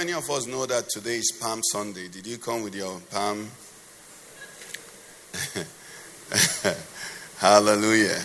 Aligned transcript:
Many 0.00 0.14
of 0.14 0.30
us 0.30 0.46
know 0.46 0.64
that 0.64 0.88
today 0.88 1.16
is 1.16 1.30
Palm 1.38 1.60
Sunday? 1.62 2.08
Did 2.08 2.26
you 2.26 2.38
come 2.38 2.62
with 2.62 2.74
your 2.74 2.98
palm? 3.10 3.50
Hallelujah. 7.38 8.18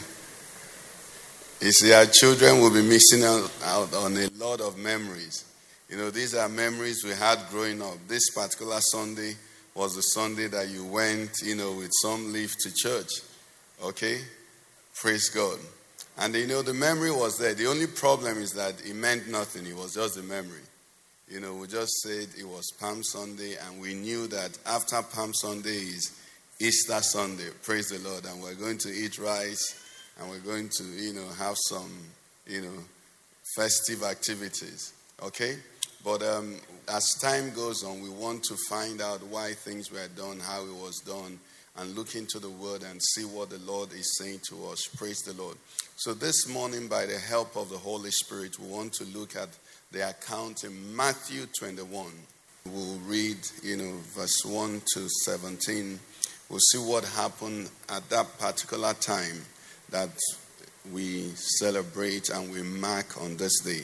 You 1.59 1.71
see, 1.73 1.91
our 1.91 2.05
children 2.05 2.61
will 2.61 2.73
be 2.73 2.81
missing 2.81 3.25
out, 3.25 3.51
on 3.93 4.15
a 4.15 4.29
lot 4.37 4.61
of 4.61 4.77
memories. 4.77 5.43
You 5.89 5.97
know, 5.97 6.11
these 6.11 6.33
are 6.33 6.47
memories 6.47 7.03
we 7.03 7.09
had 7.09 7.39
growing 7.49 7.81
up. 7.81 7.97
This 8.07 8.29
particular 8.29 8.79
Sunday 8.79 9.35
was 9.73 9.97
the 9.97 10.01
Sunday 10.01 10.47
that 10.47 10.69
you 10.69 10.85
went, 10.85 11.31
you 11.43 11.55
know, 11.55 11.73
with 11.73 11.91
some 12.01 12.31
leave 12.31 12.53
to 12.61 12.71
church. 12.73 13.09
Okay? 13.83 14.21
Praise 15.01 15.27
God. 15.27 15.59
And 16.19 16.35
you 16.35 16.47
know, 16.47 16.61
the 16.61 16.73
memory 16.73 17.11
was 17.11 17.37
there. 17.37 17.53
The 17.53 17.67
only 17.67 17.87
problem 17.87 18.37
is 18.37 18.51
that 18.51 18.75
it 18.85 18.95
meant 18.95 19.27
nothing, 19.27 19.65
it 19.65 19.75
was 19.75 19.95
just 19.95 20.17
a 20.17 20.23
memory. 20.23 20.61
You 21.27 21.39
know, 21.39 21.55
we 21.55 21.65
just 21.65 21.91
said 22.03 22.27
it 22.37 22.47
was 22.47 22.71
Palm 22.79 23.01
Sunday, 23.01 23.55
and 23.55 23.81
we 23.81 23.95
knew 23.95 24.27
that 24.27 24.55
after 24.67 25.01
Palm 25.01 25.33
Sunday 25.33 25.71
is 25.71 26.11
Easter 26.59 27.01
Sunday. 27.01 27.49
Praise 27.63 27.89
the 27.89 27.97
Lord. 28.07 28.25
And 28.25 28.43
we're 28.43 28.53
going 28.53 28.77
to 28.79 28.89
eat 28.89 29.17
rice, 29.17 29.83
and 30.19 30.29
we're 30.29 30.37
going 30.37 30.69
to, 30.77 30.83
you 30.83 31.13
know, 31.13 31.27
have 31.39 31.55
some, 31.67 31.91
you 32.45 32.61
know, 32.61 32.77
festive 33.55 34.03
activities. 34.03 34.93
Okay? 35.23 35.55
But 36.03 36.21
um, 36.21 36.57
as 36.87 37.15
time 37.19 37.51
goes 37.55 37.83
on, 37.83 38.03
we 38.03 38.09
want 38.09 38.43
to 38.43 38.55
find 38.69 39.01
out 39.01 39.25
why 39.25 39.53
things 39.53 39.91
were 39.91 40.07
done, 40.15 40.39
how 40.39 40.61
it 40.61 40.75
was 40.75 40.99
done, 40.99 41.39
and 41.77 41.95
look 41.95 42.13
into 42.13 42.37
the 42.37 42.51
Word 42.51 42.83
and 42.83 43.01
see 43.01 43.25
what 43.25 43.49
the 43.49 43.57
Lord 43.59 43.91
is 43.93 44.15
saying 44.19 44.41
to 44.49 44.67
us. 44.67 44.87
Praise 44.95 45.21
the 45.21 45.33
Lord. 45.33 45.57
So 45.95 46.13
this 46.13 46.47
morning, 46.47 46.87
by 46.87 47.07
the 47.07 47.17
help 47.17 47.57
of 47.57 47.69
the 47.69 47.79
Holy 47.79 48.11
Spirit, 48.11 48.59
we 48.59 48.67
want 48.67 48.93
to 48.93 49.05
look 49.05 49.35
at 49.35 49.49
the 49.95 50.09
account 50.09 50.65
in 50.65 50.93
Matthew 50.93 51.45
21. 51.57 52.07
We'll 52.65 52.99
read, 53.05 53.37
you 53.63 53.77
know, 53.77 53.93
verse 54.13 54.43
1 54.43 54.81
to 54.93 55.07
17. 55.07 55.97
We'll 56.49 56.59
see 56.59 56.79
what 56.79 57.05
happened 57.05 57.69
at 57.87 58.09
that 58.09 58.37
particular 58.37 58.93
time 58.95 59.41
that 59.91 60.09
we 60.91 61.29
celebrate 61.35 62.27
and 62.27 62.51
we 62.51 62.61
mark 62.61 63.21
on 63.21 63.37
this 63.37 63.61
day. 63.61 63.83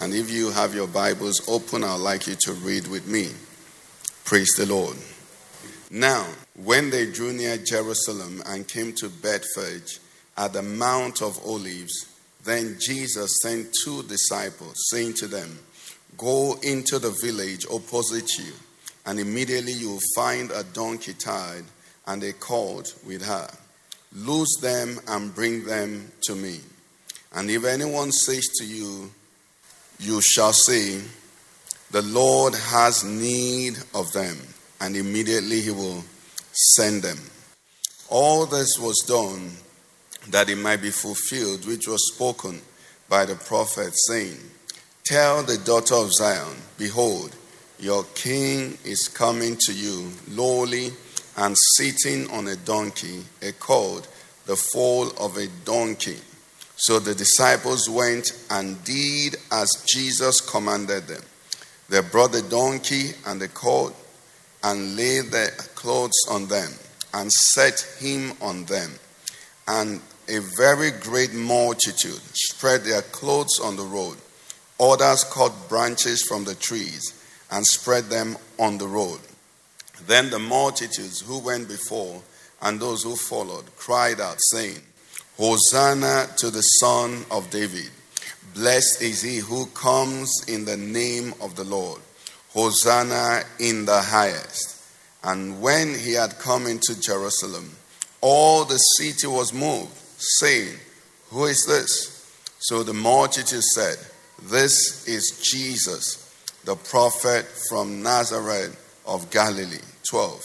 And 0.00 0.14
if 0.14 0.30
you 0.30 0.52
have 0.52 0.76
your 0.76 0.86
Bibles 0.86 1.48
open, 1.48 1.82
I'd 1.82 1.96
like 1.96 2.28
you 2.28 2.36
to 2.42 2.52
read 2.52 2.86
with 2.86 3.08
me. 3.08 3.26
Praise 4.24 4.54
the 4.56 4.66
Lord. 4.66 4.96
Now, 5.90 6.24
when 6.54 6.90
they 6.90 7.10
drew 7.10 7.32
near 7.32 7.56
Jerusalem 7.56 8.44
and 8.46 8.68
came 8.68 8.92
to 8.92 9.08
Bethphage 9.08 9.98
at 10.36 10.52
the 10.52 10.62
Mount 10.62 11.20
of 11.20 11.44
Olives, 11.44 12.17
then 12.44 12.76
Jesus 12.80 13.38
sent 13.42 13.68
two 13.84 14.02
disciples, 14.04 14.74
saying 14.90 15.14
to 15.14 15.26
them, 15.26 15.58
Go 16.16 16.58
into 16.62 16.98
the 16.98 17.16
village 17.22 17.66
opposite 17.70 18.30
you, 18.38 18.52
and 19.06 19.18
immediately 19.18 19.72
you 19.72 19.90
will 19.90 20.00
find 20.14 20.50
a 20.50 20.64
donkey 20.64 21.12
tied 21.12 21.64
and 22.06 22.22
a 22.22 22.32
colt 22.32 22.94
with 23.06 23.24
her. 23.24 23.48
Loose 24.14 24.56
them 24.60 24.98
and 25.08 25.34
bring 25.34 25.64
them 25.64 26.10
to 26.22 26.34
me. 26.34 26.60
And 27.34 27.50
if 27.50 27.64
anyone 27.64 28.10
says 28.10 28.46
to 28.58 28.64
you, 28.64 29.10
You 29.98 30.20
shall 30.22 30.52
say, 30.52 31.00
The 31.90 32.02
Lord 32.02 32.54
has 32.54 33.04
need 33.04 33.76
of 33.94 34.12
them, 34.12 34.38
and 34.80 34.96
immediately 34.96 35.60
he 35.60 35.70
will 35.70 36.02
send 36.52 37.02
them. 37.02 37.18
All 38.08 38.46
this 38.46 38.78
was 38.78 39.04
done 39.06 39.50
that 40.30 40.48
it 40.48 40.58
might 40.58 40.82
be 40.82 40.90
fulfilled, 40.90 41.66
which 41.66 41.86
was 41.86 42.12
spoken 42.14 42.60
by 43.08 43.24
the 43.24 43.34
prophet, 43.34 43.92
saying, 44.08 44.38
Tell 45.04 45.42
the 45.42 45.58
daughter 45.58 45.94
of 45.94 46.12
Zion, 46.12 46.56
Behold, 46.76 47.34
your 47.78 48.04
king 48.14 48.76
is 48.84 49.08
coming 49.08 49.56
to 49.66 49.72
you, 49.72 50.10
lowly 50.28 50.90
and 51.36 51.56
sitting 51.76 52.28
on 52.30 52.48
a 52.48 52.56
donkey, 52.56 53.22
a 53.42 53.52
colt, 53.52 54.08
the 54.46 54.56
foal 54.56 55.10
of 55.20 55.36
a 55.36 55.46
donkey. 55.64 56.18
So 56.76 56.98
the 56.98 57.14
disciples 57.14 57.88
went 57.88 58.32
and 58.50 58.82
did 58.84 59.36
as 59.52 59.84
Jesus 59.92 60.40
commanded 60.40 61.06
them. 61.06 61.22
They 61.88 62.00
brought 62.00 62.32
the 62.32 62.42
donkey 62.42 63.12
and 63.26 63.40
the 63.40 63.48
colt 63.48 63.94
and 64.62 64.96
laid 64.96 65.26
their 65.26 65.50
clothes 65.74 66.26
on 66.30 66.46
them 66.48 66.70
and 67.14 67.32
set 67.32 67.80
him 68.00 68.32
on 68.40 68.64
them. 68.64 68.90
And 69.66 70.00
a 70.28 70.40
very 70.56 70.90
great 70.90 71.32
multitude 71.32 72.20
spread 72.34 72.82
their 72.82 73.02
clothes 73.02 73.60
on 73.62 73.76
the 73.76 73.82
road. 73.82 74.16
Others 74.80 75.24
cut 75.24 75.52
branches 75.68 76.22
from 76.22 76.44
the 76.44 76.54
trees 76.54 77.14
and 77.50 77.66
spread 77.66 78.04
them 78.04 78.36
on 78.58 78.78
the 78.78 78.86
road. 78.86 79.20
Then 80.06 80.30
the 80.30 80.38
multitudes 80.38 81.20
who 81.20 81.38
went 81.40 81.68
before 81.68 82.22
and 82.62 82.78
those 82.78 83.02
who 83.02 83.16
followed 83.16 83.64
cried 83.76 84.20
out, 84.20 84.36
saying, 84.52 84.80
Hosanna 85.36 86.26
to 86.38 86.50
the 86.50 86.62
Son 86.62 87.24
of 87.30 87.50
David. 87.50 87.90
Blessed 88.54 89.02
is 89.02 89.22
he 89.22 89.36
who 89.36 89.66
comes 89.66 90.32
in 90.48 90.64
the 90.64 90.76
name 90.76 91.32
of 91.40 91.54
the 91.54 91.64
Lord. 91.64 92.00
Hosanna 92.50 93.42
in 93.60 93.84
the 93.84 94.00
highest. 94.00 94.82
And 95.22 95.60
when 95.60 95.94
he 95.94 96.14
had 96.14 96.38
come 96.38 96.66
into 96.66 97.00
Jerusalem, 97.00 97.70
all 98.20 98.64
the 98.64 98.78
city 98.78 99.26
was 99.26 99.52
moved, 99.52 99.92
saying, 100.18 100.74
Who 101.30 101.44
is 101.44 101.64
this? 101.66 102.14
So 102.58 102.82
the 102.82 102.94
multitude 102.94 103.62
said, 103.62 103.96
This 104.42 105.06
is 105.06 105.40
Jesus, 105.42 106.34
the 106.64 106.76
prophet 106.76 107.46
from 107.68 108.02
Nazareth 108.02 108.76
of 109.06 109.30
Galilee. 109.30 109.78
12. 110.10 110.42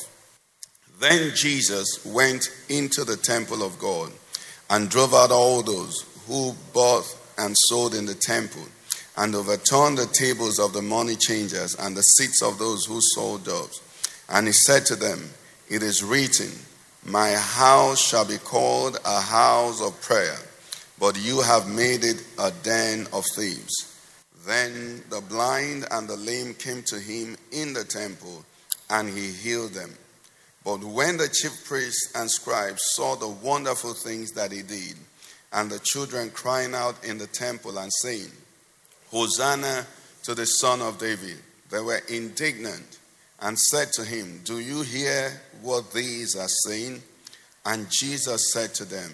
Then 0.99 1.31
Jesus 1.35 2.05
went 2.05 2.49
into 2.69 3.03
the 3.03 3.17
temple 3.17 3.63
of 3.63 3.79
God 3.79 4.11
and 4.69 4.89
drove 4.89 5.13
out 5.13 5.31
all 5.31 5.61
those 5.61 6.05
who 6.27 6.53
bought 6.73 7.05
and 7.37 7.55
sold 7.67 7.95
in 7.95 8.05
the 8.05 8.13
temple, 8.13 8.63
and 9.17 9.35
overturned 9.35 9.97
the 9.97 10.07
tables 10.13 10.59
of 10.59 10.73
the 10.73 10.81
money 10.81 11.15
changers 11.15 11.75
and 11.75 11.95
the 11.95 12.01
seats 12.01 12.41
of 12.41 12.57
those 12.57 12.85
who 12.85 12.99
sold 13.13 13.43
doves. 13.43 13.81
And 14.29 14.47
he 14.47 14.53
said 14.53 14.85
to 14.87 14.95
them, 14.95 15.29
It 15.69 15.83
is 15.83 16.03
written, 16.03 16.51
My 17.05 17.33
house 17.33 17.99
shall 17.99 18.23
be 18.23 18.37
called 18.37 18.97
a 19.03 19.19
house 19.19 19.81
of 19.81 19.99
prayer, 20.01 20.37
but 20.97 21.19
you 21.19 21.41
have 21.41 21.67
made 21.67 22.03
it 22.05 22.23
a 22.39 22.51
den 22.63 23.07
of 23.11 23.25
thieves. 23.35 23.93
Then 24.45 25.03
the 25.09 25.19
blind 25.19 25.85
and 25.91 26.07
the 26.07 26.15
lame 26.15 26.53
came 26.53 26.81
to 26.83 26.99
him 26.99 27.35
in 27.51 27.73
the 27.73 27.83
temple, 27.83 28.45
and 28.89 29.09
he 29.09 29.31
healed 29.31 29.73
them. 29.73 29.91
But 30.63 30.81
when 30.81 31.17
the 31.17 31.27
chief 31.27 31.65
priests 31.65 32.13
and 32.15 32.31
scribes 32.31 32.81
saw 32.93 33.15
the 33.15 33.27
wonderful 33.27 33.93
things 33.93 34.31
that 34.31 34.53
he 34.53 34.61
did, 34.61 34.95
and 35.51 35.69
the 35.69 35.79
children 35.79 36.29
crying 36.29 36.73
out 36.73 37.03
in 37.03 37.17
the 37.17 37.27
temple 37.27 37.77
and 37.77 37.91
saying, 38.01 38.31
Hosanna 39.11 39.85
to 40.23 40.33
the 40.33 40.45
Son 40.45 40.81
of 40.81 40.99
David, 40.99 41.37
they 41.69 41.81
were 41.81 42.01
indignant 42.07 42.99
and 43.43 43.59
said 43.59 43.91
to 43.93 44.03
him, 44.03 44.41
Do 44.45 44.59
you 44.59 44.81
hear 44.81 45.31
what 45.61 45.91
these 45.93 46.35
are 46.35 46.47
saying? 46.47 47.03
And 47.65 47.87
Jesus 47.91 48.51
said 48.53 48.73
to 48.75 48.85
them, 48.85 49.11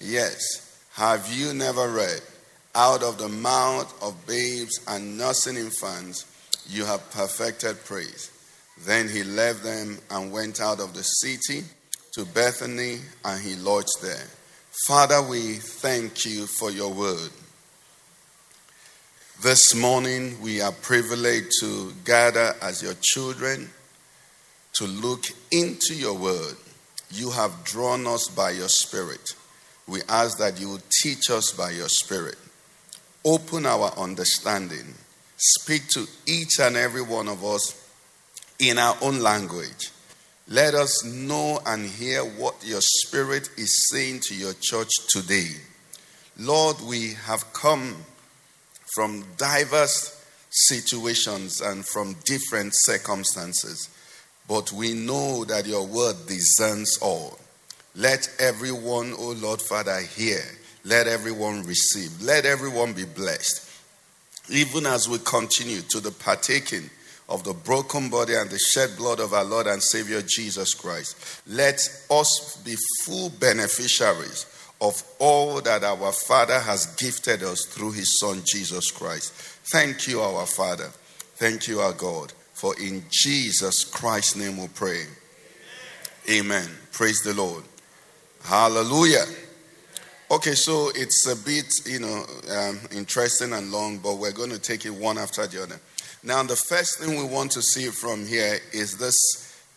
Yes, 0.00 0.80
have 0.94 1.30
you 1.32 1.52
never 1.52 1.88
read, 1.88 2.20
out 2.74 3.02
of 3.02 3.18
the 3.18 3.28
mouth 3.28 4.02
of 4.02 4.26
babes 4.26 4.80
and 4.88 5.18
nursing 5.18 5.56
infants, 5.56 6.26
you 6.68 6.84
have 6.84 7.10
perfected 7.10 7.84
praise. 7.84 8.30
Then 8.86 9.08
he 9.08 9.24
left 9.24 9.62
them 9.62 9.98
and 10.10 10.32
went 10.32 10.60
out 10.60 10.80
of 10.80 10.94
the 10.94 11.02
city 11.02 11.64
to 12.14 12.24
Bethany, 12.24 12.98
and 13.24 13.42
he 13.42 13.56
lodged 13.56 14.02
there. 14.02 14.26
Father, 14.86 15.22
we 15.22 15.54
thank 15.54 16.24
you 16.24 16.46
for 16.46 16.70
your 16.70 16.92
word. 16.92 17.30
This 19.42 19.74
morning, 19.74 20.40
we 20.40 20.60
are 20.60 20.70
privileged 20.70 21.50
to 21.62 21.92
gather 22.04 22.54
as 22.62 22.80
your 22.80 22.94
children 23.02 23.70
to 24.74 24.84
look 24.84 25.24
into 25.50 25.96
your 25.96 26.16
word. 26.16 26.54
You 27.10 27.32
have 27.32 27.64
drawn 27.64 28.06
us 28.06 28.28
by 28.28 28.52
your 28.52 28.68
spirit. 28.68 29.34
We 29.88 30.00
ask 30.08 30.38
that 30.38 30.60
you 30.60 30.78
teach 31.02 31.28
us 31.28 31.50
by 31.50 31.72
your 31.72 31.88
spirit. 31.88 32.36
Open 33.24 33.66
our 33.66 33.92
understanding. 33.98 34.94
Speak 35.36 35.88
to 35.88 36.06
each 36.24 36.60
and 36.60 36.76
every 36.76 37.02
one 37.02 37.26
of 37.26 37.44
us 37.44 37.84
in 38.60 38.78
our 38.78 38.96
own 39.02 39.18
language. 39.18 39.90
Let 40.46 40.74
us 40.74 41.04
know 41.04 41.58
and 41.66 41.84
hear 41.84 42.20
what 42.20 42.64
your 42.64 42.80
spirit 42.80 43.50
is 43.56 43.90
saying 43.90 44.20
to 44.28 44.36
your 44.36 44.54
church 44.60 44.90
today. 45.08 45.48
Lord, 46.38 46.76
we 46.82 47.14
have 47.24 47.52
come 47.52 47.96
from 48.94 49.24
diverse 49.36 50.22
situations 50.50 51.60
and 51.60 51.84
from 51.84 52.14
different 52.24 52.72
circumstances, 52.74 53.88
but 54.48 54.70
we 54.72 54.92
know 54.92 55.44
that 55.44 55.66
your 55.66 55.86
word 55.86 56.16
discerns 56.26 56.98
all. 57.00 57.38
Let 57.94 58.28
everyone, 58.38 59.14
O 59.18 59.32
Lord 59.32 59.60
Father, 59.62 60.00
hear. 60.00 60.42
Let 60.84 61.06
everyone 61.06 61.64
receive. 61.64 62.22
Let 62.22 62.44
everyone 62.44 62.92
be 62.92 63.04
blessed. 63.04 63.68
Even 64.50 64.86
as 64.86 65.08
we 65.08 65.18
continue 65.18 65.80
to 65.90 66.00
the 66.00 66.10
partaking 66.10 66.90
of 67.28 67.44
the 67.44 67.54
broken 67.54 68.10
body 68.10 68.34
and 68.34 68.50
the 68.50 68.58
shed 68.58 68.90
blood 68.96 69.20
of 69.20 69.32
our 69.32 69.44
Lord 69.44 69.66
and 69.66 69.82
Savior 69.82 70.22
Jesus 70.26 70.74
Christ, 70.74 71.42
let 71.46 71.76
us 72.10 72.60
be 72.64 72.76
full 73.04 73.30
beneficiaries 73.30 74.46
of 74.82 75.00
all 75.20 75.60
that 75.60 75.84
our 75.84 76.10
Father 76.10 76.58
has 76.58 76.86
gifted 76.96 77.44
us 77.44 77.64
through 77.66 77.92
His 77.92 78.18
Son 78.18 78.42
Jesus 78.44 78.90
Christ. 78.90 79.32
Thank 79.72 80.08
you, 80.08 80.20
our 80.20 80.44
Father. 80.44 80.90
Thank 81.36 81.68
you, 81.68 81.78
our 81.78 81.92
God. 81.92 82.32
For 82.52 82.78
in 82.80 83.04
Jesus 83.08 83.84
Christ's 83.84 84.36
name 84.36 84.60
we 84.60 84.66
pray. 84.66 85.04
Amen. 86.28 86.68
Praise 86.90 87.20
the 87.20 87.32
Lord. 87.32 87.62
Hallelujah. 88.42 89.24
Okay, 90.32 90.54
so 90.54 90.90
it's 90.96 91.28
a 91.28 91.36
bit, 91.36 91.72
you 91.86 92.00
know, 92.00 92.26
um, 92.50 92.80
interesting 92.90 93.52
and 93.52 93.70
long, 93.70 93.98
but 93.98 94.16
we're 94.16 94.32
going 94.32 94.50
to 94.50 94.58
take 94.58 94.84
it 94.84 94.90
one 94.90 95.16
after 95.16 95.46
the 95.46 95.62
other. 95.62 95.80
Now, 96.24 96.42
the 96.42 96.56
first 96.56 96.98
thing 96.98 97.16
we 97.18 97.24
want 97.24 97.52
to 97.52 97.62
see 97.62 97.86
from 97.88 98.26
here 98.26 98.58
is 98.72 98.98
this. 98.98 99.14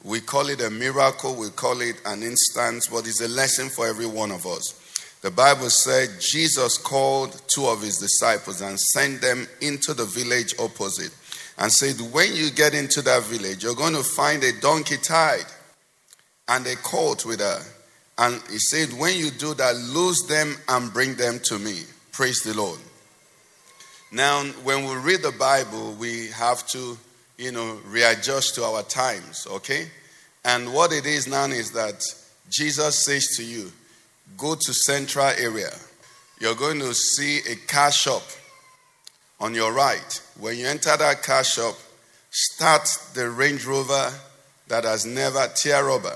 We 0.04 0.20
call 0.20 0.50
it 0.50 0.62
a 0.62 0.70
miracle, 0.70 1.36
we 1.36 1.50
call 1.50 1.82
it 1.82 2.00
an 2.06 2.24
instance, 2.24 2.88
but 2.88 3.08
it's 3.08 3.22
a 3.22 3.28
lesson 3.28 3.70
for 3.70 3.88
every 3.88 4.06
one 4.06 4.32
of 4.32 4.46
us. 4.46 4.82
The 5.26 5.32
Bible 5.32 5.72
said 5.72 6.22
Jesus 6.22 6.78
called 6.78 7.42
two 7.48 7.66
of 7.66 7.82
his 7.82 7.98
disciples 7.98 8.62
and 8.62 8.80
sent 8.80 9.22
them 9.22 9.48
into 9.60 9.96
the 9.96 10.06
village 10.06 10.54
opposite 10.60 11.10
and 11.58 11.72
said, 11.72 11.96
When 12.14 12.36
you 12.36 12.52
get 12.52 12.76
into 12.76 13.02
that 13.02 13.24
village, 13.24 13.64
you're 13.64 13.74
going 13.74 13.96
to 13.96 14.04
find 14.04 14.44
a 14.44 14.52
donkey 14.62 14.98
tied 14.98 15.48
and 16.48 16.68
a 16.68 16.76
colt 16.76 17.26
with 17.26 17.40
her. 17.40 17.60
And 18.20 18.40
he 18.52 18.60
said, 18.60 18.90
When 19.00 19.18
you 19.18 19.32
do 19.32 19.56
that, 19.56 19.76
lose 19.76 20.28
them 20.28 20.58
and 20.70 20.94
bring 20.94 21.16
them 21.16 21.40
to 21.46 21.58
me. 21.58 21.80
Praise 22.12 22.44
the 22.44 22.56
Lord. 22.56 22.80
Now, 24.12 24.44
when 24.64 24.86
we 24.86 24.94
read 24.94 25.24
the 25.24 25.32
Bible, 25.40 25.94
we 25.94 26.28
have 26.36 26.68
to, 26.68 27.00
you 27.40 27.52
know, 27.52 27.80
readjust 27.88 28.54
to 28.56 28.64
our 28.64 28.84
times, 28.84 29.48
okay? 29.50 29.88
And 30.44 30.72
what 30.72 30.94
it 30.94 31.08
is 31.08 31.28
now 31.28 31.46
is 31.46 31.72
that 31.72 32.04
Jesus 32.52 33.04
says 33.04 33.26
to 33.38 33.44
you, 33.44 33.72
go 34.38 34.56
to 34.56 34.74
central 34.74 35.26
area. 35.26 35.72
You're 36.40 36.56
going 36.56 36.80
to 36.80 36.94
see 36.94 37.40
a 37.50 37.56
car 37.68 37.92
shop 37.92 38.24
on 39.40 39.54
your 39.54 39.74
right. 39.74 40.22
When 40.40 40.58
you 40.58 40.68
enter 40.68 40.96
that 40.98 41.24
car 41.24 41.44
shop, 41.44 41.76
start 42.30 42.88
the 43.14 43.30
Range 43.30 43.66
Rover 43.66 44.12
that 44.68 44.84
has 44.84 45.06
never 45.06 45.48
tear 45.56 45.86
rubber 45.86 46.16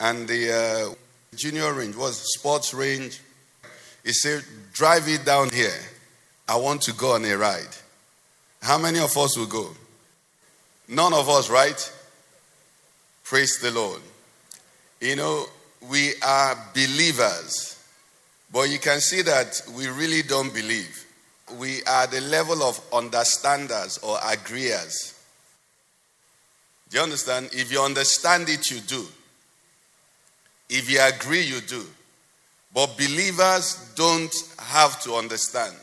and 0.00 0.28
the 0.28 0.52
uh, 0.52 0.94
junior 1.34 1.72
range 1.72 1.96
was 1.96 2.20
sports 2.34 2.74
range. 2.74 3.20
He 4.04 4.12
said, 4.12 4.44
"Drive 4.72 5.08
it 5.08 5.24
down 5.24 5.50
here. 5.50 5.72
I 6.48 6.56
want 6.56 6.82
to 6.82 6.92
go 6.92 7.14
on 7.14 7.24
a 7.24 7.36
ride." 7.36 7.76
How 8.62 8.78
many 8.78 8.98
of 8.98 9.16
us 9.16 9.36
will 9.36 9.46
go? 9.46 9.70
None 10.88 11.12
of 11.12 11.28
us, 11.28 11.50
right? 11.50 11.92
Praise 13.24 13.58
the 13.58 13.70
Lord. 13.70 14.00
You 15.00 15.16
know, 15.16 15.46
we 15.88 16.12
are 16.22 16.56
believers, 16.74 17.78
but 18.52 18.68
you 18.70 18.78
can 18.78 19.00
see 19.00 19.22
that 19.22 19.60
we 19.76 19.88
really 19.88 20.22
don't 20.22 20.52
believe. 20.52 21.04
We 21.58 21.82
are 21.84 22.06
the 22.06 22.20
level 22.22 22.62
of 22.62 22.80
understanders 22.92 23.98
or 23.98 24.18
agreeers. 24.26 25.14
Do 26.88 26.98
you 26.98 27.02
understand? 27.02 27.50
If 27.52 27.72
you 27.72 27.80
understand 27.80 28.48
it, 28.48 28.70
you 28.70 28.80
do. 28.80 29.06
If 30.68 30.90
you 30.90 31.00
agree, 31.00 31.42
you 31.42 31.60
do. 31.60 31.84
But 32.74 32.96
believers 32.96 33.92
don't 33.94 34.34
have 34.58 35.00
to 35.02 35.14
understand. 35.14 35.74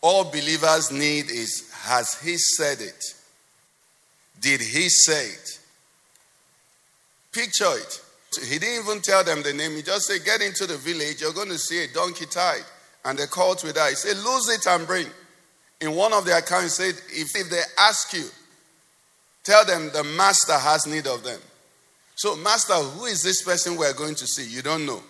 All 0.00 0.24
believers 0.24 0.92
need 0.92 1.30
is 1.30 1.70
Has 1.72 2.20
He 2.20 2.36
said 2.36 2.80
it? 2.80 3.02
Did 4.40 4.60
He 4.60 4.88
say 4.88 5.26
it? 5.28 5.58
Picture 7.32 7.76
it. 7.76 8.02
He 8.36 8.58
didn't 8.58 8.84
even 8.84 9.00
tell 9.00 9.24
them 9.24 9.42
the 9.42 9.52
name. 9.52 9.72
He 9.72 9.82
just 9.82 10.06
said, 10.06 10.24
Get 10.24 10.40
into 10.42 10.66
the 10.66 10.76
village. 10.76 11.20
You're 11.20 11.32
going 11.32 11.48
to 11.48 11.58
see 11.58 11.84
a 11.84 11.88
donkey 11.88 12.26
tied. 12.26 12.64
And 13.04 13.18
they 13.18 13.26
called 13.26 13.62
with 13.62 13.74
that. 13.74 13.90
He 13.90 13.94
said, 13.94 14.16
Lose 14.16 14.48
it 14.48 14.66
and 14.66 14.86
bring. 14.86 15.06
In 15.80 15.94
one 15.94 16.12
of 16.12 16.24
the 16.24 16.36
accounts, 16.36 16.78
he 16.78 16.90
said, 16.90 17.02
if, 17.10 17.36
if 17.36 17.50
they 17.50 17.60
ask 17.78 18.12
you, 18.14 18.24
tell 19.44 19.64
them 19.64 19.90
the 19.92 20.04
master 20.04 20.54
has 20.54 20.86
need 20.86 21.06
of 21.06 21.22
them. 21.22 21.40
So, 22.14 22.34
Master, 22.34 22.72
who 22.72 23.04
is 23.04 23.22
this 23.22 23.42
person 23.42 23.76
we're 23.76 23.92
going 23.92 24.14
to 24.14 24.26
see? 24.26 24.48
You 24.48 24.62
don't 24.62 24.86
know. 24.86 25.02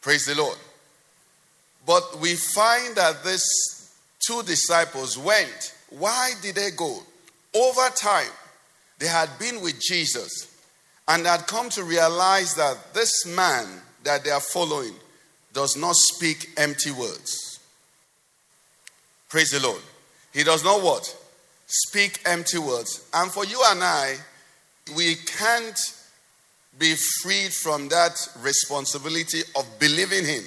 Praise 0.00 0.24
the 0.24 0.34
Lord. 0.34 0.56
But 1.86 2.18
we 2.20 2.36
find 2.36 2.96
that 2.96 3.22
these 3.22 3.44
two 4.26 4.42
disciples 4.44 5.18
went. 5.18 5.74
Why 5.90 6.32
did 6.40 6.54
they 6.54 6.70
go? 6.70 7.02
Over 7.54 7.88
time, 7.94 8.30
they 8.98 9.06
had 9.06 9.28
been 9.38 9.60
with 9.60 9.78
Jesus 9.78 10.47
and 11.08 11.26
had 11.26 11.46
come 11.46 11.70
to 11.70 11.82
realize 11.82 12.54
that 12.54 12.76
this 12.94 13.26
man 13.26 13.66
that 14.04 14.24
they 14.24 14.30
are 14.30 14.40
following 14.40 14.94
does 15.52 15.76
not 15.76 15.96
speak 15.96 16.50
empty 16.56 16.90
words. 16.90 17.60
Praise 19.28 19.50
the 19.50 19.66
Lord. 19.66 19.80
He 20.32 20.44
does 20.44 20.62
not 20.62 20.82
what? 20.82 21.16
Speak 21.66 22.20
empty 22.26 22.58
words. 22.58 23.08
And 23.12 23.30
for 23.30 23.44
you 23.44 23.60
and 23.66 23.82
I, 23.82 24.16
we 24.96 25.16
can't 25.16 25.78
be 26.78 26.94
freed 27.22 27.52
from 27.52 27.88
that 27.88 28.16
responsibility 28.40 29.40
of 29.56 29.66
believing 29.78 30.24
Him. 30.24 30.44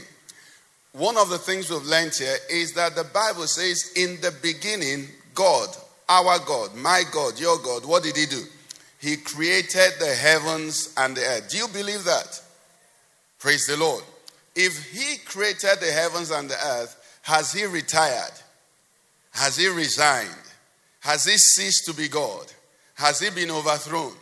One 0.93 1.17
of 1.17 1.29
the 1.29 1.37
things 1.37 1.69
we've 1.69 1.83
learned 1.83 2.13
here 2.13 2.37
is 2.49 2.73
that 2.73 2.95
the 2.95 3.03
Bible 3.03 3.47
says, 3.47 3.93
in 3.95 4.19
the 4.21 4.33
beginning, 4.41 5.07
God, 5.33 5.69
our 6.07 6.39
God, 6.39 6.75
my 6.75 7.03
God, 7.11 7.39
your 7.39 7.57
God, 7.59 7.85
what 7.85 8.03
did 8.03 8.15
He 8.15 8.25
do? 8.25 8.43
He 9.01 9.17
created 9.17 9.93
the 9.99 10.13
heavens 10.13 10.93
and 10.97 11.17
the 11.17 11.21
earth. 11.21 11.49
Do 11.49 11.57
you 11.57 11.67
believe 11.67 12.03
that? 12.03 12.41
Praise 13.39 13.65
the 13.65 13.77
Lord. 13.77 14.03
If 14.55 14.91
He 14.91 15.17
created 15.17 15.79
the 15.79 15.91
heavens 15.91 16.31
and 16.31 16.49
the 16.49 16.57
earth, 16.67 17.19
has 17.23 17.51
He 17.51 17.65
retired? 17.65 18.33
Has 19.31 19.57
He 19.57 19.67
resigned? 19.67 20.29
Has 20.99 21.25
He 21.25 21.37
ceased 21.37 21.85
to 21.85 21.93
be 21.93 22.07
God? 22.07 22.45
Has 22.95 23.19
He 23.19 23.29
been 23.31 23.51
overthrown? 23.51 24.13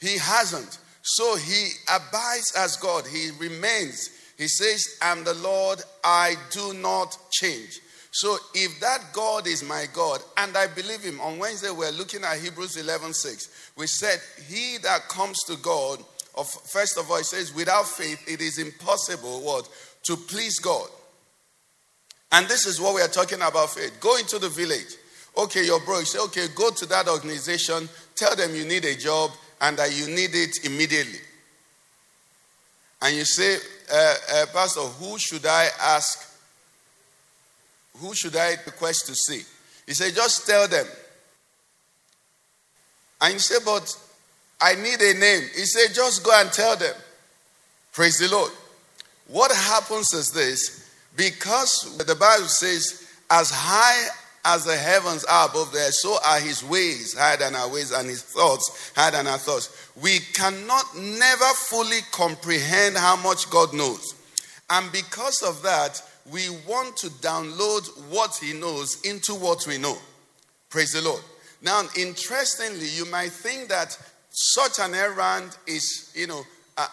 He 0.00 0.18
hasn't. 0.18 0.78
So 1.02 1.36
he 1.36 1.68
abides 1.88 2.52
as 2.56 2.76
God. 2.76 3.06
He 3.06 3.30
remains. 3.38 4.10
He 4.36 4.48
says, 4.48 4.98
I'm 5.00 5.22
the 5.22 5.34
Lord, 5.34 5.80
I 6.02 6.34
do 6.50 6.74
not 6.74 7.16
change. 7.30 7.78
So 8.16 8.38
if 8.54 8.80
that 8.80 9.12
God 9.12 9.46
is 9.46 9.62
my 9.62 9.84
God, 9.92 10.22
and 10.38 10.56
I 10.56 10.68
believe 10.68 11.02
him, 11.02 11.20
on 11.20 11.38
Wednesday 11.38 11.70
we're 11.70 11.90
looking 11.90 12.24
at 12.24 12.38
Hebrews 12.38 12.78
11 12.78 13.12
6. 13.12 13.72
We 13.76 13.86
said, 13.86 14.18
He 14.48 14.78
that 14.78 15.06
comes 15.10 15.36
to 15.44 15.56
God, 15.56 15.98
of, 16.34 16.48
first 16.48 16.96
of 16.96 17.10
all, 17.10 17.18
it 17.18 17.26
says, 17.26 17.54
without 17.54 17.86
faith, 17.86 18.26
it 18.26 18.40
is 18.40 18.56
impossible 18.56 19.42
what? 19.42 19.68
To 20.04 20.16
please 20.16 20.58
God. 20.60 20.88
And 22.32 22.48
this 22.48 22.64
is 22.64 22.80
what 22.80 22.94
we 22.94 23.02
are 23.02 23.08
talking 23.08 23.42
about 23.42 23.68
faith. 23.74 23.94
Go 24.00 24.16
into 24.16 24.38
the 24.38 24.48
village. 24.48 24.96
Okay, 25.36 25.66
your 25.66 25.80
bro, 25.80 25.98
you 25.98 26.06
say, 26.06 26.18
okay, 26.20 26.46
go 26.54 26.70
to 26.70 26.86
that 26.86 27.08
organization, 27.08 27.86
tell 28.14 28.34
them 28.34 28.54
you 28.54 28.64
need 28.64 28.86
a 28.86 28.96
job, 28.96 29.30
and 29.60 29.76
that 29.76 29.94
you 29.94 30.06
need 30.06 30.30
it 30.32 30.64
immediately. 30.64 31.20
And 33.02 33.14
you 33.14 33.26
say, 33.26 33.58
uh, 33.92 34.14
uh, 34.36 34.46
Pastor, 34.54 34.80
who 34.80 35.18
should 35.18 35.44
I 35.44 35.68
ask? 35.82 36.32
Who 38.00 38.14
should 38.14 38.36
I 38.36 38.50
request 38.66 39.06
to 39.06 39.14
see? 39.14 39.42
He 39.86 39.94
said, 39.94 40.14
just 40.14 40.46
tell 40.46 40.68
them. 40.68 40.86
And 43.20 43.34
you 43.34 43.38
say, 43.38 43.56
but 43.64 43.96
I 44.60 44.74
need 44.74 45.00
a 45.00 45.18
name. 45.18 45.42
He 45.54 45.64
said, 45.64 45.94
just 45.94 46.24
go 46.24 46.32
and 46.34 46.52
tell 46.52 46.76
them. 46.76 46.94
Praise 47.92 48.18
the 48.18 48.28
Lord. 48.28 48.52
What 49.28 49.50
happens 49.52 50.12
is 50.12 50.30
this 50.30 50.90
because 51.16 51.96
the 51.98 52.14
Bible 52.14 52.46
says, 52.46 53.06
as 53.30 53.50
high 53.50 54.08
as 54.44 54.64
the 54.64 54.76
heavens 54.76 55.24
are 55.24 55.48
above 55.48 55.72
there, 55.72 55.90
so 55.90 56.18
are 56.24 56.38
his 56.38 56.62
ways 56.62 57.16
higher 57.18 57.36
than 57.36 57.56
our 57.56 57.68
ways, 57.68 57.90
and 57.90 58.08
his 58.08 58.22
thoughts 58.22 58.92
higher 58.94 59.10
than 59.10 59.26
our 59.26 59.38
thoughts. 59.38 59.90
We 60.00 60.20
cannot 60.34 60.84
never 60.96 61.44
fully 61.54 62.00
comprehend 62.12 62.96
how 62.96 63.16
much 63.16 63.50
God 63.50 63.74
knows. 63.74 64.14
And 64.70 64.90
because 64.92 65.42
of 65.42 65.62
that, 65.62 66.00
we 66.32 66.48
want 66.68 66.96
to 66.98 67.08
download 67.08 67.86
what 68.10 68.36
he 68.36 68.52
knows 68.52 69.00
into 69.02 69.34
what 69.34 69.66
we 69.66 69.78
know. 69.78 69.96
Praise 70.68 70.92
the 70.92 71.02
Lord. 71.02 71.22
Now, 71.62 71.82
interestingly, 71.96 72.88
you 72.88 73.10
might 73.10 73.32
think 73.32 73.68
that 73.68 73.96
such 74.30 74.78
an 74.78 74.94
errand 74.94 75.56
is, 75.66 76.12
you 76.14 76.26
know, 76.26 76.42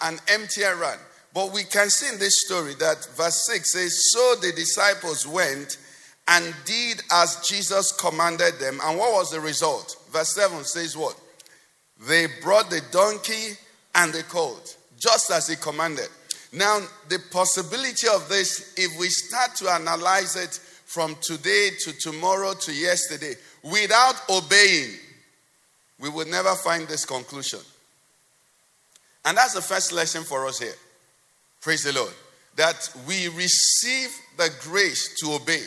an 0.01 0.19
empty 0.29 0.63
errand. 0.63 0.99
But 1.33 1.51
we 1.51 1.63
can 1.63 1.89
see 1.89 2.13
in 2.13 2.19
this 2.19 2.45
story 2.45 2.75
that 2.75 3.05
verse 3.15 3.45
6 3.47 3.73
says, 3.73 4.11
So 4.11 4.35
the 4.41 4.51
disciples 4.55 5.27
went 5.27 5.77
and 6.27 6.53
did 6.65 7.01
as 7.11 7.41
Jesus 7.47 7.91
commanded 7.91 8.59
them. 8.59 8.79
And 8.83 8.97
what 8.97 9.13
was 9.13 9.31
the 9.31 9.41
result? 9.41 9.97
Verse 10.11 10.33
7 10.35 10.63
says, 10.63 10.95
What? 10.95 11.19
They 12.07 12.27
brought 12.41 12.69
the 12.69 12.81
donkey 12.91 13.57
and 13.95 14.13
the 14.13 14.23
colt, 14.23 14.77
just 14.97 15.31
as 15.31 15.47
he 15.47 15.55
commanded. 15.55 16.07
Now, 16.53 16.81
the 17.09 17.19
possibility 17.31 18.07
of 18.07 18.29
this, 18.29 18.75
if 18.77 18.99
we 18.99 19.09
start 19.09 19.55
to 19.55 19.69
analyze 19.71 20.35
it 20.35 20.59
from 20.85 21.15
today 21.21 21.69
to 21.79 21.93
tomorrow 21.97 22.53
to 22.53 22.71
yesterday, 22.71 23.33
without 23.63 24.15
obeying, 24.29 24.91
we 25.99 26.09
would 26.09 26.27
never 26.27 26.53
find 26.53 26.87
this 26.87 27.05
conclusion. 27.05 27.59
And 29.25 29.35
that's 29.35 29.53
the 29.53 29.61
first 29.61 29.91
lesson 29.93 30.23
for 30.23 30.45
us 30.45 30.59
here. 30.59 30.75
Praise 31.59 31.83
the 31.83 31.93
Lord. 31.93 32.13
That 32.55 32.87
we 33.07 33.29
receive 33.29 34.09
the 34.37 34.51
grace 34.61 35.19
to 35.21 35.33
obey. 35.33 35.63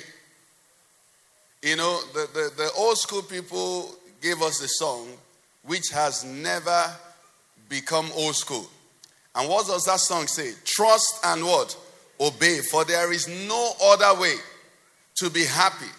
You 1.62 1.76
know, 1.76 2.00
the, 2.12 2.28
the, 2.32 2.52
the 2.56 2.70
old 2.76 2.98
school 2.98 3.22
people 3.22 3.92
gave 4.22 4.40
us 4.40 4.62
a 4.62 4.68
song 4.68 5.08
which 5.64 5.88
has 5.92 6.22
never 6.22 6.84
become 7.68 8.08
old 8.14 8.36
school. 8.36 8.68
And 9.36 9.48
what 9.48 9.66
does 9.66 9.84
that 9.84 10.00
song 10.00 10.26
say? 10.26 10.52
Trust 10.64 11.20
and 11.24 11.44
what? 11.44 11.76
Obey. 12.18 12.60
For 12.70 12.84
there 12.84 13.12
is 13.12 13.28
no 13.46 13.72
other 13.82 14.18
way 14.18 14.34
to 15.16 15.30
be 15.30 15.44
happy 15.44 15.90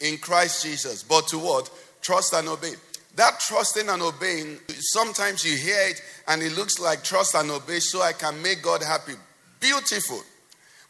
in 0.00 0.18
Christ 0.18 0.64
Jesus 0.64 1.02
but 1.02 1.28
to 1.28 1.38
what? 1.38 1.70
Trust 2.00 2.32
and 2.34 2.48
obey. 2.48 2.72
That 3.16 3.38
trusting 3.40 3.88
and 3.88 4.02
obeying, 4.02 4.58
sometimes 4.68 5.44
you 5.44 5.56
hear 5.56 5.88
it 5.88 6.02
and 6.26 6.42
it 6.42 6.56
looks 6.56 6.80
like 6.80 7.04
trust 7.04 7.34
and 7.34 7.50
obey 7.50 7.78
so 7.78 8.02
I 8.02 8.12
can 8.12 8.40
make 8.42 8.62
God 8.62 8.82
happy. 8.82 9.14
Beautiful. 9.60 10.20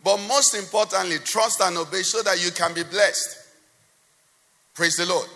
But 0.02 0.18
most 0.28 0.54
importantly, 0.54 1.18
trust 1.18 1.60
and 1.60 1.76
obey 1.76 2.02
so 2.02 2.22
that 2.22 2.42
you 2.42 2.50
can 2.50 2.74
be 2.74 2.82
blessed. 2.82 3.38
Praise 4.74 4.96
the 4.96 5.06
Lord. 5.06 5.28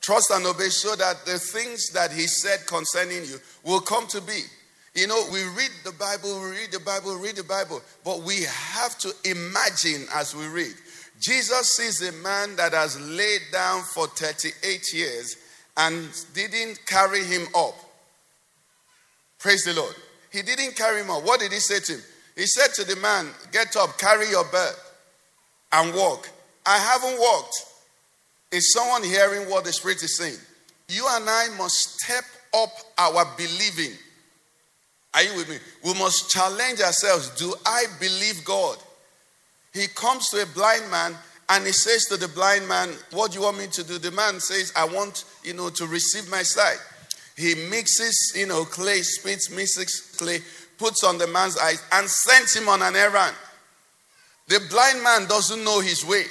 Trust 0.00 0.30
and 0.30 0.46
obey 0.46 0.68
so 0.68 0.94
that 0.96 1.24
the 1.24 1.38
things 1.38 1.90
that 1.90 2.12
He 2.12 2.26
said 2.26 2.66
concerning 2.66 3.24
you 3.24 3.38
will 3.64 3.80
come 3.80 4.06
to 4.08 4.20
be. 4.20 4.40
You 4.96 5.06
know, 5.06 5.26
we 5.30 5.42
read 5.42 5.70
the 5.84 5.92
Bible, 5.92 6.40
we 6.40 6.52
read 6.52 6.72
the 6.72 6.80
Bible, 6.80 7.16
read 7.16 7.36
the 7.36 7.44
Bible, 7.44 7.82
but 8.02 8.22
we 8.22 8.44
have 8.44 8.96
to 9.00 9.12
imagine 9.24 10.06
as 10.14 10.34
we 10.34 10.46
read. 10.46 10.72
Jesus 11.20 11.72
sees 11.72 12.00
a 12.00 12.12
man 12.22 12.56
that 12.56 12.72
has 12.72 12.98
laid 12.98 13.40
down 13.52 13.82
for 13.82 14.06
38 14.06 14.94
years 14.94 15.36
and 15.76 16.08
didn't 16.32 16.80
carry 16.86 17.22
him 17.22 17.42
up. 17.54 17.74
Praise 19.38 19.64
the 19.64 19.74
Lord. 19.74 19.94
He 20.32 20.40
didn't 20.40 20.76
carry 20.76 21.02
him 21.02 21.10
up. 21.10 21.24
What 21.24 21.40
did 21.40 21.52
he 21.52 21.58
say 21.58 21.78
to 21.78 21.92
him? 21.92 22.02
He 22.34 22.46
said 22.46 22.72
to 22.76 22.84
the 22.84 22.98
man, 23.00 23.28
Get 23.52 23.76
up, 23.76 23.98
carry 23.98 24.30
your 24.30 24.44
bed, 24.44 24.72
and 25.72 25.94
walk. 25.94 26.26
I 26.64 26.78
haven't 26.78 27.20
walked. 27.20 27.54
Is 28.50 28.72
someone 28.72 29.04
hearing 29.04 29.50
what 29.50 29.64
the 29.64 29.72
Spirit 29.74 30.02
is 30.02 30.16
saying? 30.16 30.38
You 30.88 31.06
and 31.10 31.28
I 31.28 31.48
must 31.58 32.00
step 32.00 32.24
up 32.54 32.70
our 32.96 33.26
believing. 33.36 33.92
Are 35.16 35.22
you 35.22 35.34
with 35.34 35.48
me? 35.48 35.56
We 35.82 35.94
must 35.98 36.30
challenge 36.30 36.80
ourselves. 36.80 37.30
Do 37.30 37.54
I 37.64 37.86
believe 37.98 38.44
God? 38.44 38.76
He 39.72 39.86
comes 39.88 40.28
to 40.28 40.42
a 40.42 40.46
blind 40.46 40.90
man 40.90 41.14
and 41.48 41.64
he 41.64 41.72
says 41.72 42.04
to 42.10 42.18
the 42.18 42.28
blind 42.28 42.68
man, 42.68 42.90
What 43.12 43.32
do 43.32 43.38
you 43.38 43.44
want 43.44 43.58
me 43.58 43.66
to 43.68 43.82
do? 43.82 43.98
The 43.98 44.10
man 44.10 44.40
says, 44.40 44.74
I 44.76 44.84
want, 44.84 45.24
you 45.42 45.54
know, 45.54 45.70
to 45.70 45.86
receive 45.86 46.30
my 46.30 46.42
sight. 46.42 46.76
He 47.34 47.54
mixes, 47.70 48.34
you 48.36 48.46
know, 48.46 48.66
clay, 48.66 49.00
spits, 49.00 49.50
mixes 49.50 50.14
clay, 50.18 50.40
puts 50.76 51.02
on 51.02 51.16
the 51.16 51.26
man's 51.26 51.56
eyes, 51.56 51.82
and 51.92 52.06
sends 52.08 52.54
him 52.54 52.68
on 52.68 52.82
an 52.82 52.94
errand. 52.94 53.34
The 54.48 54.60
blind 54.70 55.02
man 55.02 55.26
doesn't 55.28 55.64
know 55.64 55.80
his 55.80 56.04
way. 56.04 56.24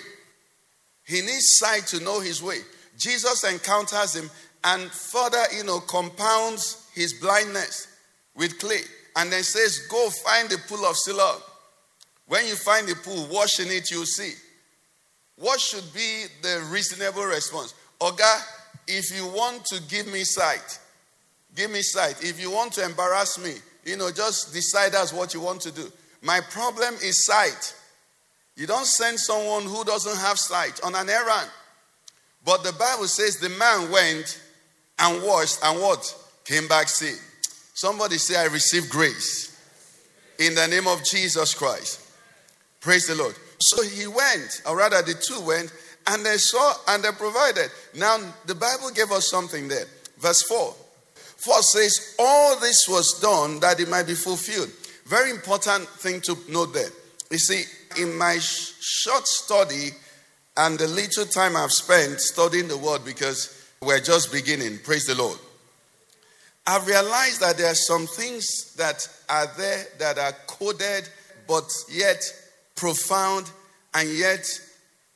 He 1.05 1.21
needs 1.21 1.57
sight 1.57 1.87
to 1.87 2.03
know 2.03 2.19
his 2.19 2.41
way. 2.41 2.59
Jesus 2.99 3.43
encounters 3.43 4.15
him 4.15 4.29
and 4.63 4.91
further, 4.91 5.41
you 5.55 5.63
know, 5.63 5.79
compounds 5.79 6.87
his 6.93 7.13
blindness 7.13 7.94
with 8.35 8.59
clay 8.59 8.81
and 9.15 9.31
then 9.31 9.43
says, 9.43 9.87
Go 9.89 10.09
find 10.09 10.49
the 10.49 10.57
pool 10.67 10.85
of 10.85 10.95
Siloam. 10.97 11.41
When 12.27 12.45
you 12.45 12.55
find 12.55 12.87
the 12.87 12.95
pool, 12.95 13.27
wash 13.31 13.59
in 13.59 13.67
it, 13.67 13.91
you'll 13.91 14.05
see. 14.05 14.33
What 15.37 15.59
should 15.59 15.93
be 15.93 16.25
the 16.41 16.65
reasonable 16.69 17.25
response? 17.25 17.73
Oga, 17.99 18.41
if 18.87 19.15
you 19.15 19.25
want 19.27 19.65
to 19.65 19.81
give 19.83 20.11
me 20.11 20.23
sight, 20.23 20.79
give 21.55 21.71
me 21.71 21.81
sight. 21.81 22.23
If 22.23 22.41
you 22.41 22.51
want 22.51 22.73
to 22.73 22.85
embarrass 22.85 23.37
me, 23.37 23.53
you 23.83 23.97
know, 23.97 24.11
just 24.11 24.53
decide 24.53 24.95
as 24.95 25.13
what 25.13 25.33
you 25.33 25.41
want 25.41 25.61
to 25.61 25.71
do. 25.71 25.91
My 26.21 26.39
problem 26.49 26.95
is 26.95 27.25
sight. 27.25 27.75
You 28.55 28.65
don't 28.65 28.85
send 28.85 29.19
someone 29.19 29.63
who 29.63 29.83
doesn't 29.83 30.17
have 30.17 30.39
sight 30.39 30.79
on 30.83 30.95
an 30.95 31.09
errand. 31.09 31.49
But 32.43 32.63
the 32.63 32.73
Bible 32.73 33.07
says 33.07 33.37
the 33.37 33.49
man 33.49 33.91
went 33.91 34.41
and 34.99 35.23
washed 35.23 35.59
and 35.63 35.81
what? 35.81 36.15
Came 36.45 36.67
back 36.67 36.87
seeing. 36.87 37.19
Somebody 37.75 38.17
say, 38.17 38.37
I 38.37 38.45
receive 38.45 38.89
grace 38.89 39.51
in 40.39 40.55
the 40.55 40.65
name 40.67 40.87
of 40.87 41.03
Jesus 41.03 41.53
Christ. 41.53 42.01
Praise 42.79 43.05
the 43.05 43.15
Lord. 43.15 43.35
So 43.59 43.83
he 43.83 44.07
went, 44.07 44.61
or 44.65 44.77
rather, 44.77 45.01
the 45.01 45.13
two 45.13 45.41
went, 45.41 45.73
and 46.07 46.25
they 46.25 46.37
saw 46.37 46.73
and 46.87 47.03
they 47.03 47.11
provided. 47.11 47.69
Now, 47.93 48.17
the 48.45 48.55
Bible 48.55 48.91
gave 48.95 49.11
us 49.11 49.29
something 49.29 49.67
there. 49.67 49.85
Verse 50.19 50.41
4. 50.43 50.73
4 51.35 51.61
says, 51.63 52.15
All 52.17 52.57
this 52.61 52.87
was 52.87 53.19
done 53.19 53.59
that 53.59 53.81
it 53.81 53.89
might 53.89 54.07
be 54.07 54.13
fulfilled. 54.13 54.69
Very 55.05 55.31
important 55.31 55.85
thing 55.99 56.21
to 56.21 56.37
note 56.47 56.73
there. 56.73 56.89
You 57.29 57.37
see, 57.37 57.63
in 58.01 58.17
my 58.17 58.37
sh- 58.37 58.71
short 58.79 59.27
study 59.27 59.89
and 60.55 60.79
the 60.79 60.87
little 60.87 61.25
time 61.25 61.57
I've 61.57 61.73
spent 61.73 62.21
studying 62.21 62.69
the 62.69 62.77
word 62.77 63.03
because 63.03 63.69
we're 63.81 63.99
just 63.99 64.31
beginning, 64.31 64.79
praise 64.79 65.05
the 65.05 65.15
Lord. 65.15 65.39
I've 66.67 66.87
realized 66.87 67.41
that 67.41 67.57
there 67.57 67.71
are 67.71 67.75
some 67.75 68.07
things 68.07 68.73
that 68.75 69.07
are 69.29 69.47
there 69.57 69.85
that 69.99 70.17
are 70.17 70.33
coded 70.47 71.07
but 71.47 71.71
yet 71.91 72.21
profound 72.75 73.49
and 73.93 74.09
yet 74.09 74.47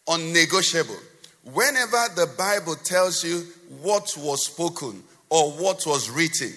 unnegotiable. 0.08 0.96
Whenever 1.44 2.04
the 2.16 2.30
Bible 2.38 2.76
tells 2.76 3.24
you 3.24 3.46
what 3.82 4.14
was 4.18 4.46
spoken 4.46 5.04
or 5.30 5.52
what 5.52 5.86
was 5.88 6.10
written, 6.10 6.54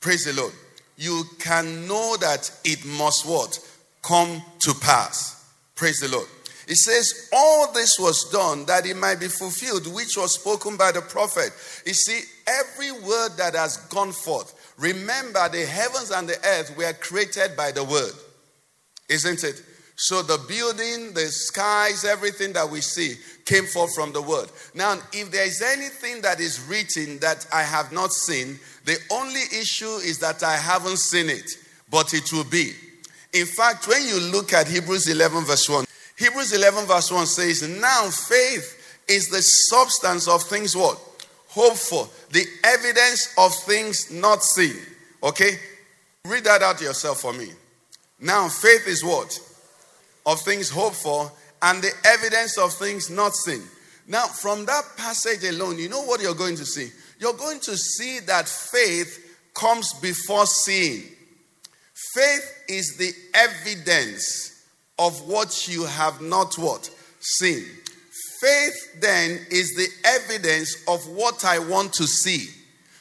praise 0.00 0.24
the 0.24 0.32
Lord, 0.40 0.52
you 0.96 1.24
can 1.40 1.88
know 1.88 2.16
that 2.20 2.50
it 2.64 2.84
must 2.84 3.26
what? 3.26 3.58
Come 4.02 4.42
to 4.60 4.74
pass. 4.74 5.52
Praise 5.74 5.98
the 5.98 6.08
Lord. 6.08 6.28
It 6.68 6.76
says, 6.76 7.28
All 7.32 7.72
this 7.72 7.96
was 7.98 8.30
done 8.30 8.64
that 8.66 8.86
it 8.86 8.96
might 8.96 9.20
be 9.20 9.28
fulfilled, 9.28 9.92
which 9.92 10.16
was 10.16 10.34
spoken 10.34 10.76
by 10.76 10.92
the 10.92 11.02
prophet. 11.02 11.50
You 11.84 11.94
see, 11.94 12.20
every 12.46 12.92
word 12.92 13.30
that 13.36 13.54
has 13.54 13.76
gone 13.88 14.12
forth, 14.12 14.74
remember 14.78 15.48
the 15.48 15.66
heavens 15.66 16.10
and 16.10 16.28
the 16.28 16.38
earth 16.44 16.76
were 16.76 16.92
created 16.94 17.56
by 17.56 17.72
the 17.72 17.84
word, 17.84 18.12
isn't 19.08 19.44
it? 19.44 19.62
So 19.96 20.22
the 20.22 20.38
building, 20.48 21.14
the 21.14 21.26
skies, 21.26 22.04
everything 22.04 22.52
that 22.54 22.68
we 22.68 22.80
see 22.80 23.14
came 23.44 23.64
forth 23.64 23.94
from 23.94 24.12
the 24.12 24.22
word. 24.22 24.48
Now, 24.74 24.98
if 25.12 25.30
there 25.30 25.46
is 25.46 25.62
anything 25.62 26.20
that 26.22 26.40
is 26.40 26.60
written 26.66 27.18
that 27.20 27.46
I 27.52 27.62
have 27.62 27.92
not 27.92 28.12
seen, 28.12 28.58
the 28.84 28.98
only 29.10 29.42
issue 29.58 29.96
is 30.02 30.18
that 30.18 30.42
I 30.42 30.56
haven't 30.56 30.98
seen 30.98 31.28
it, 31.28 31.48
but 31.90 32.12
it 32.12 32.32
will 32.32 32.44
be. 32.44 32.72
In 33.32 33.46
fact, 33.46 33.86
when 33.86 34.04
you 34.06 34.18
look 34.20 34.52
at 34.52 34.66
Hebrews 34.66 35.08
11, 35.08 35.44
verse 35.44 35.68
1, 35.68 35.84
Hebrews 36.16 36.52
11, 36.52 36.86
verse 36.86 37.10
1 37.10 37.26
says, 37.26 37.62
Now 37.80 38.08
faith 38.08 39.02
is 39.08 39.28
the 39.28 39.42
substance 39.42 40.28
of 40.28 40.42
things 40.42 40.76
what? 40.76 40.98
Hope 41.54 41.76
for, 41.76 42.08
the 42.32 42.44
evidence 42.64 43.32
of 43.38 43.54
things 43.54 44.10
not 44.10 44.42
seen. 44.42 44.76
Okay? 45.22 45.58
Read 46.24 46.44
that 46.44 46.62
out 46.62 46.80
yourself 46.80 47.20
for 47.20 47.32
me. 47.32 47.48
Now 48.20 48.48
faith 48.48 48.88
is 48.88 49.04
what? 49.04 49.38
Of 50.26 50.40
things 50.40 50.68
hoped 50.68 50.96
for, 50.96 51.30
and 51.62 51.80
the 51.80 51.92
evidence 52.04 52.58
of 52.58 52.72
things 52.72 53.08
not 53.08 53.34
seen. 53.34 53.62
Now, 54.06 54.26
from 54.26 54.66
that 54.66 54.82
passage 54.96 55.44
alone, 55.44 55.78
you 55.78 55.88
know 55.88 56.02
what 56.02 56.20
you're 56.20 56.34
going 56.34 56.56
to 56.56 56.64
see? 56.66 56.90
You're 57.18 57.34
going 57.34 57.60
to 57.60 57.76
see 57.76 58.20
that 58.20 58.48
faith 58.48 59.38
comes 59.54 59.94
before 59.94 60.46
seeing. 60.46 61.04
Faith 62.14 62.64
is 62.68 62.96
the 62.98 63.12
evidence 63.34 64.66
of 64.98 65.26
what 65.26 65.68
you 65.68 65.84
have 65.84 66.20
not 66.20 66.58
what 66.58 66.90
seen. 67.20 67.64
Faith 68.44 69.00
then 69.00 69.40
is 69.50 69.72
the 69.74 69.88
evidence 70.04 70.84
of 70.86 71.08
what 71.08 71.46
I 71.46 71.58
want 71.58 71.94
to 71.94 72.06
see. 72.06 72.48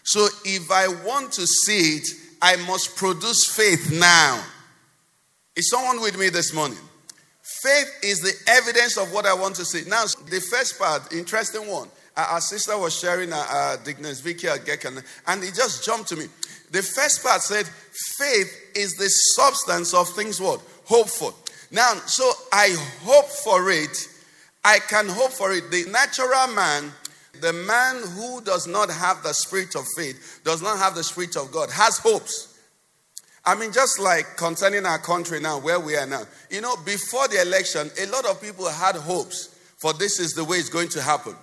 So 0.03 0.27
if 0.45 0.71
I 0.71 0.87
want 1.05 1.33
to 1.33 1.45
see 1.45 1.97
it, 1.97 2.07
I 2.41 2.55
must 2.65 2.95
produce 2.95 3.47
faith 3.53 3.91
now. 3.91 4.41
Is 5.57 5.69
someone 5.69 6.01
with 6.01 6.17
me 6.17 6.29
this 6.29 6.53
morning? 6.53 6.77
Faith 7.61 7.91
is 8.03 8.21
the 8.21 8.33
evidence 8.47 8.97
of 8.97 9.11
what 9.11 9.25
I 9.25 9.33
want 9.33 9.55
to 9.55 9.65
see. 9.65 9.83
Now, 9.89 10.05
the 10.29 10.39
first 10.39 10.79
part, 10.79 11.11
interesting 11.11 11.69
one. 11.69 11.89
Our 12.15 12.39
sister 12.39 12.77
was 12.77 12.97
sharing 12.97 13.33
uh, 13.33 13.75
Dignus 13.83 14.21
Vicky 14.21 14.47
Gekan, 14.47 15.03
and 15.27 15.43
it 15.43 15.55
just 15.55 15.83
jumped 15.83 16.07
to 16.09 16.15
me. 16.15 16.27
The 16.71 16.83
first 16.83 17.21
part 17.21 17.41
said, 17.41 17.65
faith 18.17 18.71
is 18.75 18.93
the 18.93 19.09
substance 19.35 19.93
of 19.93 20.07
things 20.09 20.39
what? 20.39 20.61
Hope 20.85 21.09
for. 21.09 21.33
Now, 21.69 21.95
so 22.05 22.31
I 22.53 22.75
hope 23.01 23.27
for 23.43 23.69
it. 23.71 24.07
I 24.63 24.79
can 24.79 25.07
hope 25.07 25.31
for 25.31 25.51
it. 25.51 25.69
The 25.71 25.85
natural 25.91 26.47
man, 26.55 26.91
the 27.41 27.53
man 27.53 28.01
who 28.15 28.41
does 28.41 28.67
not 28.67 28.89
have 28.89 29.23
the 29.23 29.33
spirit 29.33 29.75
of 29.75 29.85
faith, 29.97 30.41
does 30.43 30.61
not 30.61 30.77
have 30.77 30.95
the 30.95 31.03
spirit 31.03 31.35
of 31.35 31.51
God, 31.51 31.69
has 31.71 31.97
hopes. 31.97 32.49
I 33.45 33.55
mean, 33.55 33.73
just 33.73 33.99
like 33.99 34.37
concerning 34.37 34.85
our 34.85 34.99
country 34.99 35.41
now, 35.41 35.59
where 35.59 35.79
we 35.79 35.97
are 35.97 36.07
now. 36.07 36.23
You 36.49 36.61
know, 36.61 36.77
before 36.85 37.27
the 37.27 37.41
election, 37.41 37.89
a 37.99 38.05
lot 38.05 38.25
of 38.25 38.41
people 38.41 38.69
had 38.69 38.95
hopes 38.95 39.53
for 39.83 39.91
this 39.91 40.17
is 40.17 40.31
the 40.31 40.45
way 40.45 40.55
it's 40.55 40.69
going 40.69 40.87
to 40.87 41.01
happen. 41.01 41.35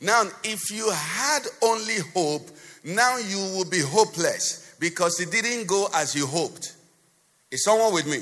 Now, 0.00 0.22
if 0.44 0.70
you 0.70 0.88
had 0.92 1.40
only 1.60 1.96
hope, 2.14 2.48
now 2.84 3.18
you 3.18 3.38
will 3.56 3.68
be 3.68 3.80
hopeless 3.80 4.76
because 4.78 5.18
it 5.18 5.32
didn't 5.32 5.66
go 5.66 5.88
as 5.92 6.14
you 6.14 6.24
hoped. 6.24 6.76
Is 7.50 7.64
someone 7.64 7.92
with 7.92 8.06
me? 8.06 8.20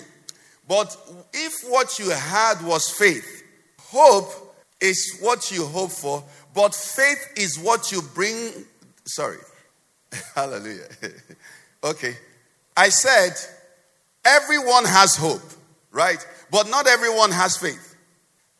But 0.66 0.96
if 1.34 1.52
what 1.68 1.98
you 1.98 2.08
had 2.08 2.64
was 2.64 2.90
faith, 2.90 3.44
hope 3.78 4.45
is 4.80 5.18
what 5.20 5.50
you 5.50 5.64
hope 5.64 5.90
for, 5.90 6.22
but 6.54 6.74
faith 6.74 7.32
is 7.36 7.58
what 7.58 7.92
you 7.92 8.02
bring. 8.14 8.52
Sorry. 9.04 9.38
Hallelujah. 10.34 10.88
okay. 11.84 12.14
I 12.76 12.88
said 12.88 13.32
everyone 14.24 14.84
has 14.84 15.16
hope, 15.16 15.42
right? 15.90 16.24
But 16.50 16.68
not 16.68 16.86
everyone 16.86 17.30
has 17.30 17.56
faith. 17.56 17.94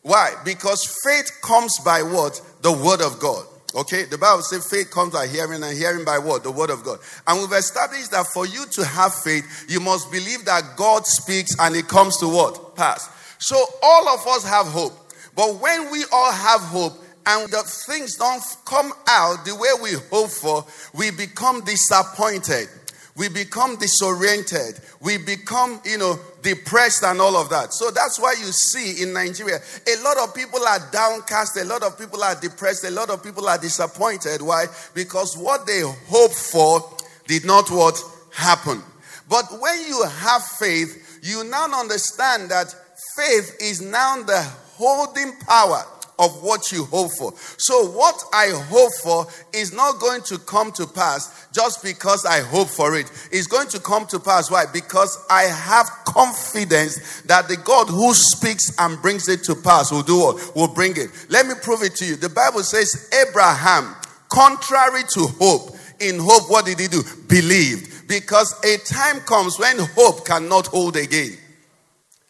Why? 0.01 0.33
Because 0.45 0.85
faith 1.03 1.31
comes 1.41 1.77
by 1.83 2.01
what? 2.01 2.41
The 2.61 2.71
word 2.71 3.01
of 3.01 3.19
God. 3.19 3.45
Okay, 3.75 4.05
the 4.05 4.17
Bible 4.17 4.41
says 4.41 4.67
faith 4.67 4.89
comes 4.89 5.13
by 5.13 5.27
hearing 5.27 5.61
and 5.61 5.77
hearing 5.77 6.05
by 6.05 6.17
what? 6.17 6.43
The 6.43 6.51
word 6.51 6.69
of 6.69 6.83
God. 6.83 6.99
And 7.27 7.41
we've 7.41 7.59
established 7.59 8.11
that 8.11 8.25
for 8.33 8.47
you 8.47 8.65
to 8.71 8.85
have 8.85 9.13
faith, 9.13 9.65
you 9.67 9.79
must 9.79 10.09
believe 10.11 10.45
that 10.45 10.75
God 10.77 11.05
speaks 11.05 11.51
and 11.59 11.75
it 11.75 11.87
comes 11.87 12.17
to 12.19 12.27
what? 12.27 12.75
Pass. 12.75 13.09
So 13.39 13.61
all 13.83 14.07
of 14.07 14.25
us 14.25 14.43
have 14.45 14.67
hope. 14.67 14.93
But 15.37 15.61
when 15.61 15.91
we 15.91 16.03
all 16.11 16.31
have 16.31 16.61
hope 16.61 16.93
and 17.27 17.47
the 17.51 17.61
things 17.85 18.15
don't 18.15 18.41
come 18.65 18.91
out 19.07 19.45
the 19.45 19.53
way 19.53 19.69
we 19.83 19.93
hope 20.09 20.31
for, 20.31 20.65
we 20.95 21.11
become 21.11 21.63
disappointed. 21.63 22.67
We 23.15 23.29
become 23.29 23.75
disoriented. 23.75 24.79
We 24.99 25.17
become, 25.19 25.79
you 25.85 25.99
know, 25.99 26.19
depressed 26.41 27.03
and 27.03 27.21
all 27.21 27.35
of 27.35 27.49
that. 27.49 27.71
So 27.71 27.91
that's 27.91 28.19
why 28.19 28.35
you 28.39 28.45
see 28.45 29.03
in 29.03 29.13
Nigeria, 29.13 29.59
a 29.87 30.03
lot 30.03 30.17
of 30.17 30.33
people 30.33 30.63
are 30.65 30.79
downcast, 30.91 31.55
a 31.57 31.65
lot 31.65 31.83
of 31.83 31.99
people 31.99 32.23
are 32.23 32.39
depressed, 32.39 32.83
a 32.85 32.91
lot 32.91 33.11
of 33.11 33.23
people 33.23 33.47
are 33.47 33.59
disappointed. 33.59 34.41
Why? 34.41 34.65
Because 34.95 35.37
what 35.37 35.67
they 35.67 35.81
hoped 35.81 36.33
for 36.33 36.97
did 37.27 37.45
not 37.45 37.69
what 37.69 38.01
happen. 38.33 38.81
But 39.29 39.45
when 39.59 39.85
you 39.87 40.03
have 40.03 40.43
faith, 40.43 41.19
you 41.21 41.43
now 41.43 41.79
understand 41.79 42.49
that 42.49 42.73
faith 43.15 43.55
is 43.61 43.81
now 43.81 44.23
the 44.23 44.47
holding 44.77 45.33
power 45.47 45.83
of 46.19 46.43
what 46.43 46.71
you 46.71 46.85
hope 46.85 47.11
for. 47.17 47.33
So, 47.57 47.85
what 47.91 48.23
I 48.33 48.49
hope 48.69 48.91
for 49.03 49.27
is 49.53 49.73
not 49.73 49.99
going 49.99 50.21
to 50.23 50.37
come 50.39 50.71
to 50.73 50.87
pass 50.87 51.47
just 51.51 51.83
because 51.83 52.25
I 52.25 52.41
hope 52.41 52.69
for 52.69 52.95
it. 52.95 53.11
It's 53.31 53.47
going 53.47 53.67
to 53.69 53.79
come 53.79 54.05
to 54.07 54.19
pass. 54.19 54.49
Why? 54.49 54.65
Because 54.71 55.17
I 55.29 55.43
have 55.43 55.87
confidence 56.05 57.21
that 57.23 57.47
the 57.47 57.57
God 57.57 57.87
who 57.87 58.13
speaks 58.13 58.75
and 58.79 59.01
brings 59.01 59.27
it 59.29 59.43
to 59.43 59.55
pass 59.55 59.91
will 59.91 60.03
do 60.03 60.19
what? 60.19 60.55
Will 60.55 60.73
bring 60.73 60.97
it. 60.97 61.09
Let 61.29 61.45
me 61.45 61.53
prove 61.61 61.83
it 61.83 61.95
to 61.95 62.05
you. 62.05 62.15
The 62.15 62.29
Bible 62.29 62.63
says, 62.63 63.09
Abraham, 63.27 63.95
contrary 64.29 65.03
to 65.13 65.27
hope, 65.39 65.75
in 65.99 66.19
hope, 66.19 66.49
what 66.49 66.65
did 66.65 66.79
he 66.79 66.87
do? 66.87 67.03
Believed. 67.27 68.07
Because 68.07 68.53
a 68.63 68.77
time 68.77 69.19
comes 69.21 69.59
when 69.59 69.77
hope 69.79 70.25
cannot 70.25 70.67
hold 70.67 70.95
again. 70.95 71.37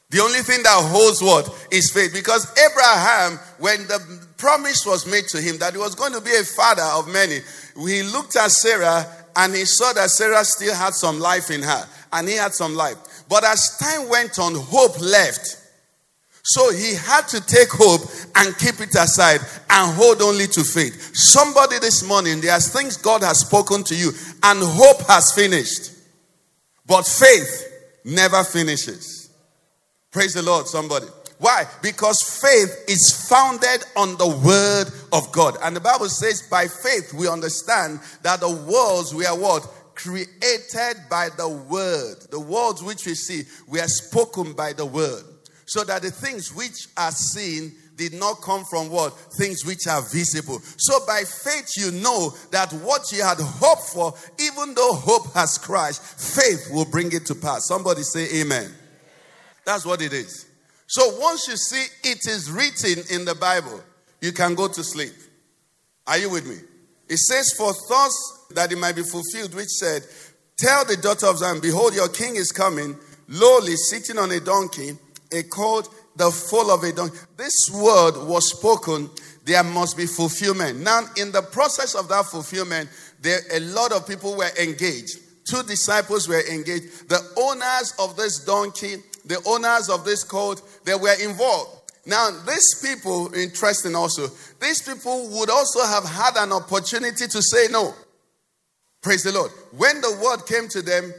The 0.09 0.21
only 0.21 0.39
thing 0.39 0.63
that 0.63 0.89
holds 0.89 1.21
what 1.21 1.67
is 1.71 1.91
faith. 1.91 2.13
Because 2.13 2.49
Abraham, 2.57 3.39
when 3.59 3.85
the 3.87 4.27
promise 4.37 4.85
was 4.85 5.05
made 5.05 5.27
to 5.27 5.41
him 5.41 5.57
that 5.57 5.73
he 5.73 5.79
was 5.79 5.95
going 5.95 6.13
to 6.13 6.21
be 6.21 6.31
a 6.31 6.43
father 6.43 6.83
of 6.95 7.11
many, 7.11 7.39
he 7.75 8.03
looked 8.03 8.35
at 8.37 8.51
Sarah 8.51 9.05
and 9.35 9.53
he 9.53 9.65
saw 9.65 9.91
that 9.93 10.09
Sarah 10.09 10.45
still 10.45 10.73
had 10.73 10.93
some 10.93 11.19
life 11.19 11.51
in 11.51 11.61
her. 11.61 11.87
And 12.13 12.29
he 12.29 12.35
had 12.35 12.53
some 12.53 12.73
life. 12.73 12.95
But 13.27 13.43
as 13.43 13.77
time 13.77 14.07
went 14.07 14.39
on, 14.39 14.55
hope 14.55 14.99
left. 15.01 15.57
So 16.41 16.71
he 16.71 16.95
had 16.95 17.27
to 17.27 17.41
take 17.45 17.69
hope 17.69 18.01
and 18.37 18.57
keep 18.57 18.79
it 18.79 18.95
aside 18.95 19.41
and 19.69 19.93
hold 19.93 20.21
only 20.21 20.47
to 20.47 20.63
faith. 20.63 21.13
Somebody 21.13 21.79
this 21.79 22.07
morning, 22.07 22.39
there's 22.39 22.71
things 22.71 22.95
God 22.95 23.21
has 23.23 23.39
spoken 23.39 23.83
to 23.83 23.95
you 23.95 24.11
and 24.43 24.59
hope 24.63 25.05
has 25.07 25.33
finished. 25.33 25.91
But 26.85 27.05
faith 27.05 27.67
never 28.05 28.45
finishes. 28.45 29.16
Praise 30.17 30.33
the 30.33 30.41
Lord, 30.41 30.65
somebody. 30.65 31.05
Why? 31.37 31.65
Because 31.83 32.23
faith 32.41 32.85
is 32.89 33.29
founded 33.29 33.85
on 33.95 34.17
the 34.17 34.27
word 34.27 34.87
of 35.13 35.31
God. 35.31 35.57
And 35.61 35.75
the 35.75 35.79
Bible 35.79 36.09
says, 36.09 36.41
by 36.41 36.65
faith, 36.65 37.13
we 37.13 37.27
understand 37.27 37.99
that 38.23 38.39
the 38.39 38.49
worlds 38.49 39.13
we 39.13 39.27
are 39.27 39.37
what? 39.37 39.61
Created 39.93 40.95
by 41.07 41.29
the 41.37 41.47
word. 41.47 42.15
The 42.31 42.39
words 42.39 42.81
which 42.81 43.05
we 43.05 43.13
see, 43.13 43.43
we 43.67 43.79
are 43.79 43.87
spoken 43.87 44.53
by 44.53 44.73
the 44.73 44.87
word. 44.87 45.21
So 45.67 45.83
that 45.83 46.01
the 46.01 46.09
things 46.09 46.51
which 46.51 46.87
are 46.97 47.11
seen 47.11 47.73
did 47.95 48.13
not 48.13 48.41
come 48.41 48.63
from 48.65 48.89
what? 48.89 49.13
Things 49.37 49.65
which 49.67 49.85
are 49.85 50.01
visible. 50.01 50.57
So 50.77 51.05
by 51.05 51.25
faith, 51.25 51.73
you 51.77 51.91
know 51.91 52.33
that 52.49 52.73
what 52.73 53.11
you 53.11 53.21
had 53.21 53.37
hoped 53.39 53.89
for, 53.93 54.15
even 54.39 54.73
though 54.73 54.93
hope 54.93 55.31
has 55.35 55.59
crashed, 55.59 56.01
faith 56.01 56.71
will 56.73 56.85
bring 56.85 57.11
it 57.11 57.27
to 57.27 57.35
pass. 57.35 57.67
Somebody 57.67 58.01
say, 58.01 58.41
Amen. 58.41 58.73
That's 59.67 59.85
what 59.85 60.01
it 60.01 60.13
is. 60.13 60.45
So 60.87 61.19
once 61.19 61.45
you 61.49 61.57
see 61.57 61.83
it 62.05 62.25
is 62.25 62.49
written 62.49 63.03
in 63.13 63.25
the 63.25 63.35
Bible, 63.35 63.81
you 64.21 64.31
can 64.31 64.55
go 64.55 64.69
to 64.69 64.81
sleep. 64.81 65.11
Are 66.07 66.17
you 66.17 66.29
with 66.29 66.47
me? 66.47 66.55
It 67.09 67.17
says, 67.17 67.51
For 67.57 67.73
thus 67.89 68.47
that 68.51 68.71
it 68.71 68.77
might 68.77 68.95
be 68.95 69.03
fulfilled, 69.03 69.53
which 69.53 69.67
said, 69.67 70.03
Tell 70.57 70.85
the 70.85 70.95
daughter 70.95 71.27
of 71.27 71.39
Zion, 71.39 71.59
behold, 71.59 71.95
your 71.95 72.07
king 72.07 72.37
is 72.37 72.53
coming, 72.53 72.95
lowly, 73.27 73.75
sitting 73.75 74.17
on 74.17 74.31
a 74.31 74.39
donkey, 74.39 74.91
a 75.33 75.43
colt, 75.43 75.93
the 76.15 76.31
foal 76.31 76.71
of 76.71 76.83
a 76.83 76.93
donkey. 76.93 77.17
This 77.35 77.69
word 77.73 78.25
was 78.25 78.57
spoken, 78.57 79.09
there 79.43 79.65
must 79.65 79.97
be 79.97 80.05
fulfillment. 80.05 80.79
Now, 80.79 81.01
in 81.17 81.33
the 81.33 81.41
process 81.41 81.93
of 81.93 82.07
that 82.07 82.25
fulfillment, 82.27 82.89
there 83.19 83.41
a 83.51 83.59
lot 83.59 83.91
of 83.91 84.07
people 84.07 84.37
were 84.37 84.49
engaged. 84.61 85.19
Two 85.49 85.63
disciples 85.63 86.29
were 86.29 86.41
engaged. 86.49 87.09
The 87.09 87.19
owners 87.37 87.93
of 87.99 88.15
this 88.15 88.45
donkey 88.45 88.95
the 89.27 89.41
owners 89.45 89.89
of 89.89 90.05
this 90.05 90.23
court, 90.23 90.61
they 90.85 90.95
were 90.95 91.15
involved. 91.21 91.91
Now, 92.05 92.31
these 92.45 92.81
people, 92.81 93.33
interesting 93.33 93.93
also, 93.93 94.27
these 94.61 94.81
people 94.81 95.29
would 95.37 95.49
also 95.49 95.83
have 95.83 96.05
had 96.05 96.37
an 96.37 96.53
opportunity 96.53 97.27
to 97.27 97.41
say 97.41 97.67
no. 97.69 97.93
Praise 99.01 99.23
the 99.23 99.33
Lord. 99.33 99.51
When 99.71 99.99
the 100.01 100.17
word 100.23 100.47
came 100.47 100.69
to 100.69 100.81
them, 100.81 101.13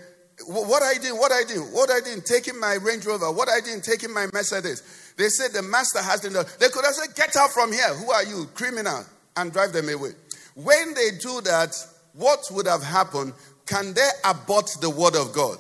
what 0.47 0.83
I 0.83 0.95
did, 0.95 1.13
what 1.13 1.33
I 1.33 1.43
did, 1.45 1.59
what 1.73 1.91
I 1.91 2.01
did, 2.01 2.25
taking 2.25 2.59
my 2.59 2.75
Range 2.75 3.05
Rover, 3.05 3.31
what 3.31 3.49
I 3.49 3.61
did, 3.61 3.83
taking 3.83 4.13
my 4.13 4.27
Mercedes. 4.33 4.83
They 5.17 5.29
said 5.29 5.53
the 5.53 5.63
master 5.63 6.01
has 6.01 6.21
been 6.21 6.33
done. 6.33 6.47
They 6.59 6.69
could 6.69 6.85
have 6.85 6.95
said, 6.95 7.15
Get 7.15 7.37
out 7.37 7.51
from 7.51 7.73
here. 7.73 7.95
Who 7.95 8.11
are 8.11 8.25
you? 8.25 8.47
Criminal. 8.55 9.05
And 9.37 9.53
drive 9.53 9.73
them 9.73 9.89
away. 9.89 10.11
When 10.55 10.95
they 10.95 11.11
do 11.21 11.41
that, 11.43 11.75
what 12.15 12.41
would 12.51 12.67
have 12.67 12.83
happened? 12.83 13.33
Can 13.67 13.95
they 13.95 14.09
abort 14.25 14.71
the 14.81 14.91
word 14.91 15.15
of 15.17 15.33
God? 15.33 15.59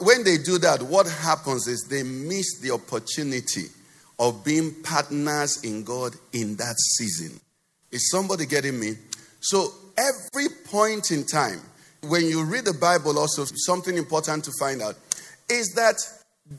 When 0.00 0.24
they 0.24 0.38
do 0.38 0.58
that, 0.58 0.82
what 0.82 1.06
happens 1.06 1.66
is 1.66 1.86
they 1.88 2.02
miss 2.02 2.60
the 2.60 2.72
opportunity 2.72 3.66
of 4.18 4.44
being 4.44 4.72
partners 4.82 5.62
in 5.64 5.84
God 5.84 6.14
in 6.32 6.56
that 6.56 6.76
season. 6.96 7.40
Is 7.90 8.10
somebody 8.10 8.46
getting 8.46 8.78
me? 8.78 8.94
So, 9.40 9.68
every 9.96 10.48
point 10.66 11.10
in 11.10 11.24
time, 11.24 11.60
when 12.02 12.26
you 12.26 12.44
read 12.44 12.64
the 12.64 12.74
Bible, 12.74 13.18
also 13.18 13.44
something 13.44 13.96
important 13.96 14.44
to 14.44 14.52
find 14.58 14.82
out 14.82 14.96
is 15.48 15.72
that 15.74 15.96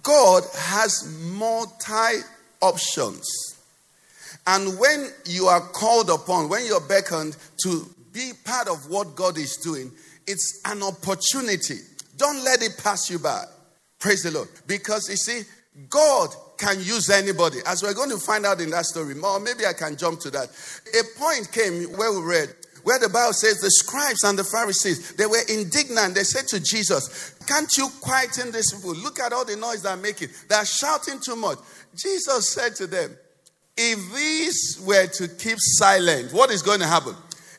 God 0.03 0.43
has 0.55 1.07
multi 1.31 2.23
options. 2.61 3.25
And 4.47 4.79
when 4.79 5.09
you 5.25 5.47
are 5.47 5.61
called 5.61 6.09
upon, 6.09 6.49
when 6.49 6.65
you're 6.65 6.87
beckoned 6.87 7.35
to 7.63 7.85
be 8.11 8.31
part 8.43 8.67
of 8.67 8.89
what 8.89 9.15
God 9.15 9.37
is 9.37 9.57
doing, 9.57 9.91
it's 10.27 10.61
an 10.65 10.83
opportunity 10.83 11.79
don't 12.17 12.43
let 12.43 12.61
it 12.61 12.77
pass 12.81 13.09
you 13.09 13.19
by. 13.19 13.43
Praise 13.99 14.23
the 14.23 14.31
Lord. 14.31 14.49
Because 14.67 15.09
you 15.09 15.15
see, 15.15 15.43
God 15.89 16.29
can 16.57 16.77
use 16.77 17.09
anybody. 17.09 17.59
As 17.65 17.83
we're 17.83 17.93
going 17.93 18.09
to 18.09 18.17
find 18.17 18.45
out 18.45 18.61
in 18.61 18.69
that 18.71 18.85
story, 18.85 19.15
or 19.19 19.39
maybe 19.39 19.65
I 19.65 19.73
can 19.73 19.97
jump 19.97 20.19
to 20.21 20.31
that. 20.31 20.49
A 20.93 21.19
point 21.19 21.51
came 21.51 21.97
where 21.97 22.13
we 22.13 22.21
read, 22.21 22.49
where 22.83 22.99
the 22.99 23.09
Bible 23.09 23.33
says 23.33 23.59
the 23.59 23.71
scribes 23.71 24.23
and 24.23 24.37
the 24.37 24.43
Pharisees, 24.43 25.15
they 25.15 25.25
were 25.25 25.41
indignant. 25.49 26.15
They 26.15 26.23
said 26.23 26.47
to 26.49 26.59
Jesus, 26.59 27.35
Can't 27.47 27.69
you 27.77 27.89
quieten 28.01 28.51
these 28.51 28.73
people? 28.73 28.95
Look 28.95 29.19
at 29.19 29.33
all 29.33 29.43
the 29.43 29.55
noise 29.55 29.81
they're 29.81 29.97
making. 29.97 30.29
They're 30.47 30.65
shouting 30.65 31.19
too 31.19 31.35
much. 31.35 31.57
Jesus 31.95 32.49
said 32.49 32.75
to 32.75 32.87
them, 32.87 33.17
if 33.77 34.15
these 34.15 34.81
were 34.85 35.07
to 35.07 35.27
keep 35.27 35.57
silent, 35.59 36.31
what 36.31 36.49
is 36.49 36.61
going 36.61 36.79
to 36.79 36.87
happen? 36.87 37.13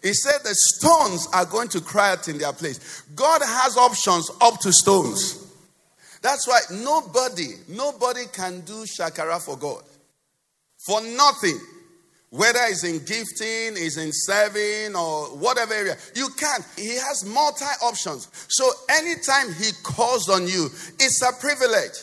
He 0.07 0.15
said 0.15 0.39
the 0.45 0.55
stones 0.55 1.27
are 1.33 1.45
going 1.45 1.67
to 1.71 1.81
cry 1.81 2.13
out 2.13 2.29
in 2.29 2.39
their 2.39 2.53
place. 2.53 3.03
God 3.17 3.41
has 3.45 3.77
options 3.77 4.31
up 4.41 4.61
to 4.61 4.73
stones. 4.73 5.45
That's 6.23 6.47
why 6.47 6.61
nobody, 6.71 7.49
nobody 7.67 8.23
can 8.33 8.61
do 8.61 8.85
shakara 8.85 9.45
for 9.45 9.57
God. 9.57 9.83
For 10.87 11.01
nothing. 11.03 11.59
Whether 12.31 12.61
it's 12.69 12.85
in 12.85 12.99
gifting, 12.99 13.83
is 13.83 13.97
in 13.97 14.11
serving, 14.13 14.95
or 14.95 15.37
whatever 15.39 15.75
area, 15.75 15.97
you 16.15 16.29
can't. 16.39 16.65
He 16.77 16.95
has 16.95 17.25
multi 17.27 17.65
options. 17.83 18.31
So 18.47 18.71
anytime 18.89 19.53
he 19.55 19.73
calls 19.83 20.29
on 20.29 20.47
you, 20.47 20.67
it's 21.01 21.21
a 21.23 21.33
privilege. 21.41 21.99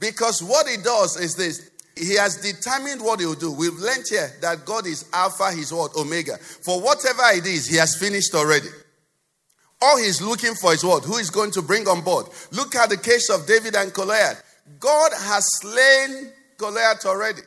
Because 0.00 0.42
what 0.42 0.66
he 0.66 0.76
does 0.82 1.20
is 1.20 1.36
this 1.36 1.70
he 1.96 2.16
has 2.16 2.36
determined 2.36 3.00
what 3.00 3.20
he 3.20 3.26
will 3.26 3.34
do. 3.34 3.52
We've 3.52 3.78
learned 3.78 4.04
here 4.08 4.30
that 4.40 4.64
God 4.64 4.86
is 4.86 5.08
Alpha, 5.12 5.52
He's 5.52 5.72
what? 5.72 5.94
Omega. 5.96 6.36
For 6.38 6.80
whatever 6.80 7.22
it 7.32 7.46
is, 7.46 7.66
he 7.68 7.76
has 7.76 7.96
finished 7.96 8.34
already. 8.34 8.68
All 9.80 9.98
he's 9.98 10.22
looking 10.22 10.54
for 10.54 10.72
is 10.72 10.82
what? 10.82 11.04
Who 11.04 11.18
is 11.18 11.30
going 11.30 11.50
to 11.52 11.62
bring 11.62 11.86
on 11.86 12.00
board? 12.00 12.26
Look 12.52 12.74
at 12.74 12.88
the 12.88 12.96
case 12.96 13.28
of 13.28 13.46
David 13.46 13.76
and 13.76 13.92
Goliath. 13.92 14.42
God 14.80 15.12
has 15.12 15.44
slain 15.60 16.32
Goliath 16.56 17.04
already. 17.04 17.42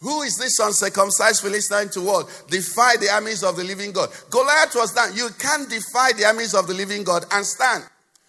Who 0.00 0.22
is 0.22 0.36
this 0.36 0.58
uncircumcised 0.58 1.42
Philistine 1.42 1.88
to 1.90 2.02
what? 2.02 2.44
Defy 2.50 2.96
the 2.96 3.10
armies 3.10 3.42
of 3.42 3.56
the 3.56 3.64
living 3.64 3.92
God. 3.92 4.10
Goliath 4.28 4.74
was 4.74 4.92
done. 4.92 5.16
You 5.16 5.30
can't 5.38 5.68
defy 5.70 6.12
the 6.12 6.26
armies 6.26 6.54
of 6.54 6.66
the 6.66 6.74
living 6.74 7.04
God 7.04 7.24
and 7.32 7.46
stand. 7.46 7.84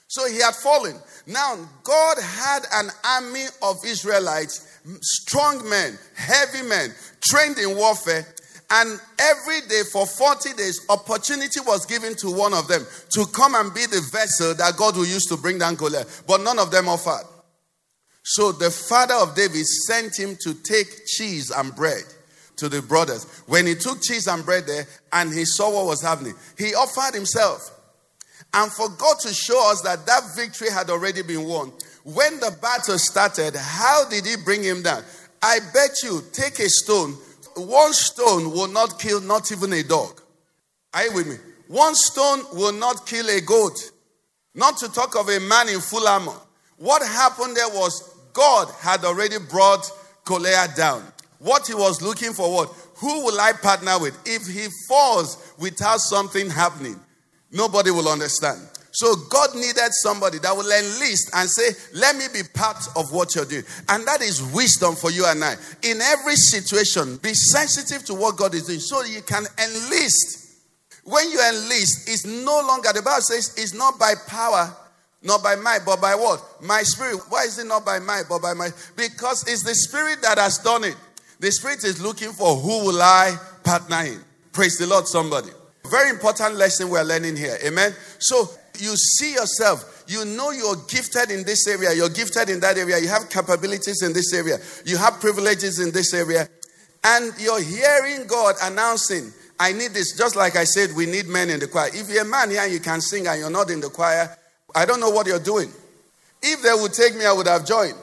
So 0.08 0.26
he 0.30 0.40
had 0.40 0.56
fallen. 0.56 0.96
Now, 1.28 1.58
God 1.84 2.18
had 2.22 2.64
an 2.72 2.90
army 3.04 3.46
of 3.62 3.84
Israelites 3.84 4.75
strong 5.02 5.68
men, 5.70 5.98
heavy 6.16 6.68
men, 6.68 6.94
trained 7.22 7.58
in 7.58 7.76
warfare. 7.76 8.26
And 8.72 9.00
every 9.20 9.62
day 9.68 9.84
for 9.92 10.08
40 10.08 10.54
days, 10.54 10.86
opportunity 10.90 11.60
was 11.68 11.86
given 11.86 12.16
to 12.16 12.32
one 12.32 12.54
of 12.54 12.68
them 12.68 12.86
to 13.12 13.26
come 13.28 13.54
and 13.54 13.74
be 13.74 13.86
the 13.86 14.02
vessel 14.12 14.56
that 14.56 14.76
God 14.76 14.96
will 14.96 15.06
use 15.06 15.26
to 15.26 15.38
bring 15.38 15.60
down 15.60 15.76
Goliath. 15.76 16.24
But 16.28 16.42
none 16.42 16.58
of 16.58 16.72
them 16.72 16.90
offered. 16.90 17.28
So 18.24 18.52
the 18.52 18.72
father 18.72 19.14
of 19.14 19.36
David 19.36 19.66
sent 19.66 20.18
him 20.18 20.36
to 20.42 20.56
take 20.64 21.06
cheese 21.06 21.52
and 21.52 21.76
bread 21.76 22.04
to 22.56 22.70
the 22.70 22.82
brothers. 22.82 23.26
When 23.46 23.68
he 23.68 23.76
took 23.76 24.02
cheese 24.02 24.26
and 24.26 24.44
bread 24.44 24.66
there 24.66 24.88
and 25.14 25.32
he 25.32 25.46
saw 25.46 25.72
what 25.72 25.86
was 25.86 26.02
happening, 26.02 26.34
he 26.58 26.74
offered 26.74 27.14
himself. 27.14 27.62
And 28.54 28.72
for 28.72 28.90
God 28.90 29.20
to 29.22 29.34
show 29.34 29.72
us 29.72 29.82
that 29.82 30.08
that 30.08 30.24
victory 30.36 30.72
had 30.72 30.90
already 30.90 31.22
been 31.22 31.44
won, 31.44 31.72
when 32.06 32.40
the 32.40 32.56
battle 32.62 33.00
started, 33.00 33.56
how 33.56 34.08
did 34.08 34.28
he 34.28 34.36
bring 34.38 34.62
him 34.62 34.84
down? 34.84 35.04
I 35.42 35.60
bet 35.74 36.04
you, 36.04 36.22
take 36.32 36.60
a 36.60 36.70
stone. 36.70 37.14
One 37.56 37.94
stone 37.94 38.52
will 38.52 38.68
not 38.68 39.00
kill 39.00 39.22
not 39.22 39.52
even 39.52 39.74
a 39.74 39.82
dog. 39.82 40.22
Are 40.94 41.04
you 41.04 41.14
with 41.14 41.28
me? 41.28 41.36
One 41.68 41.96
stone 41.96 42.42
will 42.54 42.74
not 42.74 43.08
kill 43.08 43.28
a 43.28 43.42
goat. 43.42 43.92
Not 44.54 44.78
to 44.78 44.92
talk 44.92 45.16
of 45.16 45.30
a 45.30 45.40
man 45.40 45.68
in 45.68 45.82
full 45.82 46.08
armor. 46.08 46.36
What 46.78 47.02
happened 47.02 47.58
there 47.58 47.70
was 47.70 48.16
God 48.34 48.70
had 48.80 49.04
already 49.04 49.40
brought 49.40 49.90
Goliath 50.26 50.76
down. 50.76 51.04
What 51.40 51.66
he 51.66 51.74
was 51.74 52.04
looking 52.04 52.34
for, 52.34 52.54
what? 52.54 52.74
Who 52.98 53.26
will 53.26 53.40
I 53.40 53.54
partner 53.54 54.00
with? 54.00 54.16
If 54.26 54.46
he 54.46 54.68
falls 54.88 55.54
without 55.58 56.02
something 56.02 56.52
happening, 56.52 57.00
nobody 57.52 57.90
will 57.90 58.08
understand. 58.08 58.62
So 58.96 59.14
God 59.30 59.54
needed 59.56 59.92
somebody 59.92 60.40
that 60.40 60.56
will 60.56 60.72
enlist 60.72 61.30
and 61.34 61.50
say, 61.50 61.76
Let 61.94 62.16
me 62.16 62.26
be 62.34 62.48
part 62.54 62.78
of 62.96 63.12
what 63.12 63.36
you're 63.36 63.44
doing. 63.44 63.66
And 63.90 64.08
that 64.08 64.22
is 64.22 64.42
wisdom 64.54 64.96
for 64.96 65.12
you 65.12 65.26
and 65.28 65.44
I. 65.44 65.56
In 65.84 66.00
every 66.00 66.36
situation, 66.36 67.18
be 67.18 67.34
sensitive 67.34 68.06
to 68.06 68.14
what 68.14 68.38
God 68.38 68.56
is 68.56 68.68
doing 68.68 68.80
so 68.80 69.04
you 69.04 69.22
can 69.22 69.44
enlist. 69.60 70.64
When 71.04 71.30
you 71.30 71.40
enlist, 71.46 72.10
it's 72.10 72.26
no 72.26 72.62
longer, 72.66 72.94
the 72.94 73.02
Bible 73.02 73.22
says, 73.22 73.54
it's 73.58 73.74
not 73.74 74.00
by 74.00 74.14
power, 74.28 74.74
not 75.22 75.44
by 75.44 75.56
might, 75.56 75.82
but 75.86 76.02
by 76.02 76.16
what? 76.16 76.42
My 76.62 76.82
spirit. 76.84 77.20
Why 77.28 77.44
is 77.44 77.60
it 77.60 77.68
not 77.68 77.86
by 77.86 78.00
might, 78.00 78.24
but 78.30 78.42
by 78.42 78.54
my? 78.54 78.70
Because 78.96 79.46
it's 79.46 79.64
the 79.64 79.76
spirit 79.76 80.22
that 80.22 80.38
has 80.38 80.58
done 80.60 80.86
it. 80.86 80.96
The 81.42 81.52
spirit 81.52 81.84
is 81.84 82.02
looking 82.02 82.32
for 82.32 82.56
who 82.56 82.86
will 82.86 83.02
I 83.02 83.36
partner 83.62 84.06
in. 84.06 84.24
Praise 84.54 84.78
the 84.78 84.88
Lord, 84.88 85.06
somebody. 85.06 85.50
Very 85.92 86.10
important 86.10 86.56
lesson 86.56 86.90
we're 86.90 87.04
learning 87.04 87.36
here. 87.36 87.58
Amen. 87.64 87.94
So 88.20 88.50
you 88.82 88.96
see 88.96 89.34
yourself, 89.34 90.04
you 90.08 90.26
know 90.26 90.52
you're 90.52 90.76
gifted 90.88 91.32
in 91.32 91.44
this 91.44 91.68
area, 91.68 91.94
you're 91.94 92.10
gifted 92.10 92.50
in 92.50 92.60
that 92.62 92.78
area, 92.78 93.00
you 93.00 93.08
have 93.08 93.30
capabilities 93.30 94.02
in 94.02 94.14
this 94.14 94.34
area, 94.34 94.58
you 94.86 94.98
have 94.98 95.20
privileges 95.20 95.80
in 95.80 95.92
this 95.92 96.14
area, 96.14 96.48
and 97.04 97.34
you're 97.40 97.62
hearing 97.62 98.28
God 98.28 98.56
announcing, 98.64 99.32
I 99.60 99.72
need 99.72 99.92
this. 99.92 100.18
Just 100.18 100.36
like 100.36 100.56
I 100.56 100.64
said, 100.64 100.90
we 100.96 101.06
need 101.06 101.28
men 101.28 101.50
in 101.50 101.60
the 101.60 101.68
choir. 101.68 101.90
If 101.94 102.10
you're 102.10 102.24
a 102.24 102.26
man 102.26 102.50
here 102.50 102.62
and 102.64 102.74
you 102.74 102.80
can 102.80 103.00
sing 103.00 103.28
and 103.28 103.40
you're 103.40 103.50
not 103.50 103.70
in 103.70 103.80
the 103.80 103.90
choir, 103.90 104.36
I 104.76 104.86
don't 104.86 105.00
know 105.00 105.12
what 105.12 105.28
you're 105.28 105.40
doing. 105.40 105.72
If 106.42 106.62
they 106.62 106.74
would 106.74 106.94
take 106.94 107.16
me, 107.16 107.26
I 107.26 107.32
would 107.32 107.48
have 107.48 107.66
joined. 107.66 107.96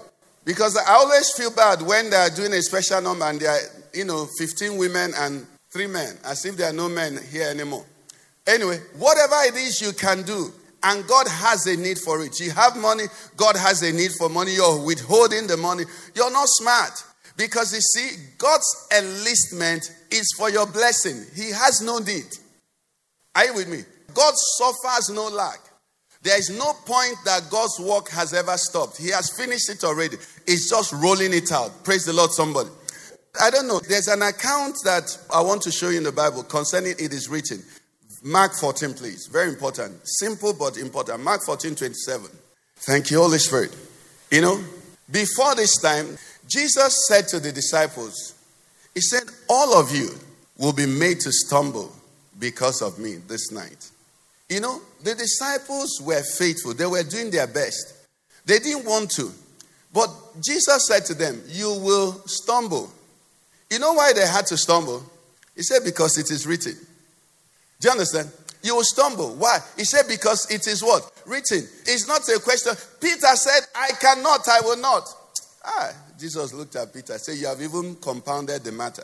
Because 0.44 0.76
I 0.76 0.94
always 0.94 1.30
feel 1.32 1.50
bad 1.50 1.82
when 1.82 2.10
they 2.10 2.16
are 2.16 2.30
doing 2.30 2.52
a 2.52 2.62
special 2.62 3.00
number 3.00 3.24
and 3.26 3.38
there 3.38 3.50
are, 3.50 3.60
you 3.92 4.04
know, 4.04 4.26
15 4.38 4.76
women 4.76 5.12
and 5.16 5.46
three 5.70 5.86
men, 5.86 6.16
as 6.24 6.44
if 6.44 6.56
there 6.56 6.70
are 6.70 6.72
no 6.72 6.88
men 6.88 7.18
here 7.30 7.48
anymore. 7.48 7.84
Anyway, 8.46 8.78
whatever 8.98 9.36
it 9.44 9.54
is 9.54 9.80
you 9.80 9.92
can 9.92 10.22
do, 10.22 10.52
and 10.82 11.06
God 11.06 11.28
has 11.28 11.66
a 11.66 11.76
need 11.76 11.98
for 11.98 12.22
it. 12.24 12.40
You 12.40 12.50
have 12.50 12.76
money, 12.76 13.04
God 13.36 13.56
has 13.56 13.82
a 13.82 13.92
need 13.92 14.12
for 14.12 14.28
money. 14.28 14.54
You're 14.54 14.84
withholding 14.84 15.46
the 15.46 15.56
money. 15.56 15.84
You're 16.14 16.32
not 16.32 16.48
smart. 16.48 17.04
Because 17.36 17.72
you 17.72 17.80
see, 17.80 18.16
God's 18.38 18.88
enlistment 18.96 19.90
is 20.10 20.34
for 20.36 20.50
your 20.50 20.66
blessing. 20.66 21.24
He 21.34 21.50
has 21.50 21.80
no 21.80 21.98
need. 21.98 22.26
Are 23.34 23.46
you 23.46 23.54
with 23.54 23.68
me? 23.68 23.82
God 24.12 24.34
suffers 24.58 25.10
no 25.10 25.28
lack. 25.28 25.58
There 26.22 26.38
is 26.38 26.50
no 26.50 26.72
point 26.86 27.16
that 27.24 27.50
God's 27.50 27.80
work 27.80 28.08
has 28.10 28.32
ever 28.32 28.56
stopped. 28.56 28.98
He 28.98 29.08
has 29.08 29.30
finished 29.30 29.70
it 29.70 29.82
already. 29.82 30.16
It's 30.46 30.68
just 30.68 30.92
rolling 30.92 31.32
it 31.32 31.50
out. 31.50 31.82
Praise 31.84 32.04
the 32.04 32.12
Lord, 32.12 32.30
somebody. 32.30 32.68
I 33.40 33.50
don't 33.50 33.66
know. 33.66 33.80
There's 33.88 34.08
an 34.08 34.22
account 34.22 34.76
that 34.84 35.18
I 35.32 35.40
want 35.40 35.62
to 35.62 35.72
show 35.72 35.88
you 35.88 35.98
in 35.98 36.04
the 36.04 36.12
Bible 36.12 36.42
concerning 36.44 36.92
it 36.92 37.12
is 37.12 37.28
written. 37.28 37.62
Mark 38.22 38.54
14, 38.54 38.94
please. 38.94 39.26
Very 39.26 39.48
important. 39.48 40.00
Simple 40.04 40.54
but 40.54 40.76
important. 40.76 41.22
Mark 41.22 41.42
14, 41.44 41.74
27. 41.74 42.30
Thank 42.76 43.10
you, 43.10 43.18
Holy 43.18 43.38
Spirit. 43.38 43.76
You 44.30 44.40
know, 44.42 44.60
before 45.10 45.54
this 45.54 45.80
time, 45.80 46.16
Jesus 46.46 47.06
said 47.08 47.28
to 47.28 47.40
the 47.40 47.52
disciples, 47.52 48.34
He 48.94 49.00
said, 49.00 49.24
All 49.48 49.78
of 49.78 49.94
you 49.94 50.10
will 50.56 50.72
be 50.72 50.86
made 50.86 51.20
to 51.20 51.32
stumble 51.32 51.92
because 52.38 52.80
of 52.80 52.98
me 52.98 53.16
this 53.26 53.50
night. 53.50 53.90
You 54.48 54.60
know, 54.60 54.80
the 55.02 55.14
disciples 55.14 56.00
were 56.04 56.22
faithful, 56.22 56.74
they 56.74 56.86
were 56.86 57.02
doing 57.02 57.30
their 57.30 57.46
best. 57.46 57.94
They 58.44 58.58
didn't 58.58 58.84
want 58.84 59.10
to. 59.12 59.30
But 59.92 60.10
Jesus 60.40 60.86
said 60.86 61.04
to 61.06 61.14
them, 61.14 61.42
You 61.48 61.74
will 61.74 62.12
stumble. 62.26 62.90
You 63.70 63.78
know 63.78 63.92
why 63.92 64.12
they 64.12 64.26
had 64.26 64.46
to 64.46 64.56
stumble? 64.56 65.02
He 65.56 65.62
said, 65.62 65.84
Because 65.84 66.18
it 66.18 66.30
is 66.30 66.46
written. 66.46 66.76
Do 67.82 67.88
you 67.88 67.92
understand? 67.92 68.30
You 68.62 68.76
will 68.76 68.84
stumble. 68.84 69.34
Why? 69.34 69.58
He 69.76 69.84
said, 69.84 70.04
Because 70.08 70.48
it 70.50 70.68
is 70.68 70.82
what? 70.82 71.10
Written. 71.26 71.66
It's 71.84 72.06
not 72.06 72.26
a 72.28 72.38
question. 72.38 72.74
Peter 73.00 73.34
said, 73.34 73.60
I 73.74 73.90
cannot, 74.00 74.48
I 74.48 74.60
will 74.60 74.76
not. 74.76 75.08
Ah, 75.64 75.90
Jesus 76.18 76.52
looked 76.54 76.76
at 76.76 76.94
Peter 76.94 77.18
said, 77.18 77.38
You 77.38 77.48
have 77.48 77.60
even 77.60 77.96
compounded 77.96 78.62
the 78.62 78.70
matter. 78.70 79.02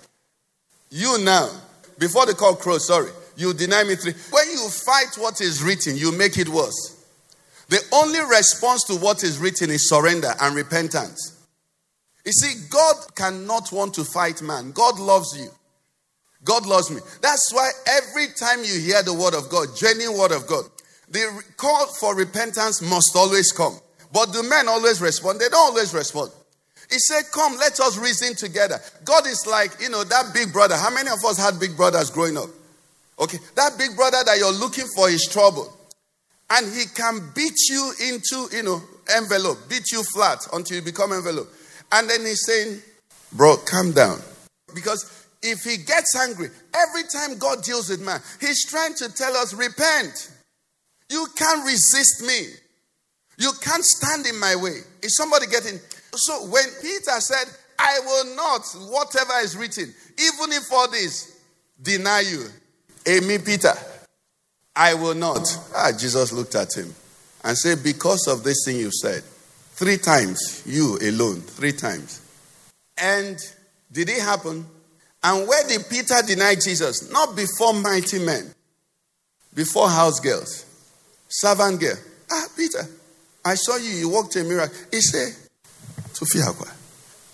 You 0.91 1.19
now, 1.19 1.51
before 1.99 2.25
the 2.27 2.35
cock 2.35 2.61
crows, 2.61 2.87
sorry, 2.87 3.11
you 3.37 3.53
deny 3.53 3.83
me 3.83 3.97
three. 3.97 4.15
When 4.31 4.49
you 4.51 4.69
fight 4.69 5.17
what 5.19 5.41
is 5.41 5.61
written, 5.61 5.97
you 5.97 6.17
make 6.17 6.39
it 6.39 6.49
worse. 6.49 7.05
The 7.69 7.81
only 7.93 8.21
response 8.21 8.85
to 8.85 8.95
what 8.95 9.25
is 9.25 9.39
written 9.39 9.71
is 9.71 9.89
surrender 9.89 10.33
and 10.41 10.55
repentance. 10.55 11.35
You 12.25 12.33
see, 12.33 12.69
God 12.71 12.95
cannot 13.17 13.73
want 13.73 13.95
to 13.95 14.05
fight 14.05 14.41
man. 14.41 14.71
God 14.71 15.01
loves 15.01 15.37
you. 15.37 15.51
God 16.45 16.67
loves 16.67 16.91
me. 16.91 17.01
That's 17.21 17.53
why 17.53 17.71
every 17.87 18.27
time 18.39 18.61
you 18.65 18.79
hear 18.81 19.03
the 19.03 19.15
word 19.15 19.35
of 19.35 19.49
God, 19.49 19.69
genuine 19.77 20.19
word 20.19 20.33
of 20.33 20.47
God, 20.47 20.65
the 21.11 21.43
call 21.57 21.87
for 21.87 22.15
repentance 22.15 22.83
must 22.83 23.17
always 23.17 23.53
come. 23.53 23.79
But 24.13 24.33
do 24.33 24.43
men 24.43 24.69
always 24.69 25.01
respond? 25.01 25.41
They 25.41 25.49
don't 25.49 25.73
always 25.73 25.93
respond. 25.93 26.31
He 26.91 26.99
said, 26.99 27.25
Come, 27.33 27.57
let 27.57 27.79
us 27.81 27.99
reason 27.99 28.35
together. 28.35 28.81
God 29.05 29.27
is 29.27 29.47
like, 29.47 29.73
you 29.81 29.91
know, 29.91 30.05
that 30.05 30.33
big 30.33 30.53
brother. 30.53 30.77
How 30.77 30.91
many 30.91 31.09
of 31.11 31.19
us 31.27 31.39
had 31.39 31.61
big 31.61 31.77
brothers 31.77 32.11
growing 32.11 32.37
up? 32.37 32.49
Okay, 33.19 33.39
that 33.57 33.77
big 33.77 33.97
brother 33.97 34.19
that 34.25 34.39
you're 34.39 34.53
looking 34.53 34.87
for 34.95 35.11
is 35.11 35.27
trouble. 35.27 35.75
And 36.51 36.73
he 36.73 36.85
can 36.95 37.31
beat 37.35 37.59
you 37.69 37.93
into, 38.09 38.57
you 38.57 38.63
know, 38.63 38.81
envelope, 39.15 39.59
beat 39.69 39.91
you 39.93 40.03
flat 40.03 40.47
until 40.53 40.79
you 40.79 40.83
become 40.83 41.13
envelope. 41.13 41.53
And 41.93 42.09
then 42.09 42.21
he's 42.21 42.47
saying, 42.47 42.81
Bro, 43.33 43.59
calm 43.67 43.93
down. 43.93 44.21
Because 44.75 45.18
if 45.43 45.63
he 45.63 45.77
gets 45.77 46.17
angry, 46.17 46.49
every 46.75 47.03
time 47.05 47.39
God 47.39 47.63
deals 47.63 47.89
with 47.91 48.01
man, 48.01 48.21
he's 48.41 48.67
trying 48.67 48.95
to 48.95 49.13
tell 49.15 49.37
us, 49.37 49.55
repent. 49.55 50.33
You 51.11 51.27
can't 51.37 51.65
resist 51.65 52.23
me. 52.27 52.47
You 53.39 53.53
can't 53.63 53.85
stand 53.85 54.27
in 54.27 54.39
my 54.39 54.57
way. 54.57 54.81
Is 55.03 55.17
somebody 55.17 55.47
getting? 55.47 55.79
So 56.13 56.47
when 56.47 56.65
Peter 56.83 57.21
said, 57.21 57.47
I 57.79 58.01
will 58.05 58.35
not, 58.37 58.63
whatever 58.91 59.35
is 59.43 59.57
written, 59.57 59.95
even 60.19 60.53
if 60.53 60.73
all 60.73 60.91
this 60.91 61.41
deny 61.81 62.21
you. 62.21 62.47
Amy 63.07 63.39
Peter, 63.39 63.73
I 64.75 64.95
will 64.95 65.15
not. 65.15 65.47
Ah, 65.75 65.93
Jesus 65.97 66.33
looked 66.33 66.57
at 66.57 66.77
him 66.77 66.93
and 67.45 67.57
said, 67.57 67.83
Because 67.83 68.27
of 68.27 68.43
this 68.43 68.65
thing 68.65 68.77
you 68.77 68.91
said, 68.91 69.23
three 69.73 69.97
times, 69.97 70.65
you 70.67 70.99
alone, 71.01 71.41
three 71.41 71.73
times. 71.73 72.21
And 72.97 73.39
did 73.93 74.09
it 74.09 74.21
happen? 74.21 74.67
And 75.23 75.49
where 75.49 75.67
did 75.67 75.89
Peter 75.89 76.23
deny 76.27 76.55
Jesus? 76.55 77.11
Not 77.11 77.35
before 77.35 77.75
mighty 77.75 78.19
men, 78.19 78.55
before 79.55 79.89
house 79.89 80.21
girls, 80.21 80.65
servant 81.29 81.81
girl. 81.81 81.97
Ah, 82.31 82.47
Peter, 82.57 82.87
I 83.45 83.55
saw 83.55 83.77
you, 83.77 83.91
you 83.91 84.09
walked 84.09 84.37
a 84.37 84.45
miracle. 84.45 84.77
He 84.91 85.01
said, 85.01 85.35
Sophia, 86.13 86.45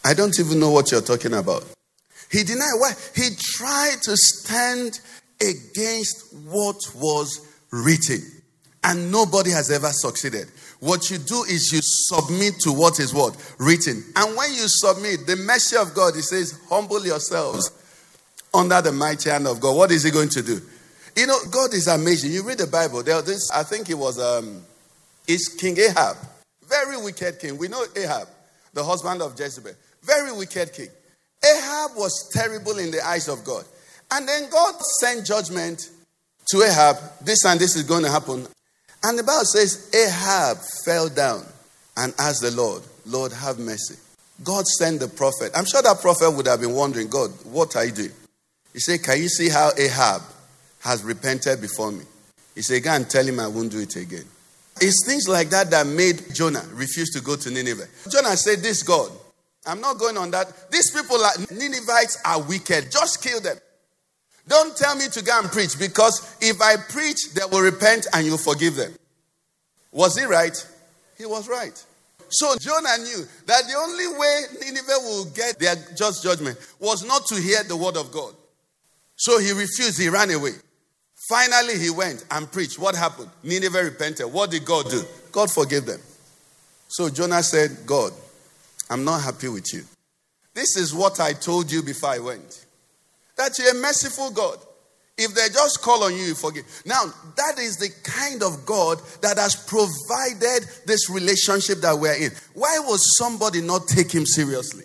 I 0.05 0.15
don't 0.15 0.39
even 0.39 0.61
know 0.61 0.71
what 0.71 0.91
you're 0.93 1.01
talking 1.01 1.35
about. 1.35 1.65
He 2.31 2.43
denied 2.43 2.75
why? 2.79 2.93
He 3.15 3.31
tried 3.39 3.97
to 4.03 4.17
stand 4.17 5.01
against 5.41 6.35
what 6.47 6.77
was 6.95 7.41
written. 7.71 8.21
And 8.83 9.11
nobody 9.11 9.51
has 9.51 9.71
ever 9.71 9.89
succeeded. 9.91 10.51
What 10.81 11.11
you 11.11 11.19
do 11.19 11.45
is 11.45 11.73
you 11.73 11.81
submit 11.83 12.55
to 12.61 12.73
what 12.73 13.01
is 13.01 13.15
what? 13.15 13.37
Written. 13.59 14.05
And 14.17 14.37
when 14.37 14.51
you 14.51 14.69
submit, 14.69 15.27
the 15.27 15.37
mercy 15.37 15.77
of 15.77 15.95
God, 15.95 16.17
it 16.17 16.23
says, 16.23 16.59
humble 16.69 17.05
yourselves 17.05 17.71
under 18.53 18.81
the 18.83 18.93
mighty 18.93 19.31
hand 19.31 19.47
of 19.47 19.61
God. 19.61 19.77
What 19.77 19.91
is 19.91 20.03
he 20.03 20.11
going 20.11 20.29
to 20.31 20.43
do? 20.43 20.61
You 21.17 21.27
know, 21.27 21.39
God 21.51 21.73
is 21.75 21.87
amazing. 21.87 22.33
You 22.33 22.43
read 22.43 22.59
the 22.59 22.67
Bible, 22.67 23.03
there 23.03 23.21
this, 23.23 23.51
I 23.51 23.63
think 23.63 23.89
it 23.89 23.95
was 23.95 24.19
um 24.19 24.63
it's 25.27 25.49
King 25.55 25.79
Ahab. 25.79 26.17
Very 26.69 26.97
wicked 26.97 27.39
king. 27.39 27.57
We 27.57 27.69
know 27.69 27.85
Ahab, 27.97 28.29
the 28.73 28.85
husband 28.85 29.23
of 29.23 29.39
Jezebel. 29.39 29.73
Very 30.03 30.33
wicked 30.33 30.73
king. 30.73 30.89
Ahab 31.45 31.97
was 31.97 32.31
terrible 32.33 32.79
in 32.79 32.91
the 32.91 33.05
eyes 33.07 33.29
of 33.29 33.45
God. 33.45 33.65
And 34.11 34.29
then 34.29 34.49
God 34.51 34.75
sent 35.01 35.27
judgment 35.27 35.91
to 36.51 36.63
Ahab. 36.63 36.97
This 37.23 37.45
and 37.45 37.61
this 37.61 37.77
is 37.77 37.83
going 37.85 38.03
to 38.03 38.11
happen. 38.11 38.47
And 39.05 39.19
the 39.19 39.23
Bible 39.23 39.45
says 39.45 39.91
Ahab 39.95 40.57
fell 40.85 41.11
down 41.11 41.45
and 41.97 42.15
asked 42.19 42.41
the 42.41 42.51
Lord, 42.51 42.83
Lord, 43.05 43.33
have 43.33 43.59
mercy. 43.59 43.97
God 44.43 44.67
sent 44.67 44.99
the 44.99 45.09
prophet. 45.09 45.53
I'm 45.55 45.67
sure 45.67 45.83
that 45.83 46.01
prophet 46.01 46.31
would 46.31 46.47
have 46.47 46.61
been 46.61 46.73
wondering, 46.73 47.09
God, 47.09 47.31
what 47.45 47.77
are 47.77 47.85
you 47.85 47.93
doing? 47.93 48.13
He 48.73 48.81
said, 48.81 49.03
Can 49.03 49.19
you 49.19 49.29
see 49.29 49.51
how 49.51 49.71
Ahab 49.77 50.23
has 50.81 51.05
repented 51.05 51.61
before 51.61 51.93
me? 51.93 52.05
He 52.55 52.63
said, 52.63 52.83
Go 52.83 52.93
and 52.93 53.09
tell 53.09 53.25
him 53.25 53.39
I 53.41 53.47
won't 53.47 53.71
do 53.71 53.79
it 53.79 53.95
again. 53.95 54.25
It's 54.81 55.07
things 55.07 55.29
like 55.29 55.51
that 55.51 55.71
that 55.71 55.87
made 55.87 56.35
Jonah 56.35 56.65
refuse 56.73 57.11
to 57.11 57.21
go 57.21 57.37
to 57.37 57.51
Nineveh. 57.51 57.87
Jonah 58.11 58.37
said, 58.37 58.61
This 58.61 58.83
God, 58.83 59.13
I'm 59.67 59.81
not 59.81 59.99
going 59.99 60.17
on 60.17 60.31
that. 60.33 60.71
These 60.71 60.91
people, 60.91 61.23
are, 61.23 61.33
Ninevites, 61.51 62.19
are 62.25 62.43
wicked. 62.43 62.91
Just 62.91 63.23
kill 63.23 63.41
them. 63.41 63.57
Don't 64.47 64.77
tell 64.77 64.95
me 64.97 65.07
to 65.09 65.23
go 65.23 65.39
and 65.41 65.51
preach 65.51 65.79
because 65.79 66.37
if 66.41 66.61
I 66.61 66.77
preach, 66.77 67.33
they 67.35 67.45
will 67.51 67.63
repent 67.63 68.07
and 68.13 68.27
you 68.27 68.37
forgive 68.37 68.77
them. 68.77 68.93
Was 69.93 70.19
he 70.19 70.25
right? 70.25 70.55
He 71.17 71.25
was 71.25 71.49
right. 71.49 71.83
So 72.29 72.55
Jonah 72.61 72.99
knew 72.99 73.25
that 73.47 73.63
the 73.67 73.75
only 73.79 74.09
way 74.19 74.43
Nineveh 74.61 74.99
will 75.03 75.25
get 75.27 75.59
their 75.59 75.77
just 75.97 76.23
judgment 76.23 76.59
was 76.81 77.05
not 77.05 77.27
to 77.27 77.37
hear 77.37 77.63
the 77.63 77.77
word 77.77 77.97
of 77.97 78.11
God. 78.11 78.35
So 79.17 79.39
he 79.39 79.53
refused, 79.53 80.01
he 80.01 80.09
ran 80.09 80.31
away. 80.31 80.53
Finally, 81.29 81.79
he 81.79 81.91
went 81.91 82.25
and 82.31 82.51
preached. 82.51 82.79
What 82.79 82.95
happened? 82.95 83.31
Nineveh 83.43 83.85
repented. 83.85 84.31
What 84.33 84.51
did 84.51 84.65
God 84.65 84.91
do? 84.91 85.03
God 85.33 85.51
forgave 85.51 85.87
them. 85.87 86.01
So 86.89 87.09
Jonah 87.09 87.43
said, 87.43 87.71
God, 87.87 88.13
I'm 88.91 89.05
not 89.05 89.23
happy 89.23 89.49
with 89.49 89.73
you. 89.73 89.85
This 90.53 90.77
is 90.77 90.95
what 90.95 91.21
I 91.21 91.33
told 91.33 91.73
you 91.73 91.83
before 91.83 92.11
I 92.11 92.19
went. 92.19 92.64
That 93.37 93.59
you're 93.59 93.71
a 93.71 93.75
merciful 93.75 94.31
God. 94.31 94.59
If 95.17 95.33
they 95.35 95.49
just 95.49 95.81
call 95.81 96.03
on 96.03 96.13
you, 96.13 96.25
you 96.25 96.35
forgive. 96.35 96.65
Now, 96.85 97.05
that 97.37 97.59
is 97.59 97.77
the 97.77 97.91
kind 98.03 98.43
of 98.43 98.67
God 98.67 98.99
that 99.23 99.39
has 99.39 99.55
provided 99.55 100.69
this 100.87 101.09
relationship 101.09 101.79
that 101.79 101.97
we're 101.97 102.15
in. 102.15 102.33
Why 102.55 102.81
would 102.85 103.01
somebody 103.01 103.61
not 103.61 103.87
take 103.87 104.11
him 104.11 104.27
seriously? 104.27 104.85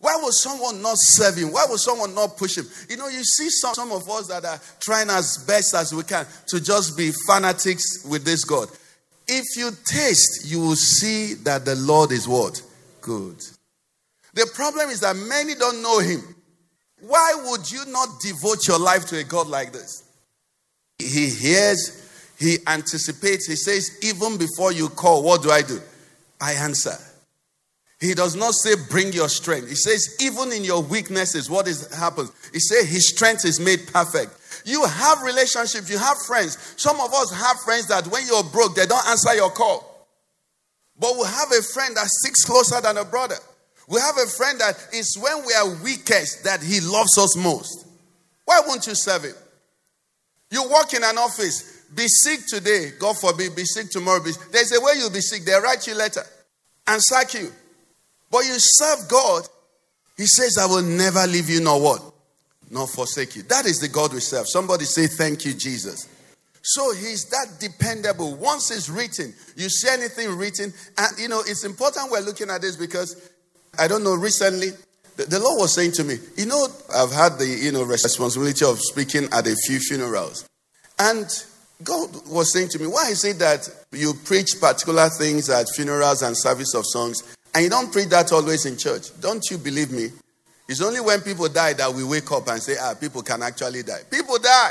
Why 0.00 0.16
would 0.22 0.32
someone 0.32 0.80
not 0.80 0.96
serve 0.96 1.36
him? 1.36 1.52
Why 1.52 1.66
would 1.68 1.80
someone 1.80 2.14
not 2.14 2.36
push 2.38 2.56
him? 2.56 2.66
You 2.88 2.96
know, 2.96 3.08
you 3.08 3.22
see 3.24 3.50
some, 3.50 3.74
some 3.74 3.92
of 3.92 4.08
us 4.08 4.28
that 4.28 4.44
are 4.44 4.60
trying 4.80 5.10
as 5.10 5.44
best 5.46 5.74
as 5.74 5.92
we 5.92 6.04
can 6.04 6.24
to 6.46 6.60
just 6.60 6.96
be 6.96 7.12
fanatics 7.26 8.04
with 8.08 8.24
this 8.24 8.44
God. 8.44 8.68
If 9.26 9.44
you 9.56 9.70
taste, 9.84 10.46
you 10.46 10.60
will 10.60 10.76
see 10.76 11.34
that 11.44 11.64
the 11.64 11.74
Lord 11.74 12.12
is 12.12 12.26
what? 12.26 12.62
Good. 13.02 13.44
The 14.32 14.48
problem 14.54 14.88
is 14.88 15.00
that 15.00 15.16
many 15.16 15.54
don't 15.54 15.82
know 15.82 15.98
him. 15.98 16.22
Why 17.00 17.34
would 17.46 17.70
you 17.70 17.84
not 17.86 18.20
devote 18.20 18.66
your 18.66 18.78
life 18.78 19.06
to 19.06 19.18
a 19.18 19.24
God 19.24 19.46
like 19.46 19.72
this? 19.72 20.04
He 20.98 21.30
hears, 21.30 22.34
he 22.38 22.58
anticipates, 22.66 23.46
he 23.46 23.56
says, 23.56 23.98
even 24.02 24.36
before 24.36 24.72
you 24.72 24.88
call, 24.88 25.22
what 25.22 25.42
do 25.42 25.50
I 25.50 25.62
do? 25.62 25.80
I 26.40 26.52
answer. 26.52 26.96
He 28.00 28.14
does 28.14 28.36
not 28.36 28.54
say, 28.54 28.74
bring 28.90 29.12
your 29.12 29.28
strength. 29.28 29.68
He 29.68 29.74
says, 29.74 30.16
even 30.20 30.52
in 30.52 30.64
your 30.64 30.82
weaknesses, 30.82 31.50
what 31.50 31.66
is 31.66 31.92
happens? 31.94 32.30
He 32.52 32.60
says, 32.60 32.88
his 32.88 33.08
strength 33.08 33.44
is 33.44 33.58
made 33.58 33.88
perfect. 33.92 34.32
You 34.64 34.84
have 34.84 35.22
relationships, 35.22 35.90
you 35.90 35.98
have 35.98 36.16
friends. 36.26 36.74
Some 36.76 37.00
of 37.00 37.12
us 37.12 37.32
have 37.32 37.58
friends 37.60 37.88
that 37.88 38.06
when 38.06 38.26
you're 38.26 38.44
broke, 38.44 38.76
they 38.76 38.86
don't 38.86 39.06
answer 39.08 39.34
your 39.34 39.50
call. 39.50 40.06
But 40.98 41.14
we 41.16 41.24
have 41.26 41.50
a 41.52 41.62
friend 41.62 41.96
that 41.96 42.06
sticks 42.06 42.44
closer 42.44 42.80
than 42.80 42.98
a 42.98 43.04
brother. 43.04 43.36
We 43.88 43.98
have 44.00 44.16
a 44.18 44.26
friend 44.26 44.60
that 44.60 44.88
is 44.92 45.16
when 45.16 45.46
we 45.46 45.54
are 45.54 45.82
weakest 45.82 46.44
that 46.44 46.62
he 46.62 46.80
loves 46.80 47.16
us 47.16 47.36
most. 47.36 47.86
Why 48.44 48.60
won't 48.66 48.86
you 48.86 48.94
serve 48.94 49.24
him? 49.24 49.34
You 50.50 50.68
work 50.70 50.92
in 50.94 51.02
an 51.02 51.16
office, 51.18 51.84
be 51.94 52.06
sick 52.06 52.40
today, 52.46 52.92
God 52.98 53.18
forbid, 53.18 53.56
be 53.56 53.64
sick 53.64 53.90
tomorrow. 53.90 54.22
Be, 54.22 54.32
there's 54.52 54.72
a 54.72 54.80
way 54.80 54.92
you'll 54.96 55.10
be 55.10 55.20
sick. 55.20 55.44
They 55.44 55.52
write 55.54 55.86
you 55.86 55.94
a 55.94 55.96
letter 55.96 56.22
and 56.86 57.00
sack 57.02 57.34
you. 57.34 57.50
But 58.30 58.44
you 58.44 58.54
serve 58.56 59.08
God, 59.08 59.48
He 60.16 60.26
says, 60.26 60.58
I 60.58 60.66
will 60.66 60.82
never 60.82 61.26
leave 61.26 61.48
you 61.48 61.62
nor 61.62 61.80
what? 61.80 62.02
Nor 62.70 62.86
forsake 62.86 63.36
you. 63.36 63.42
That 63.44 63.64
is 63.64 63.80
the 63.80 63.88
God 63.88 64.12
we 64.12 64.20
serve. 64.20 64.46
Somebody 64.48 64.84
say, 64.84 65.06
Thank 65.06 65.46
you, 65.46 65.54
Jesus. 65.54 66.06
So 66.62 66.92
he's 66.92 67.24
that 67.30 67.58
dependable. 67.58 68.34
Once 68.34 68.70
it's 68.70 68.90
written, 68.90 69.32
you 69.56 69.70
see 69.70 69.88
anything 69.90 70.36
written, 70.36 70.74
and 70.98 71.18
you 71.18 71.28
know, 71.28 71.40
it's 71.40 71.64
important 71.64 72.10
we're 72.10 72.20
looking 72.20 72.50
at 72.50 72.60
this 72.60 72.76
because 72.76 73.30
I 73.78 73.88
don't 73.88 74.02
know, 74.02 74.14
recently, 74.14 74.70
the, 75.16 75.24
the 75.24 75.38
Lord 75.38 75.58
was 75.58 75.74
saying 75.74 75.92
to 75.92 76.04
me, 76.04 76.16
you 76.36 76.46
know, 76.46 76.68
I've 76.94 77.12
had 77.12 77.38
the 77.38 77.46
you 77.46 77.72
know 77.72 77.82
responsibility 77.84 78.64
of 78.64 78.78
speaking 78.80 79.28
at 79.32 79.46
a 79.46 79.56
few 79.66 79.78
funerals. 79.80 80.48
And 80.98 81.26
God 81.82 82.10
was 82.28 82.52
saying 82.52 82.68
to 82.70 82.78
me, 82.78 82.86
why 82.86 83.08
is 83.10 83.24
it 83.24 83.38
that 83.38 83.68
you 83.92 84.14
preach 84.24 84.60
particular 84.60 85.08
things 85.08 85.48
at 85.48 85.66
funerals 85.74 86.22
and 86.22 86.36
service 86.36 86.74
of 86.74 86.84
songs, 86.86 87.36
and 87.54 87.64
you 87.64 87.70
don't 87.70 87.92
preach 87.92 88.08
that 88.08 88.32
always 88.32 88.66
in 88.66 88.76
church? 88.76 89.08
Don't 89.20 89.44
you 89.50 89.58
believe 89.58 89.90
me? 89.90 90.10
It's 90.68 90.82
only 90.82 91.00
when 91.00 91.20
people 91.22 91.48
die 91.48 91.72
that 91.74 91.92
we 91.92 92.04
wake 92.04 92.30
up 92.30 92.46
and 92.48 92.62
say, 92.62 92.76
ah, 92.80 92.94
people 92.94 93.22
can 93.22 93.42
actually 93.42 93.82
die. 93.82 94.02
People 94.10 94.38
die. 94.38 94.70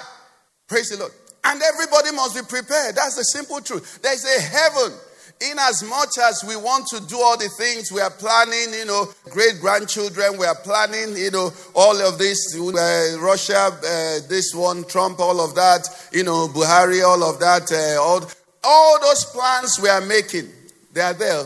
Praise 0.67 0.89
the 0.89 0.97
Lord. 0.97 1.11
And 1.43 1.61
everybody 1.61 2.11
must 2.11 2.35
be 2.35 2.41
prepared. 2.41 2.95
That's 2.95 3.15
the 3.15 3.23
simple 3.23 3.61
truth. 3.61 3.99
There's 4.01 4.23
a 4.23 4.41
heaven. 4.41 4.93
In 5.39 5.59
as 5.59 5.83
much 5.83 6.17
as 6.17 6.43
we 6.47 6.55
want 6.55 6.87
to 6.87 6.99
do 7.07 7.19
all 7.19 7.37
the 7.37 7.49
things, 7.59 7.91
we 7.91 8.01
are 8.01 8.09
planning, 8.09 8.73
you 8.73 8.85
know, 8.85 9.05
great 9.25 9.59
grandchildren, 9.61 10.37
we 10.39 10.45
are 10.47 10.55
planning, 10.55 11.15
you 11.15 11.29
know, 11.29 11.51
all 11.75 11.95
of 12.01 12.17
this, 12.17 12.55
uh, 12.55 13.17
Russia, 13.19 13.69
uh, 13.69 14.19
this 14.27 14.55
one, 14.55 14.83
Trump, 14.85 15.19
all 15.19 15.39
of 15.39 15.53
that, 15.53 15.87
you 16.11 16.23
know, 16.23 16.47
Buhari, 16.47 17.05
all 17.05 17.23
of 17.23 17.39
that, 17.39 17.71
uh, 17.71 18.01
all, 18.01 18.25
all 18.63 18.99
those 18.99 19.25
plans 19.25 19.79
we 19.79 19.89
are 19.89 20.01
making, 20.01 20.49
they 20.93 21.01
are 21.01 21.13
there. 21.13 21.43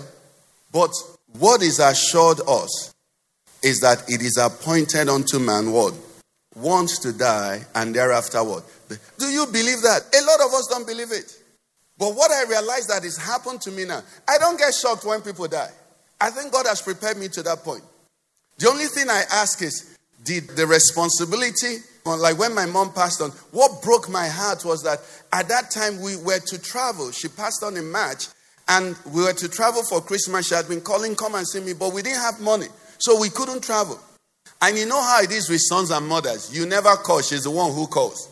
But 0.71 0.91
what 1.37 1.61
is 1.61 1.79
assured 1.79 2.39
us 2.47 2.93
is 3.61 3.81
that 3.81 4.09
it 4.09 4.21
is 4.21 4.37
appointed 4.37 5.09
unto 5.09 5.37
man 5.37 5.71
what? 5.71 5.93
Once 6.55 6.97
to 6.99 7.11
die 7.11 7.65
and 7.75 7.93
thereafter 7.93 8.41
what? 8.43 8.63
Do 9.17 9.27
you 9.27 9.45
believe 9.47 9.81
that? 9.81 10.01
A 10.13 10.21
lot 10.25 10.47
of 10.47 10.53
us 10.53 10.67
don't 10.67 10.87
believe 10.87 11.11
it. 11.11 11.40
But 12.01 12.15
what 12.15 12.31
I 12.31 12.45
realize 12.45 12.87
that 12.87 13.05
is 13.05 13.15
happened 13.15 13.61
to 13.61 13.69
me 13.69 13.85
now, 13.85 14.01
I 14.27 14.39
don't 14.39 14.57
get 14.57 14.73
shocked 14.73 15.05
when 15.05 15.21
people 15.21 15.47
die. 15.47 15.69
I 16.19 16.31
think 16.31 16.51
God 16.51 16.65
has 16.65 16.81
prepared 16.81 17.15
me 17.17 17.27
to 17.27 17.43
that 17.43 17.59
point. 17.59 17.83
The 18.57 18.69
only 18.69 18.85
thing 18.85 19.07
I 19.07 19.21
ask 19.31 19.61
is, 19.61 19.99
did 20.23 20.47
the 20.49 20.65
responsibility, 20.65 21.77
like 22.03 22.39
when 22.39 22.55
my 22.55 22.65
mom 22.65 22.91
passed 22.91 23.21
on, 23.21 23.29
what 23.51 23.83
broke 23.83 24.09
my 24.09 24.27
heart 24.27 24.65
was 24.65 24.81
that 24.81 24.97
at 25.31 25.47
that 25.49 25.69
time 25.69 26.01
we 26.01 26.15
were 26.15 26.39
to 26.39 26.59
travel. 26.59 27.11
She 27.11 27.27
passed 27.27 27.61
on 27.63 27.77
in 27.77 27.91
March, 27.91 28.29
and 28.67 28.95
we 29.13 29.21
were 29.21 29.33
to 29.33 29.47
travel 29.47 29.83
for 29.83 30.01
Christmas. 30.01 30.47
She 30.47 30.55
had 30.55 30.67
been 30.67 30.81
calling, 30.81 31.15
come 31.15 31.35
and 31.35 31.47
see 31.47 31.59
me, 31.59 31.73
but 31.73 31.93
we 31.93 32.01
didn't 32.01 32.21
have 32.21 32.41
money, 32.41 32.67
so 32.97 33.21
we 33.21 33.29
couldn't 33.29 33.61
travel. 33.61 33.99
And 34.59 34.75
you 34.75 34.87
know 34.87 35.03
how 35.03 35.21
it 35.21 35.31
is 35.31 35.51
with 35.51 35.61
sons 35.61 35.91
and 35.91 36.07
mothers. 36.07 36.51
You 36.51 36.65
never 36.65 36.95
call, 36.95 37.21
she's 37.21 37.43
the 37.43 37.51
one 37.51 37.71
who 37.71 37.85
calls. 37.85 38.27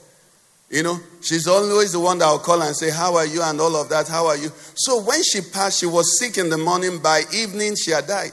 You 0.70 0.84
know, 0.84 1.00
she's 1.22 1.48
always 1.48 1.94
the 1.94 2.00
one 2.00 2.20
that 2.20 2.30
will 2.30 2.40
call 2.40 2.62
and 2.62 2.76
say, 2.76 2.92
How 2.92 3.16
are 3.16 3.26
you? 3.26 3.42
and 3.42 3.60
all 3.60 3.76
of 3.76 3.90
that. 3.90 4.08
How 4.08 4.28
are 4.28 4.38
you? 4.38 4.50
So 4.76 5.02
when 5.02 5.24
she 5.24 5.42
passed, 5.42 5.80
she 5.80 5.88
was 5.88 6.20
sick 6.20 6.38
in 6.38 6.50
the 6.50 6.58
morning. 6.58 7.00
By 7.02 7.24
evening, 7.34 7.76
she 7.76 7.92
had 7.92 8.06
died. 8.06 8.32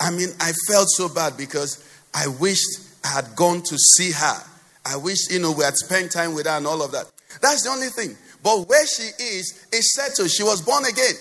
I 0.00 0.10
mean, 0.10 0.28
I 0.40 0.52
felt 0.68 0.88
so 0.90 1.08
bad 1.08 1.36
because 1.36 1.82
I 2.12 2.26
wished 2.26 2.66
I 3.04 3.08
had 3.08 3.36
gone 3.36 3.62
to 3.62 3.76
see 3.78 4.10
her. 4.10 4.36
I 4.84 4.96
wish, 4.96 5.30
you 5.30 5.38
know, 5.38 5.52
we 5.52 5.64
had 5.64 5.76
spent 5.76 6.12
time 6.12 6.34
with 6.34 6.46
her 6.46 6.56
and 6.56 6.66
all 6.66 6.82
of 6.82 6.92
that. 6.92 7.06
That's 7.40 7.62
the 7.62 7.70
only 7.70 7.88
thing. 7.88 8.16
But 8.42 8.68
where 8.68 8.86
she 8.86 9.10
is, 9.22 9.66
is 9.72 9.94
settled. 9.94 10.30
She 10.30 10.42
was 10.42 10.62
born 10.62 10.84
again. 10.84 11.14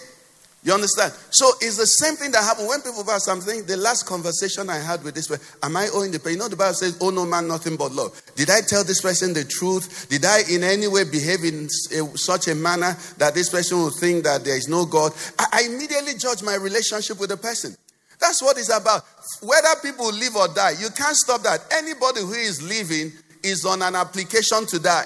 You 0.65 0.73
understand? 0.73 1.13
So 1.29 1.51
it's 1.61 1.77
the 1.77 1.85
same 1.85 2.15
thing 2.15 2.31
that 2.31 2.43
happened 2.43 2.67
when 2.67 2.81
people 2.81 3.03
buy 3.03 3.19
something. 3.19 3.67
The 3.67 3.77
last 3.77 4.07
conversation 4.07 4.67
I 4.67 4.79
had 4.79 5.03
with 5.03 5.13
this 5.13 5.27
person, 5.27 5.45
am 5.61 5.77
I 5.77 5.89
owing 5.93 6.09
the 6.11 6.19
pay? 6.19 6.31
You 6.31 6.37
know, 6.37 6.47
the 6.47 6.55
Bible 6.55 6.73
says, 6.73 6.97
Oh, 6.99 7.11
no 7.11 7.23
man, 7.23 7.47
nothing 7.47 7.77
but 7.77 7.91
love. 7.91 8.19
Did 8.35 8.49
I 8.49 8.61
tell 8.61 8.83
this 8.83 8.99
person 8.99 9.31
the 9.31 9.45
truth? 9.45 10.09
Did 10.09 10.25
I 10.25 10.41
in 10.49 10.63
any 10.63 10.87
way 10.87 11.03
behave 11.03 11.43
in 11.43 11.65
a, 11.65 12.17
such 12.17 12.47
a 12.47 12.55
manner 12.55 12.97
that 13.19 13.35
this 13.35 13.49
person 13.49 13.77
will 13.77 13.91
think 13.91 14.23
that 14.23 14.43
there 14.43 14.57
is 14.57 14.67
no 14.67 14.87
God? 14.87 15.13
I, 15.37 15.45
I 15.53 15.63
immediately 15.69 16.15
judge 16.17 16.41
my 16.41 16.55
relationship 16.55 17.19
with 17.19 17.29
the 17.29 17.37
person. 17.37 17.75
That's 18.19 18.41
what 18.41 18.57
it's 18.57 18.75
about. 18.75 19.03
Whether 19.43 19.69
people 19.83 20.11
live 20.13 20.35
or 20.35 20.47
die, 20.47 20.73
you 20.81 20.89
can't 20.89 21.15
stop 21.15 21.43
that. 21.43 21.59
Anybody 21.71 22.21
who 22.21 22.33
is 22.33 22.63
living 22.63 23.13
is 23.43 23.65
on 23.65 23.83
an 23.83 23.95
application 23.95 24.65
to 24.65 24.79
die. 24.79 25.05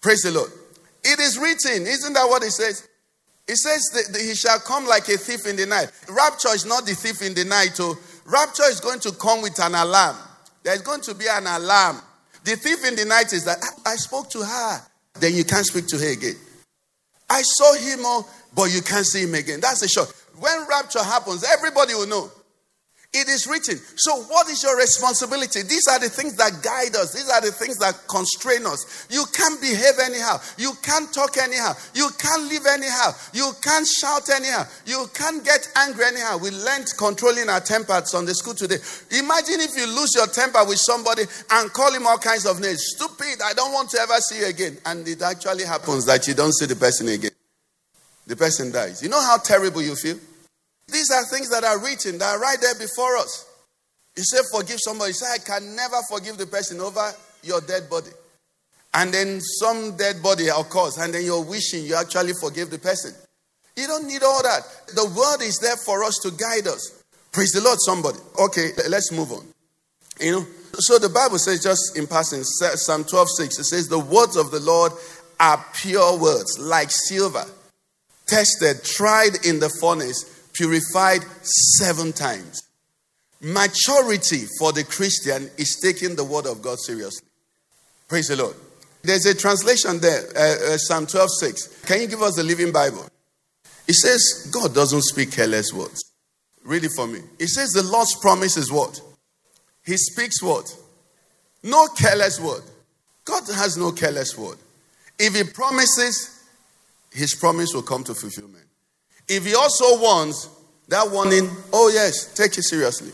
Praise 0.00 0.22
the 0.22 0.32
Lord. 0.32 0.50
It 1.04 1.20
is 1.20 1.38
written, 1.38 1.86
isn't 1.86 2.14
that 2.14 2.26
what 2.26 2.42
it 2.42 2.50
says? 2.50 2.88
It 3.48 3.56
says 3.56 3.82
that 4.12 4.20
he 4.20 4.34
shall 4.34 4.58
come 4.60 4.86
like 4.86 5.08
a 5.08 5.16
thief 5.18 5.46
in 5.46 5.56
the 5.56 5.66
night. 5.66 5.90
Rapture 6.08 6.54
is 6.54 6.64
not 6.64 6.86
the 6.86 6.94
thief 6.94 7.22
in 7.22 7.34
the 7.34 7.44
night. 7.44 7.76
Oh, 7.80 7.98
rapture 8.24 8.64
is 8.64 8.80
going 8.80 9.00
to 9.00 9.12
come 9.12 9.42
with 9.42 9.58
an 9.60 9.74
alarm. 9.74 10.16
There's 10.62 10.82
going 10.82 11.00
to 11.02 11.14
be 11.14 11.26
an 11.28 11.46
alarm. 11.46 12.00
The 12.44 12.56
thief 12.56 12.84
in 12.86 12.96
the 12.96 13.04
night 13.04 13.32
is 13.32 13.44
that 13.44 13.58
I, 13.84 13.92
I 13.92 13.96
spoke 13.96 14.30
to 14.30 14.42
her. 14.42 14.80
Then 15.18 15.34
you 15.34 15.44
can't 15.44 15.66
speak 15.66 15.86
to 15.88 15.98
her 15.98 16.12
again. 16.12 16.36
I 17.28 17.42
saw 17.42 17.74
him, 17.74 18.00
oh, 18.02 18.28
but 18.54 18.72
you 18.72 18.82
can't 18.82 19.06
see 19.06 19.22
him 19.22 19.34
again. 19.34 19.60
That's 19.60 19.80
the 19.80 19.88
shock. 19.88 20.14
When 20.38 20.66
rapture 20.68 21.02
happens, 21.02 21.44
everybody 21.44 21.94
will 21.94 22.06
know. 22.06 22.30
It 23.14 23.28
is 23.28 23.46
written. 23.46 23.76
So, 23.96 24.22
what 24.22 24.48
is 24.48 24.62
your 24.62 24.74
responsibility? 24.78 25.60
These 25.60 25.86
are 25.88 25.98
the 25.98 26.08
things 26.08 26.34
that 26.36 26.62
guide 26.64 26.96
us. 26.96 27.12
These 27.12 27.28
are 27.28 27.42
the 27.42 27.52
things 27.52 27.76
that 27.76 28.08
constrain 28.08 28.64
us. 28.64 29.06
You 29.10 29.24
can't 29.36 29.60
behave 29.60 30.00
anyhow. 30.02 30.40
You 30.56 30.72
can't 30.82 31.12
talk 31.12 31.36
anyhow. 31.36 31.74
You 31.92 32.08
can't 32.16 32.48
live 32.48 32.64
anyhow. 32.64 33.12
You 33.34 33.52
can't 33.60 33.86
shout 33.86 34.30
anyhow. 34.30 34.64
You 34.86 35.04
can't 35.12 35.44
get 35.44 35.68
angry 35.76 36.06
anyhow. 36.06 36.38
We 36.38 36.52
learned 36.52 36.88
controlling 36.96 37.50
our 37.50 37.60
tempers 37.60 38.14
on 38.14 38.24
the 38.24 38.34
school 38.34 38.54
today. 38.54 38.80
Imagine 39.12 39.60
if 39.60 39.76
you 39.76 39.84
lose 39.92 40.16
your 40.16 40.28
temper 40.28 40.64
with 40.64 40.78
somebody 40.78 41.24
and 41.50 41.70
call 41.70 41.92
him 41.92 42.06
all 42.06 42.16
kinds 42.16 42.46
of 42.46 42.60
names. 42.60 42.96
Stupid, 42.96 43.44
I 43.44 43.52
don't 43.52 43.74
want 43.74 43.90
to 43.90 44.00
ever 44.00 44.16
see 44.24 44.40
you 44.40 44.46
again. 44.46 44.78
And 44.86 45.06
it 45.06 45.20
actually 45.20 45.64
happens 45.64 46.06
that 46.06 46.26
you 46.26 46.32
don't 46.32 46.52
see 46.52 46.64
the 46.64 46.76
person 46.76 47.08
again. 47.08 47.36
The 48.26 48.36
person 48.36 48.72
dies. 48.72 49.02
You 49.02 49.10
know 49.10 49.20
how 49.20 49.36
terrible 49.36 49.82
you 49.82 49.96
feel? 49.96 50.16
These 50.92 51.10
are 51.10 51.24
things 51.24 51.48
that 51.50 51.64
are 51.64 51.82
written, 51.82 52.18
that 52.18 52.36
are 52.36 52.40
right 52.40 52.58
there 52.60 52.74
before 52.74 53.16
us. 53.16 53.48
You 54.16 54.22
say, 54.24 54.38
forgive 54.52 54.78
somebody. 54.80 55.10
You 55.10 55.14
say, 55.14 55.26
I 55.34 55.38
can 55.38 55.74
never 55.74 55.96
forgive 56.08 56.36
the 56.36 56.46
person 56.46 56.80
over 56.80 57.12
your 57.42 57.60
dead 57.62 57.88
body. 57.88 58.10
And 58.94 59.12
then 59.12 59.40
some 59.40 59.96
dead 59.96 60.22
body 60.22 60.48
occurs, 60.48 60.98
and 60.98 61.14
then 61.14 61.24
you're 61.24 61.42
wishing 61.42 61.84
you 61.84 61.94
actually 61.94 62.34
forgive 62.38 62.70
the 62.70 62.78
person. 62.78 63.14
You 63.74 63.86
don't 63.86 64.06
need 64.06 64.22
all 64.22 64.42
that. 64.42 64.60
The 64.88 65.06
word 65.06 65.42
is 65.42 65.58
there 65.58 65.76
for 65.76 66.04
us 66.04 66.14
to 66.24 66.30
guide 66.30 66.66
us. 66.66 67.02
Praise 67.32 67.52
the 67.52 67.62
Lord, 67.62 67.78
somebody. 67.80 68.18
Okay, 68.38 68.72
let's 68.90 69.10
move 69.10 69.32
on. 69.32 69.46
You 70.20 70.32
know, 70.32 70.46
so 70.74 70.98
the 70.98 71.08
Bible 71.08 71.38
says, 71.38 71.62
just 71.62 71.96
in 71.96 72.06
passing, 72.06 72.44
Psalm 72.44 73.04
12 73.04 73.28
6, 73.38 73.58
it 73.58 73.64
says, 73.64 73.88
The 73.88 73.98
words 73.98 74.36
of 74.36 74.50
the 74.50 74.60
Lord 74.60 74.92
are 75.40 75.64
pure 75.74 76.18
words, 76.18 76.58
like 76.58 76.90
silver, 76.90 77.44
tested, 78.26 78.84
tried 78.84 79.46
in 79.46 79.58
the 79.58 79.70
furnace 79.80 80.31
purified 80.52 81.22
seven 81.78 82.12
times. 82.12 82.62
Maturity 83.40 84.46
for 84.58 84.72
the 84.72 84.84
Christian 84.84 85.50
is 85.58 85.78
taking 85.82 86.14
the 86.14 86.24
word 86.24 86.46
of 86.46 86.62
God 86.62 86.78
seriously. 86.78 87.26
Praise 88.08 88.28
the 88.28 88.36
Lord. 88.36 88.54
There's 89.02 89.26
a 89.26 89.34
translation 89.34 89.98
there, 89.98 90.22
uh, 90.36 90.74
uh, 90.74 90.76
Psalm 90.76 91.06
12 91.06 91.28
6. 91.40 91.80
Can 91.86 92.02
you 92.02 92.06
give 92.06 92.22
us 92.22 92.36
the 92.36 92.44
Living 92.44 92.70
Bible? 92.72 93.04
It 93.88 93.94
says, 93.94 94.48
God 94.52 94.74
doesn't 94.74 95.02
speak 95.02 95.32
careless 95.32 95.72
words. 95.72 96.00
Read 96.64 96.84
it 96.84 96.92
for 96.94 97.08
me. 97.08 97.20
It 97.40 97.48
says, 97.48 97.70
the 97.70 97.82
Lord's 97.82 98.14
promise 98.20 98.56
is 98.56 98.70
what? 98.70 99.00
He 99.84 99.96
speaks 99.96 100.40
what? 100.40 100.72
No 101.64 101.88
careless 101.88 102.40
word. 102.40 102.62
God 103.24 103.42
has 103.54 103.76
no 103.76 103.90
careless 103.90 104.38
word. 104.38 104.58
If 105.18 105.34
He 105.34 105.44
promises, 105.44 106.44
His 107.10 107.34
promise 107.34 107.74
will 107.74 107.82
come 107.82 108.04
to 108.04 108.14
fulfillment. 108.14 108.61
If 109.28 109.46
he 109.46 109.54
also 109.54 110.00
warns, 110.00 110.48
that 110.88 111.10
warning, 111.10 111.48
oh 111.72 111.90
yes, 111.92 112.34
take 112.34 112.56
it 112.58 112.62
seriously. 112.64 113.12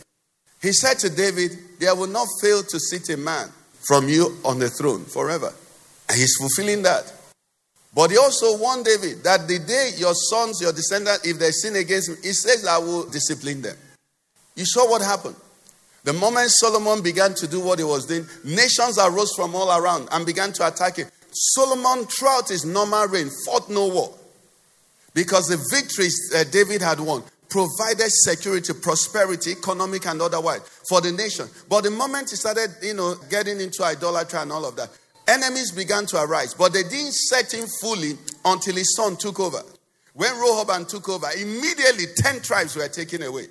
He 0.60 0.72
said 0.72 0.98
to 1.00 1.10
David, 1.10 1.52
There 1.78 1.94
will 1.94 2.08
not 2.08 2.26
fail 2.42 2.62
to 2.62 2.80
sit 2.80 3.08
a 3.10 3.16
man 3.16 3.50
from 3.86 4.08
you 4.08 4.36
on 4.44 4.58
the 4.58 4.68
throne 4.68 5.04
forever. 5.04 5.52
And 6.08 6.18
he's 6.18 6.36
fulfilling 6.38 6.82
that. 6.82 7.12
But 7.94 8.10
he 8.10 8.16
also 8.16 8.58
warned 8.58 8.84
David 8.84 9.22
that 9.24 9.48
the 9.48 9.58
day 9.58 9.92
your 9.96 10.14
sons, 10.14 10.60
your 10.60 10.72
descendants, 10.72 11.26
if 11.26 11.38
they 11.38 11.50
sin 11.50 11.76
against 11.76 12.10
me, 12.10 12.16
he 12.22 12.32
says, 12.32 12.66
I 12.66 12.78
will 12.78 13.08
discipline 13.08 13.62
them. 13.62 13.76
You 14.56 14.64
saw 14.64 14.88
what 14.90 15.02
happened. 15.02 15.36
The 16.04 16.12
moment 16.12 16.50
Solomon 16.50 17.02
began 17.02 17.34
to 17.34 17.46
do 17.46 17.60
what 17.60 17.78
he 17.78 17.84
was 17.84 18.06
doing, 18.06 18.26
nations 18.44 18.98
arose 18.98 19.32
from 19.34 19.54
all 19.54 19.70
around 19.76 20.08
and 20.12 20.24
began 20.24 20.52
to 20.54 20.66
attack 20.66 20.96
him. 20.96 21.08
Solomon, 21.30 22.06
throughout 22.06 22.48
his 22.48 22.64
normal 22.64 23.06
reign, 23.06 23.30
fought 23.44 23.68
no 23.68 23.88
war. 23.88 24.14
Because 25.18 25.48
the 25.48 25.56
victories 25.74 26.32
uh, 26.32 26.44
David 26.44 26.80
had 26.80 27.00
won 27.00 27.24
provided 27.50 28.06
security, 28.08 28.72
prosperity, 28.72 29.50
economic 29.50 30.06
and 30.06 30.22
otherwise 30.22 30.60
for 30.88 31.00
the 31.00 31.10
nation. 31.10 31.48
But 31.68 31.82
the 31.82 31.90
moment 31.90 32.30
he 32.30 32.36
started, 32.36 32.70
you 32.82 32.94
know, 32.94 33.16
getting 33.28 33.60
into 33.60 33.82
idolatry 33.82 34.38
and 34.38 34.52
all 34.52 34.64
of 34.64 34.76
that, 34.76 34.90
enemies 35.26 35.72
began 35.72 36.06
to 36.06 36.22
arise. 36.22 36.54
But 36.54 36.72
they 36.72 36.84
didn't 36.84 37.14
set 37.14 37.52
him 37.52 37.66
fully 37.80 38.12
until 38.44 38.76
his 38.76 38.94
son 38.94 39.16
took 39.16 39.40
over. 39.40 39.60
When 40.12 40.32
Rehoboam 40.38 40.84
took 40.84 41.08
over, 41.08 41.26
immediately 41.36 42.04
10 42.18 42.40
tribes 42.40 42.76
were 42.76 42.86
taken 42.86 43.24
away. 43.24 43.46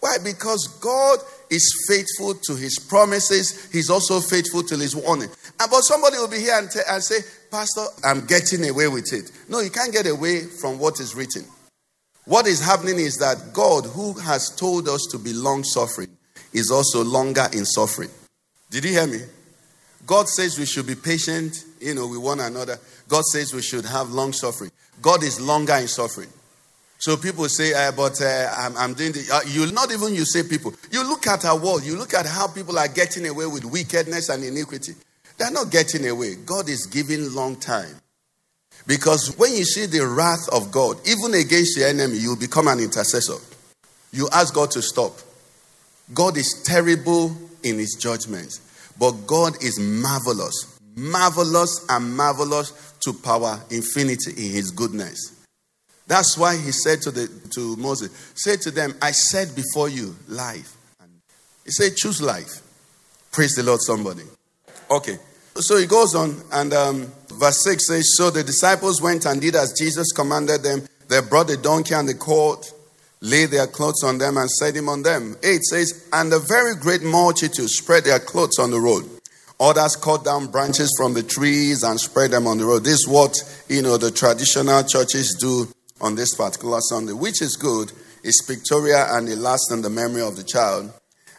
Why? 0.00 0.16
Because 0.24 0.66
God 0.80 1.18
is 1.50 1.86
faithful 1.88 2.34
to 2.34 2.56
his 2.56 2.78
promises. 2.78 3.70
He's 3.70 3.90
also 3.90 4.20
faithful 4.20 4.62
to 4.64 4.76
his 4.76 4.96
warning. 4.96 5.28
And, 5.60 5.70
but 5.70 5.82
somebody 5.82 6.16
will 6.16 6.28
be 6.28 6.38
here 6.38 6.58
and, 6.58 6.70
t- 6.70 6.80
and 6.88 7.02
say, 7.02 7.20
Pastor, 7.50 7.84
I'm 8.04 8.26
getting 8.26 8.68
away 8.68 8.88
with 8.88 9.12
it. 9.12 9.30
No, 9.48 9.60
you 9.60 9.70
can't 9.70 9.92
get 9.92 10.06
away 10.06 10.46
from 10.46 10.78
what 10.78 11.00
is 11.00 11.14
written. 11.14 11.44
What 12.24 12.46
is 12.46 12.64
happening 12.64 12.98
is 12.98 13.16
that 13.16 13.52
God, 13.52 13.86
who 13.86 14.14
has 14.20 14.54
told 14.56 14.88
us 14.88 15.06
to 15.10 15.18
be 15.18 15.32
long 15.32 15.64
suffering, 15.64 16.16
is 16.52 16.70
also 16.70 17.04
longer 17.04 17.46
in 17.52 17.64
suffering. 17.64 18.10
Did 18.70 18.84
you 18.84 18.92
hear 18.92 19.06
me? 19.06 19.20
God 20.06 20.28
says 20.28 20.58
we 20.58 20.66
should 20.66 20.86
be 20.86 20.94
patient, 20.94 21.64
you 21.80 21.94
know, 21.94 22.06
with 22.06 22.20
one 22.20 22.40
another. 22.40 22.78
God 23.08 23.24
says 23.24 23.52
we 23.52 23.62
should 23.62 23.84
have 23.84 24.10
long 24.10 24.32
suffering. 24.32 24.70
God 25.02 25.22
is 25.22 25.40
longer 25.40 25.74
in 25.74 25.88
suffering. 25.88 26.28
So 27.00 27.16
people 27.16 27.48
say, 27.48 27.72
uh, 27.72 27.92
but 27.92 28.20
uh, 28.20 28.52
I'm, 28.58 28.76
I'm, 28.76 28.92
doing 28.94 29.12
the. 29.12 29.26
Uh, 29.32 29.40
you 29.48 29.72
not 29.72 29.90
even 29.90 30.14
you 30.14 30.26
say 30.26 30.42
people. 30.42 30.74
You 30.92 31.02
look 31.02 31.26
at 31.26 31.46
our 31.46 31.58
world. 31.58 31.82
You 31.82 31.96
look 31.96 32.12
at 32.12 32.26
how 32.26 32.46
people 32.46 32.78
are 32.78 32.88
getting 32.88 33.26
away 33.26 33.46
with 33.46 33.64
wickedness 33.64 34.28
and 34.28 34.44
iniquity. 34.44 34.92
They're 35.38 35.50
not 35.50 35.70
getting 35.70 36.06
away. 36.06 36.34
God 36.34 36.68
is 36.68 36.84
giving 36.86 37.34
long 37.34 37.56
time. 37.56 37.96
Because 38.86 39.34
when 39.38 39.52
you 39.54 39.64
see 39.64 39.86
the 39.86 40.06
wrath 40.06 40.46
of 40.52 40.70
God, 40.70 40.98
even 41.08 41.32
against 41.32 41.78
your 41.78 41.88
enemy, 41.88 42.18
you 42.18 42.36
become 42.36 42.68
an 42.68 42.80
intercessor. 42.80 43.38
You 44.12 44.28
ask 44.32 44.52
God 44.52 44.70
to 44.72 44.82
stop. 44.82 45.12
God 46.12 46.36
is 46.36 46.62
terrible 46.66 47.34
in 47.62 47.78
his 47.78 47.96
judgments, 47.98 48.60
but 48.98 49.12
God 49.26 49.62
is 49.62 49.78
marvelous, 49.80 50.78
marvelous 50.96 51.86
and 51.88 52.14
marvelous 52.14 52.72
to 53.04 53.14
power, 53.14 53.58
infinity 53.70 54.32
in 54.32 54.52
his 54.52 54.70
goodness. 54.70 55.39
That's 56.10 56.36
why 56.36 56.56
he 56.56 56.72
said 56.72 57.00
to, 57.02 57.12
the, 57.12 57.28
to 57.54 57.76
Moses, 57.76 58.10
Say 58.34 58.56
to 58.56 58.72
them, 58.72 58.94
I 59.00 59.12
said 59.12 59.54
before 59.54 59.88
you 59.88 60.16
life. 60.26 60.76
He 61.64 61.70
said, 61.70 61.94
Choose 61.94 62.20
life. 62.20 62.62
Praise 63.30 63.54
the 63.54 63.62
Lord, 63.62 63.78
somebody. 63.80 64.24
Okay. 64.90 65.18
So 65.54 65.76
he 65.76 65.86
goes 65.86 66.16
on, 66.16 66.34
and 66.50 66.74
um, 66.74 67.12
verse 67.38 67.62
6 67.62 67.86
says 67.86 68.16
So 68.16 68.30
the 68.30 68.42
disciples 68.42 69.00
went 69.00 69.24
and 69.24 69.40
did 69.40 69.54
as 69.54 69.72
Jesus 69.78 70.10
commanded 70.10 70.64
them. 70.64 70.82
They 71.06 71.20
brought 71.20 71.46
the 71.46 71.56
donkey 71.56 71.94
and 71.94 72.08
the 72.08 72.14
colt, 72.14 72.74
laid 73.20 73.50
their 73.50 73.68
clothes 73.68 74.02
on 74.02 74.18
them, 74.18 74.36
and 74.36 74.50
set 74.50 74.74
him 74.74 74.88
on 74.88 75.02
them. 75.02 75.36
8 75.44 75.62
says, 75.62 76.08
And 76.12 76.32
a 76.32 76.40
very 76.40 76.74
great 76.74 77.04
multitude 77.04 77.70
spread 77.70 78.02
their 78.02 78.18
clothes 78.18 78.58
on 78.58 78.72
the 78.72 78.80
road. 78.80 79.08
Others 79.60 79.94
cut 79.94 80.24
down 80.24 80.48
branches 80.48 80.92
from 80.98 81.14
the 81.14 81.22
trees 81.22 81.84
and 81.84 82.00
spread 82.00 82.32
them 82.32 82.48
on 82.48 82.58
the 82.58 82.64
road. 82.64 82.82
This 82.82 82.94
is 82.94 83.08
what 83.08 83.36
you 83.68 83.82
know 83.82 83.96
the 83.96 84.10
traditional 84.10 84.82
churches 84.82 85.36
do 85.38 85.68
on 86.00 86.14
this 86.14 86.34
particular 86.34 86.80
Sunday, 86.80 87.12
which 87.12 87.42
is 87.42 87.56
good. 87.56 87.92
It's 88.22 88.42
pictorial 88.42 89.06
and 89.10 89.28
it 89.28 89.38
lasts 89.38 89.70
in 89.72 89.82
the 89.82 89.90
memory 89.90 90.22
of 90.22 90.36
the 90.36 90.44
child. 90.44 90.92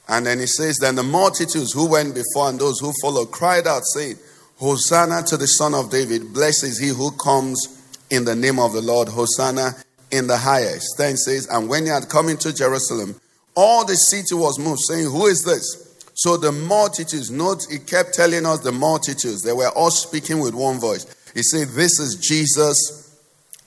And 0.07 0.25
then 0.25 0.39
he 0.39 0.47
says, 0.47 0.77
Then 0.77 0.95
the 0.95 1.03
multitudes 1.03 1.73
who 1.73 1.89
went 1.89 2.15
before 2.15 2.49
and 2.49 2.59
those 2.59 2.79
who 2.79 2.91
followed 3.01 3.31
cried 3.31 3.67
out, 3.67 3.83
saying, 3.93 4.17
Hosanna 4.57 5.23
to 5.23 5.37
the 5.37 5.47
Son 5.47 5.73
of 5.73 5.89
David. 5.89 6.33
Blessed 6.33 6.63
is 6.65 6.79
he 6.79 6.89
who 6.89 7.11
comes 7.11 7.81
in 8.09 8.25
the 8.25 8.35
name 8.35 8.59
of 8.59 8.73
the 8.73 8.81
Lord. 8.81 9.07
Hosanna 9.07 9.71
in 10.11 10.27
the 10.27 10.37
highest. 10.37 10.97
Then 10.97 11.17
says, 11.17 11.47
And 11.47 11.69
when 11.69 11.85
he 11.85 11.89
had 11.89 12.09
come 12.09 12.29
into 12.29 12.53
Jerusalem, 12.53 13.15
All 13.55 13.85
the 13.85 13.95
city 13.95 14.35
was 14.35 14.59
moved, 14.59 14.81
saying, 14.87 15.09
Who 15.09 15.25
is 15.27 15.43
this? 15.43 15.99
So 16.13 16.37
the 16.37 16.51
multitudes, 16.51 17.31
note, 17.31 17.65
he 17.69 17.79
kept 17.79 18.13
telling 18.13 18.45
us 18.45 18.59
the 18.59 18.71
multitudes, 18.71 19.41
they 19.43 19.53
were 19.53 19.69
all 19.69 19.91
speaking 19.91 20.39
with 20.39 20.53
one 20.53 20.79
voice. 20.79 21.05
He 21.33 21.43
said, 21.43 21.69
This 21.69 21.99
is 21.99 22.15
Jesus, 22.15 23.00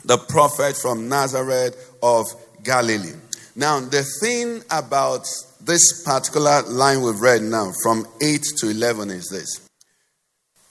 the 0.05 0.19
prophet 0.19 0.77
from 0.77 1.09
Nazareth 1.09 1.97
of 2.03 2.27
Galilee. 2.63 3.15
Now, 3.57 3.81
the 3.81 4.05
thing 4.21 4.63
about 4.71 5.27
this 5.61 6.03
particular 6.05 6.63
line 6.63 7.03
we've 7.03 7.21
read 7.21 7.43
now, 7.43 7.73
from 7.83 8.07
8 8.21 8.43
to 8.59 8.71
11, 8.71 9.11
is 9.11 9.29
this. 9.29 9.69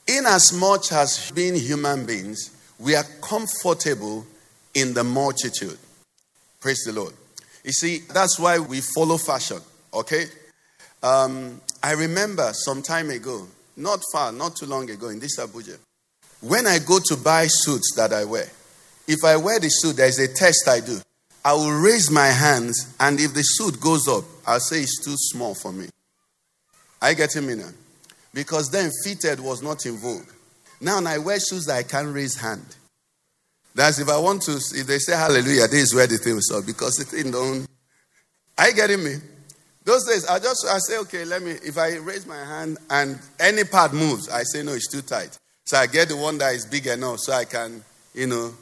In 0.05 0.25
as 0.25 0.51
much 0.53 0.91
as 0.91 1.31
being 1.31 1.55
human 1.55 2.05
beings, 2.05 2.51
we 2.77 2.95
are 2.95 3.05
comfortable 3.21 4.25
in 4.73 4.93
the 4.93 5.03
multitude. 5.03 5.77
Praise 6.59 6.83
the 6.85 6.91
Lord. 6.91 7.13
You 7.63 7.71
see, 7.71 7.99
that's 8.13 8.37
why 8.37 8.59
we 8.59 8.81
follow 8.81 9.17
fashion, 9.17 9.59
okay? 9.93 10.25
Um, 11.01 11.61
I 11.81 11.93
remember 11.93 12.51
some 12.53 12.81
time 12.81 13.09
ago, 13.09 13.47
not 13.77 14.01
far, 14.11 14.31
not 14.31 14.57
too 14.57 14.65
long 14.65 14.89
ago, 14.89 15.07
in 15.07 15.19
this 15.19 15.39
Abuja, 15.39 15.77
when 16.41 16.67
I 16.67 16.79
go 16.79 16.99
to 17.05 17.15
buy 17.15 17.47
suits 17.47 17.93
that 17.95 18.11
I 18.11 18.25
wear, 18.25 18.47
if 19.07 19.23
I 19.23 19.35
wear 19.37 19.59
the 19.59 19.69
suit, 19.69 19.97
there's 19.97 20.19
a 20.19 20.27
test 20.27 20.67
I 20.67 20.79
do. 20.79 20.99
I 21.45 21.53
will 21.53 21.81
raise 21.81 22.09
my 22.09 22.27
hands, 22.27 22.95
and 22.99 23.19
if 23.19 23.33
the 23.33 23.41
suit 23.41 23.79
goes 23.81 24.07
up, 24.07 24.23
I'll 24.47 24.59
say 24.59 24.81
it's 24.81 25.03
too 25.03 25.15
small 25.17 25.53
for 25.55 25.73
me. 25.73 25.87
I 27.01 27.13
get 27.13 27.35
him 27.35 27.49
in 27.49 27.59
now. 27.59 27.69
Because 28.33 28.69
then 28.71 28.89
fitted 29.03 29.39
was 29.39 29.61
not 29.61 29.85
in 29.85 29.97
vogue. 29.97 30.25
Now 30.79 30.99
I 31.05 31.17
wear 31.17 31.39
shoes 31.39 31.65
that 31.65 31.75
I 31.75 31.83
can't 31.83 32.13
raise 32.13 32.35
hand. 32.35 32.75
That's 33.75 33.99
if 33.99 34.09
I 34.09 34.17
want 34.17 34.43
to, 34.43 34.53
if 34.53 34.87
they 34.87 34.99
say 34.99 35.13
hallelujah, 35.13 35.67
this 35.67 35.83
is 35.83 35.95
where 35.95 36.07
the 36.07 36.17
thing 36.17 36.35
will 36.35 36.61
because 36.61 36.95
the 36.95 37.05
thing 37.05 37.31
don't. 37.31 37.67
Are 38.57 38.69
you 38.69 38.75
getting 38.75 39.03
me? 39.03 39.15
Those 39.83 40.05
days, 40.05 40.25
I 40.25 40.39
just 40.39 40.65
I 40.69 40.77
say, 40.77 40.97
okay, 40.99 41.25
let 41.25 41.41
me. 41.41 41.51
If 41.51 41.77
I 41.77 41.97
raise 41.97 42.25
my 42.25 42.37
hand 42.37 42.77
and 42.89 43.19
any 43.39 43.63
part 43.63 43.93
moves, 43.93 44.29
I 44.29 44.43
say 44.43 44.63
no, 44.63 44.73
it's 44.73 44.89
too 44.89 45.01
tight. 45.01 45.37
So 45.65 45.77
I 45.77 45.87
get 45.87 46.09
the 46.09 46.17
one 46.17 46.37
that 46.37 46.53
is 46.55 46.65
big 46.65 46.87
enough 46.87 47.19
so 47.19 47.33
I 47.33 47.45
can, 47.45 47.83
you 48.13 48.27
know, 48.27 48.53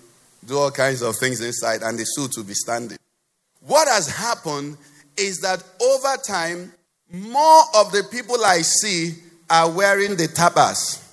do 0.45 0.57
all 0.57 0.71
kinds 0.71 1.01
of 1.01 1.15
things 1.17 1.41
inside, 1.41 1.81
and 1.83 1.97
the 1.97 2.03
suit 2.03 2.31
will 2.37 2.43
be 2.43 2.53
standing. 2.53 2.97
What 3.61 3.87
has 3.87 4.07
happened 4.07 4.77
is 5.17 5.39
that 5.39 5.63
over 5.81 6.17
time, 6.27 6.73
more 7.11 7.63
of 7.75 7.91
the 7.91 8.03
people 8.11 8.43
I 8.43 8.61
see 8.61 9.15
are 9.49 9.69
wearing 9.69 10.15
the 10.15 10.27
tabas, 10.27 11.03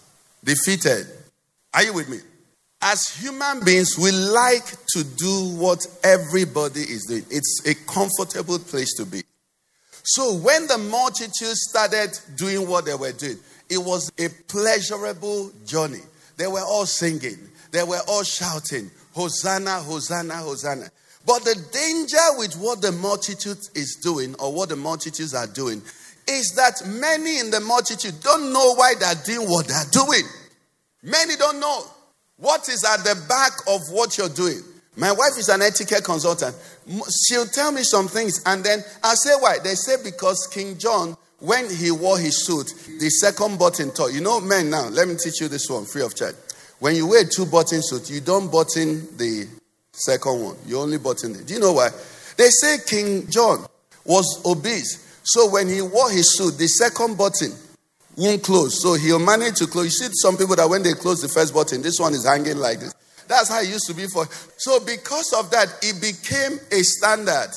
defeated. 0.45 1.07
Are 1.75 1.83
you 1.83 1.93
with 1.93 2.09
me? 2.09 2.19
As 2.81 3.09
human 3.09 3.65
beings, 3.65 3.99
we 3.99 4.13
like 4.13 4.65
to 4.95 5.05
do 5.05 5.57
what 5.57 5.85
everybody 6.05 6.81
is 6.81 7.07
doing. 7.09 7.25
It's 7.31 7.63
a 7.67 7.75
comfortable 7.91 8.61
place 8.61 8.95
to 8.97 9.05
be. 9.05 9.23
So 10.05 10.37
when 10.37 10.67
the 10.69 10.79
multitude 10.79 11.57
started 11.57 12.19
doing 12.37 12.69
what 12.69 12.87
they 12.87 12.95
were 12.95 13.13
doing, 13.13 13.39
it 13.69 13.79
was 13.79 14.11
a 14.19 14.29
pleasurable 14.47 15.51
journey. 15.67 16.01
They 16.37 16.47
were 16.47 16.63
all 16.63 16.87
singing, 16.87 17.37
they 17.73 17.83
were 17.83 18.01
all 18.07 18.23
shouting, 18.23 18.91
Hosanna, 19.13 19.81
Hosanna, 19.81 20.35
Hosanna. 20.37 20.91
But 21.27 21.45
the 21.45 21.55
danger 21.73 22.39
with 22.39 22.55
what 22.55 22.81
the 22.81 22.93
multitude 22.93 23.59
is 23.75 23.99
doing 24.03 24.35
or 24.39 24.53
what 24.53 24.71
the 24.71 24.77
multitudes 24.77 25.35
are 25.35 25.47
doing 25.47 25.83
is 26.27 26.55
that 26.57 26.87
many 26.87 27.39
in 27.39 27.51
the 27.51 27.61
multitude 27.61 28.15
don't 28.23 28.53
know 28.53 28.75
why 28.75 28.95
they're 28.99 29.15
doing 29.25 29.49
what 29.49 29.67
they're 29.67 29.91
doing. 29.91 30.23
Many 31.03 31.37
don't 31.37 31.61
know. 31.61 31.85
What 32.37 32.69
is 32.69 32.85
at 32.85 32.99
the 32.99 33.21
back 33.29 33.53
of 33.67 33.81
what 33.91 34.17
you're 34.17 34.29
doing? 34.29 34.63
My 34.97 35.13
wife 35.13 35.39
is 35.39 35.49
an 35.49 35.63
etiquette 35.63 36.05
consultant. 36.05 36.57
She'll 37.27 37.47
tell 37.47 37.73
me 37.73 37.83
some 37.83 38.09
things, 38.09 38.43
and 38.47 38.65
then 38.65 38.81
I'll 39.03 39.17
say 39.17 39.35
why. 39.39 39.59
They 39.63 39.75
say 39.75 39.97
because 40.03 40.49
King 40.53 40.77
John, 40.77 41.17
when 41.41 41.73
he 41.73 41.91
wore 41.91 42.19
his 42.19 42.45
suit, 42.45 42.73
the 42.99 43.09
second 43.11 43.59
button 43.59 43.93
taught. 43.93 44.13
You 44.13 44.21
know, 44.21 44.41
men 44.41 44.71
now, 44.71 44.89
let 44.89 45.07
me 45.07 45.15
teach 45.15 45.41
you 45.41 45.49
this 45.49 45.69
one 45.71 45.85
free 45.85 46.03
of 46.03 46.17
charge. 46.17 46.35
When 46.81 46.95
you 46.95 47.09
wear 47.09 47.25
two 47.25 47.47
button 47.47 47.83
suit, 47.83 48.09
you 48.11 48.21
don't 48.21 48.51
button 48.51 49.17
the 49.17 49.49
second 49.93 50.41
one. 50.43 50.57
You 50.67 50.79
only 50.79 50.99
button 50.99 51.35
it. 51.35 51.47
Do 51.47 51.55
you 51.55 51.61
know 51.61 51.73
why? 51.73 51.89
They 52.37 52.49
say 52.49 52.79
King 52.87 53.29
John 53.29 53.67
was 54.05 54.43
obese. 54.47 55.05
So 55.25 55.51
when 55.51 55.69
he 55.69 55.83
wore 55.83 56.11
his 56.11 56.37
suit, 56.37 56.57
the 56.57 56.69
second 56.69 57.19
button 57.19 57.53
won't 58.17 58.43
close. 58.43 58.81
So 58.81 58.95
he'll 58.95 59.19
manage 59.19 59.57
to 59.57 59.67
close. 59.67 59.87
You 59.87 59.91
see 59.91 60.09
some 60.23 60.37
people 60.37 60.57
that 60.57 60.69
when 60.69 60.83
they 60.83 60.95
close 60.95 61.21
the 61.21 61.29
first 61.29 61.53
button, 61.53 61.83
this 61.83 61.99
one 61.99 62.15
is 62.15 62.25
hanging 62.25 62.59
like 62.59 62.81
this. 62.81 62.95
That's 63.27 63.49
how 63.49 63.61
it 63.61 63.69
used 63.69 63.87
to 63.89 63.95
be 63.95 64.07
for. 64.07 64.27
So 64.57 64.81
because 64.81 65.33
of 65.35 65.51
that, 65.51 65.69
it 65.83 66.01
became 66.01 66.59
a 66.73 66.83
standard. 66.83 67.51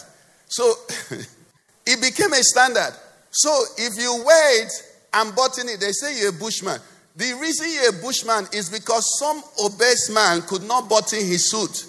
So 0.48 0.74
it 1.86 2.02
became 2.02 2.34
a 2.34 2.44
standard. 2.44 2.94
So 3.30 3.64
if 3.78 3.98
you 3.98 4.24
wear 4.26 4.64
it 4.64 4.72
and 5.14 5.34
button 5.36 5.70
it, 5.70 5.80
they 5.80 5.92
say 5.92 6.20
you're 6.20 6.32
a 6.32 6.34
bushman. 6.34 6.80
The 7.16 7.34
reason 7.34 7.68
you're 7.72 7.90
a 7.90 8.02
bushman 8.02 8.48
is 8.54 8.70
because 8.70 9.20
some 9.20 9.44
obese 9.64 10.10
man 10.10 10.42
could 10.44 10.64
not 10.64 10.90
button 10.90 11.20
his 11.20 11.50
suit. 11.52 11.86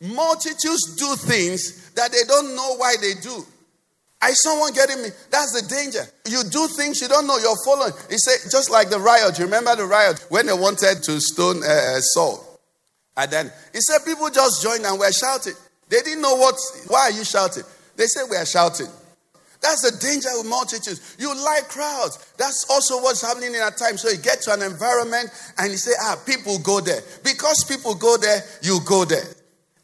Multitudes 0.00 0.96
do 0.96 1.14
things 1.16 1.90
that 1.90 2.12
they 2.12 2.24
don't 2.26 2.54
know 2.54 2.76
why 2.76 2.96
they 3.00 3.14
do. 3.14 3.44
I 4.20 4.32
someone 4.32 4.72
getting 4.72 5.00
me? 5.02 5.10
That's 5.30 5.60
the 5.60 5.68
danger. 5.68 6.04
You 6.26 6.42
do 6.50 6.66
things 6.76 7.00
you 7.00 7.08
don't 7.08 7.26
know. 7.26 7.38
You're 7.38 7.56
following. 7.64 7.92
He 8.10 8.18
said, 8.18 8.50
just 8.50 8.70
like 8.70 8.90
the 8.90 8.98
riot. 8.98 9.38
You 9.38 9.44
remember 9.44 9.76
the 9.76 9.84
riot 9.84 10.26
when 10.28 10.46
they 10.46 10.52
wanted 10.52 11.02
to 11.04 11.20
stone 11.20 11.62
uh, 11.62 12.00
Saul? 12.00 12.44
And 13.16 13.30
then 13.30 13.52
he 13.72 13.80
said, 13.80 14.04
people 14.04 14.28
just 14.30 14.62
joined 14.62 14.84
and 14.84 14.98
were 14.98 15.12
shouting. 15.12 15.54
They 15.88 16.00
didn't 16.00 16.22
know 16.22 16.34
what. 16.34 16.56
Why 16.88 17.10
are 17.10 17.10
you 17.12 17.24
shouting? 17.24 17.64
They 17.96 18.06
said 18.06 18.24
we 18.30 18.36
are 18.36 18.46
shouting. 18.46 18.88
That's 19.60 19.82
the 19.82 19.96
danger 19.98 20.28
with 20.36 20.46
multitudes. 20.46 21.16
You 21.18 21.34
like 21.34 21.68
crowds. 21.68 22.32
That's 22.38 22.64
also 22.70 23.02
what's 23.02 23.22
happening 23.22 23.54
in 23.54 23.62
a 23.62 23.70
time. 23.70 23.98
So 23.98 24.08
you 24.08 24.18
get 24.18 24.40
to 24.42 24.52
an 24.52 24.62
environment 24.62 25.30
and 25.58 25.70
you 25.72 25.76
say, 25.78 25.92
ah, 26.00 26.16
people 26.24 26.58
go 26.60 26.80
there. 26.80 27.00
Because 27.24 27.64
people 27.64 27.94
go 27.94 28.16
there, 28.16 28.40
you 28.62 28.78
go 28.86 29.04
there. 29.04 29.24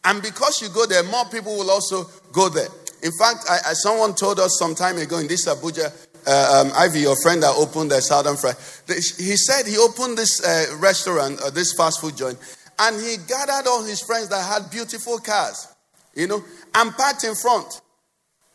And 0.05 0.23
because 0.23 0.61
you 0.63 0.69
go 0.69 0.87
there, 0.87 1.03
more 1.03 1.25
people 1.27 1.57
will 1.57 1.71
also 1.71 2.05
go 2.33 2.49
there. 2.49 2.69
In 3.03 3.11
fact, 3.19 3.45
I, 3.51 3.71
I, 3.71 3.73
someone 3.73 4.15
told 4.15 4.39
us 4.39 4.57
some 4.59 4.75
time 4.75 4.99
ago 4.99 5.19
in 5.19 5.27
this 5.27 5.47
Abuja, 5.47 5.93
uh, 6.27 6.63
um, 6.65 6.73
Ivy, 6.75 7.01
your 7.01 7.17
friend 7.23 7.43
that 7.43 7.55
opened 7.57 7.91
the 7.91 8.01
Southern 8.01 8.37
Fry, 8.37 8.53
he 8.89 9.37
said 9.37 9.67
he 9.67 9.77
opened 9.77 10.17
this 10.17 10.43
uh, 10.43 10.77
restaurant, 10.79 11.41
uh, 11.43 11.51
this 11.51 11.75
fast 11.75 12.01
food 12.01 12.17
joint, 12.17 12.39
and 12.79 13.01
he 13.01 13.17
gathered 13.29 13.69
all 13.69 13.85
his 13.85 14.01
friends 14.01 14.29
that 14.29 14.43
had 14.43 14.71
beautiful 14.71 15.19
cars, 15.19 15.69
you 16.15 16.27
know, 16.27 16.43
and 16.75 16.93
parked 16.97 17.25
in 17.25 17.35
front. 17.35 17.83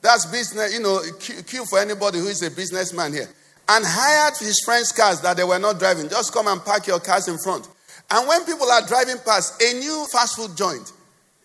That's 0.01 0.25
business, 0.25 0.73
you 0.73 0.81
know, 0.81 1.01
cue 1.19 1.65
for 1.65 1.79
anybody 1.79 2.19
who 2.19 2.27
is 2.27 2.41
a 2.41 2.51
businessman 2.51 3.13
here. 3.13 3.27
And 3.67 3.85
hired 3.85 4.37
his 4.37 4.61
friends' 4.65 4.91
cars 4.91 5.21
that 5.21 5.37
they 5.37 5.43
were 5.43 5.59
not 5.59 5.77
driving. 5.77 6.09
Just 6.09 6.33
come 6.33 6.47
and 6.47 6.63
park 6.63 6.87
your 6.87 6.99
cars 6.99 7.27
in 7.27 7.37
front. 7.37 7.67
And 8.09 8.27
when 8.27 8.43
people 8.45 8.69
are 8.71 8.85
driving 8.87 9.17
past 9.23 9.61
a 9.61 9.73
new 9.73 10.05
fast 10.11 10.35
food 10.37 10.57
joint, 10.57 10.91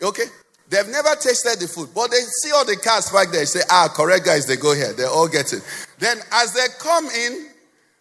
okay, 0.00 0.24
They've 0.68 0.88
never 0.88 1.14
tasted 1.20 1.60
the 1.60 1.68
food, 1.68 1.90
but 1.94 2.10
they 2.10 2.20
see 2.20 2.50
all 2.52 2.64
the 2.64 2.76
cars 2.76 3.10
back 3.10 3.30
there. 3.30 3.40
They 3.40 3.46
say, 3.46 3.60
ah, 3.70 3.92
correct 3.94 4.24
guys, 4.24 4.46
they 4.46 4.56
go 4.56 4.74
here. 4.74 4.92
They 4.92 5.04
all 5.04 5.28
get 5.28 5.52
it. 5.52 5.62
Then 5.98 6.18
as 6.32 6.54
they 6.54 6.66
come 6.80 7.06
in, 7.06 7.48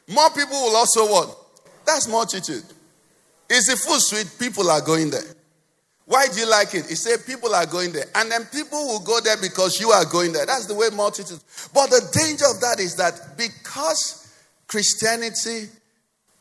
more 0.08 0.30
people 0.30 0.56
will 0.60 0.76
also 0.76 1.06
what? 1.06 1.38
That's 1.86 2.08
multitude. 2.08 2.64
Is 3.50 3.68
the 3.68 3.76
food 3.76 4.00
sweet? 4.00 4.34
People 4.40 4.72
are 4.72 4.82
going 4.82 5.10
there. 5.10 5.22
Why 6.06 6.28
do 6.28 6.40
you 6.40 6.50
like 6.50 6.74
it? 6.76 6.88
He 6.88 6.96
said 6.96 7.26
people 7.26 7.56
are 7.56 7.66
going 7.66 7.94
there. 7.94 8.06
And 8.16 8.30
then 8.30 8.46
people 8.46 8.88
will 8.88 9.00
go 9.00 9.20
there 9.22 9.38
because 9.42 9.80
you 9.80 9.92
are 9.92 10.06
going 10.06 10.34
there. 10.34 10.46
That's 10.46 10.66
the 10.66 10.76
way 10.76 10.88
multitudes. 10.94 11.70
But 11.74 11.90
the 11.90 12.02
danger 12.12 12.46
of 12.50 12.60
that 12.60 12.80
is 12.80 12.96
that 12.98 13.38
because 13.38 14.34
Christianity 14.68 15.70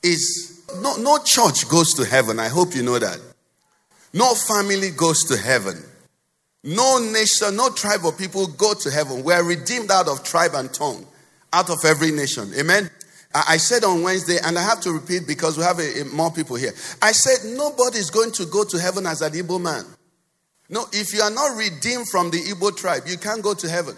is 0.03 0.65
no, 0.81 0.97
no 0.97 1.19
church 1.19 1.69
goes 1.69 1.95
to 1.95 2.05
heaven. 2.05 2.41
I 2.41 2.49
hope 2.49 2.75
you 2.75 2.83
know 2.83 2.99
that. 2.99 3.21
No 4.13 4.35
family 4.35 4.91
goes 4.91 5.25
to 5.25 5.37
heaven. 5.37 5.83
No 6.65 6.99
nation, 6.99 7.57
no 7.57 7.71
tribe 7.71 8.05
of 8.05 8.17
people 8.17 8.47
go 8.47 8.75
to 8.75 8.91
heaven. 8.91 9.25
We 9.25 9.33
are 9.33 9.43
redeemed 9.43 9.91
out 9.91 10.09
of 10.09 10.23
tribe 10.23 10.53
and 10.55 10.73
tongue, 10.73 11.07
out 11.53 11.71
of 11.71 11.85
every 11.85 12.13
nation. 12.13 12.53
Amen. 12.59 12.91
I 13.35 13.57
said 13.57 13.85
on 13.85 14.03
Wednesday, 14.03 14.37
and 14.45 14.59
I 14.59 14.63
have 14.63 14.81
to 14.83 14.93
repeat 14.93 15.27
because 15.27 15.57
we 15.57 15.65
have 15.65 15.79
a, 15.79 16.03
a, 16.03 16.05
more 16.07 16.31
people 16.31 16.57
here. 16.57 16.73
I 17.01 17.13
said 17.13 17.57
nobody 17.57 17.99
is 17.99 18.11
going 18.11 18.33
to 18.33 18.47
go 18.47 18.65
to 18.65 18.79
heaven 18.79 19.07
as 19.07 19.23
an 19.23 19.33
Igbo 19.33 19.61
man. 19.61 19.85
No, 20.69 20.85
if 20.93 21.15
you 21.15 21.23
are 21.23 21.31
not 21.31 21.57
redeemed 21.57 22.09
from 22.09 22.31
the 22.31 22.39
Igbo 22.39 22.77
tribe, 22.77 23.03
you 23.07 23.17
can't 23.17 23.43
go 23.43 23.55
to 23.55 23.69
heaven. 23.69 23.97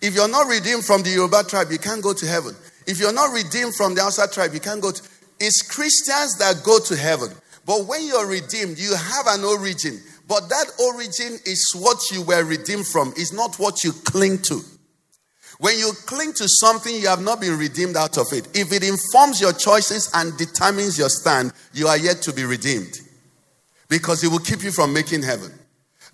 If 0.00 0.14
you're 0.14 0.28
not 0.28 0.46
redeemed 0.46 0.84
from 0.84 1.02
the 1.02 1.10
Yoruba 1.10 1.44
tribe, 1.44 1.68
you 1.70 1.78
can't 1.78 2.02
go 2.02 2.12
to 2.12 2.26
heaven. 2.26 2.54
If 2.86 3.00
you're 3.00 3.12
not 3.12 3.32
redeemed 3.32 3.74
from 3.74 3.94
the 3.94 4.02
outside 4.02 4.32
tribe, 4.32 4.52
you 4.54 4.60
can't 4.60 4.82
go 4.82 4.90
to. 4.90 5.02
It's 5.40 5.62
Christians 5.62 6.38
that 6.38 6.62
go 6.64 6.78
to 6.78 6.96
heaven. 6.96 7.30
But 7.66 7.86
when 7.86 8.06
you're 8.06 8.26
redeemed, 8.26 8.78
you 8.78 8.94
have 8.94 9.26
an 9.28 9.44
origin. 9.44 10.00
But 10.28 10.48
that 10.48 10.66
origin 10.80 11.38
is 11.44 11.72
what 11.74 12.10
you 12.10 12.22
were 12.22 12.44
redeemed 12.44 12.86
from, 12.86 13.12
is 13.16 13.32
not 13.32 13.56
what 13.58 13.84
you 13.84 13.92
cling 13.92 14.38
to. 14.42 14.60
When 15.58 15.78
you 15.78 15.92
cling 16.06 16.32
to 16.34 16.44
something, 16.48 16.94
you 16.94 17.08
have 17.08 17.22
not 17.22 17.40
been 17.40 17.58
redeemed 17.58 17.96
out 17.96 18.18
of 18.18 18.26
it. 18.32 18.48
If 18.56 18.72
it 18.72 18.82
informs 18.82 19.40
your 19.40 19.52
choices 19.52 20.10
and 20.14 20.36
determines 20.36 20.98
your 20.98 21.08
stand, 21.08 21.52
you 21.72 21.86
are 21.86 21.98
yet 21.98 22.22
to 22.22 22.32
be 22.32 22.44
redeemed 22.44 22.92
because 23.88 24.24
it 24.24 24.28
will 24.28 24.40
keep 24.40 24.62
you 24.62 24.72
from 24.72 24.92
making 24.92 25.22
heaven. 25.22 25.52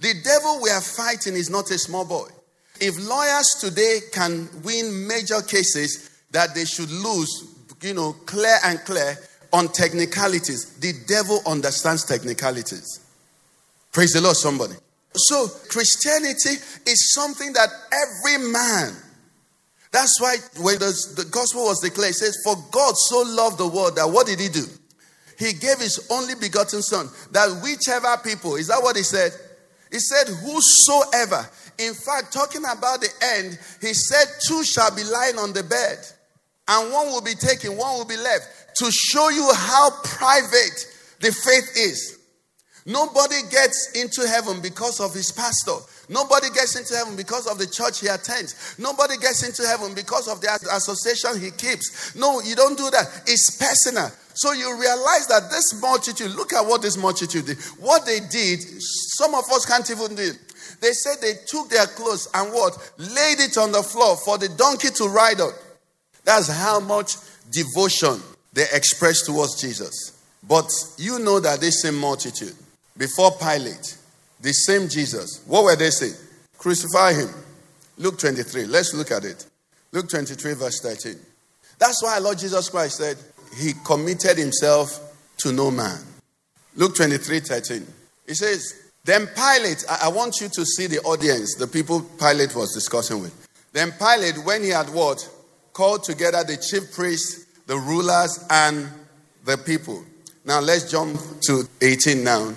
The 0.00 0.14
devil 0.22 0.60
we 0.62 0.70
are 0.70 0.80
fighting 0.80 1.34
is 1.34 1.50
not 1.50 1.70
a 1.70 1.78
small 1.78 2.04
boy. 2.04 2.28
If 2.80 2.96
lawyers 3.06 3.56
today 3.60 4.00
can 4.12 4.48
win 4.62 5.06
major 5.06 5.42
cases 5.42 6.10
that 6.30 6.54
they 6.54 6.64
should 6.64 6.90
lose, 6.90 7.54
you 7.82 7.94
know, 7.94 8.12
clear 8.24 8.56
and 8.64 8.78
clear 8.80 9.18
on 9.52 9.68
technicalities, 9.68 10.76
the 10.80 10.94
devil 11.06 11.40
understands 11.46 12.04
technicalities. 12.04 13.00
Praise 13.92 14.12
the 14.12 14.20
Lord, 14.20 14.36
somebody. 14.36 14.74
So, 15.14 15.48
Christianity 15.68 16.56
is 16.86 17.12
something 17.12 17.52
that 17.52 17.68
every 17.92 18.50
man, 18.50 18.94
that's 19.92 20.20
why 20.20 20.36
when 20.62 20.78
the, 20.78 20.92
the 21.16 21.24
gospel 21.30 21.64
was 21.64 21.80
declared, 21.80 22.10
it 22.10 22.14
says, 22.14 22.38
For 22.44 22.54
God 22.70 22.94
so 22.96 23.22
loved 23.22 23.58
the 23.58 23.66
world 23.66 23.96
that 23.96 24.06
what 24.06 24.26
did 24.26 24.38
he 24.38 24.48
do? 24.48 24.64
He 25.38 25.52
gave 25.54 25.78
his 25.78 26.06
only 26.10 26.34
begotten 26.34 26.82
son, 26.82 27.08
that 27.32 27.48
whichever 27.62 28.16
people, 28.22 28.56
is 28.56 28.68
that 28.68 28.82
what 28.82 28.96
he 28.96 29.02
said? 29.02 29.32
He 29.90 29.98
said, 29.98 30.28
Whosoever. 30.28 31.48
In 31.78 31.94
fact, 31.94 32.32
talking 32.32 32.62
about 32.62 33.00
the 33.00 33.08
end, 33.36 33.58
he 33.80 33.94
said, 33.94 34.26
Two 34.46 34.62
shall 34.62 34.94
be 34.94 35.02
lying 35.02 35.38
on 35.38 35.52
the 35.52 35.64
bed, 35.64 35.98
and 36.68 36.92
one 36.92 37.06
will 37.06 37.22
be 37.22 37.34
taken, 37.34 37.76
one 37.76 37.96
will 37.96 38.06
be 38.06 38.18
left, 38.18 38.76
to 38.76 38.90
show 38.92 39.28
you 39.30 39.50
how 39.52 39.90
private 40.04 40.86
the 41.18 41.32
faith 41.32 41.70
is. 41.76 42.19
Nobody 42.90 43.42
gets 43.50 43.92
into 43.94 44.26
heaven 44.26 44.60
because 44.60 44.98
of 44.98 45.14
his 45.14 45.30
pastor. 45.30 45.78
Nobody 46.08 46.50
gets 46.50 46.74
into 46.74 46.96
heaven 46.96 47.14
because 47.14 47.46
of 47.46 47.56
the 47.56 47.66
church 47.66 48.00
he 48.00 48.08
attends. 48.08 48.74
Nobody 48.80 49.16
gets 49.16 49.46
into 49.46 49.62
heaven 49.62 49.94
because 49.94 50.26
of 50.26 50.40
the 50.40 50.50
association 50.74 51.40
he 51.40 51.52
keeps. 51.52 52.16
No, 52.16 52.40
you 52.40 52.56
don't 52.56 52.76
do 52.76 52.90
that. 52.90 53.22
It's 53.28 53.56
personal. 53.56 54.10
So 54.34 54.50
you 54.52 54.74
realize 54.74 55.28
that 55.28 55.50
this 55.50 55.80
multitude, 55.80 56.32
look 56.32 56.52
at 56.52 56.66
what 56.66 56.82
this 56.82 56.96
multitude 56.96 57.46
did. 57.46 57.58
What 57.78 58.06
they 58.06 58.18
did, 58.18 58.58
some 58.58 59.36
of 59.36 59.44
us 59.52 59.64
can't 59.66 59.88
even 59.88 60.16
do 60.16 60.22
it. 60.22 60.38
They 60.80 60.90
said 60.90 61.16
they 61.20 61.34
took 61.46 61.68
their 61.68 61.86
clothes 61.86 62.26
and 62.34 62.52
what? 62.52 62.74
Laid 62.98 63.38
it 63.38 63.56
on 63.56 63.70
the 63.70 63.84
floor 63.84 64.16
for 64.16 64.36
the 64.36 64.48
donkey 64.48 64.88
to 64.96 65.04
ride 65.08 65.40
on. 65.40 65.52
That's 66.24 66.48
how 66.48 66.80
much 66.80 67.14
devotion 67.52 68.20
they 68.52 68.66
expressed 68.72 69.26
towards 69.26 69.60
Jesus. 69.60 70.18
But 70.42 70.72
you 70.98 71.18
know 71.20 71.38
that 71.38 71.60
this 71.60 71.82
same 71.82 71.96
multitude, 71.96 72.54
before 73.00 73.30
Pilate, 73.32 73.96
the 74.42 74.52
same 74.52 74.86
Jesus, 74.86 75.42
what 75.46 75.64
were 75.64 75.74
they 75.74 75.88
saying? 75.88 76.12
Crucify 76.58 77.14
him. 77.14 77.30
Luke 77.96 78.18
23. 78.18 78.66
Let's 78.66 78.92
look 78.92 79.10
at 79.10 79.24
it. 79.24 79.46
Luke 79.90 80.10
23, 80.10 80.52
verse 80.52 80.80
13. 80.82 81.18
That's 81.78 82.02
why 82.02 82.18
Lord 82.18 82.38
Jesus 82.38 82.68
Christ 82.68 82.98
said 82.98 83.16
he 83.56 83.72
committed 83.86 84.36
himself 84.36 85.16
to 85.38 85.50
no 85.50 85.70
man. 85.70 85.98
Luke 86.76 86.94
23, 86.94 87.40
13. 87.40 87.86
He 88.26 88.34
says, 88.34 88.90
Then 89.02 89.26
Pilate, 89.28 89.82
I, 89.88 90.00
I 90.02 90.08
want 90.08 90.42
you 90.42 90.50
to 90.50 90.64
see 90.66 90.86
the 90.86 91.00
audience, 91.00 91.54
the 91.54 91.66
people 91.66 92.02
Pilate 92.02 92.54
was 92.54 92.74
discussing 92.74 93.22
with. 93.22 93.48
Then 93.72 93.92
Pilate, 93.92 94.44
when 94.44 94.62
he 94.62 94.68
had 94.68 94.90
what? 94.90 95.26
Called 95.72 96.04
together 96.04 96.44
the 96.44 96.58
chief 96.58 96.92
priests, 96.92 97.46
the 97.66 97.78
rulers, 97.78 98.44
and 98.50 98.90
the 99.46 99.56
people. 99.56 100.04
Now 100.44 100.60
let's 100.60 100.90
jump 100.90 101.18
to 101.46 101.66
18 101.80 102.22
now. 102.22 102.54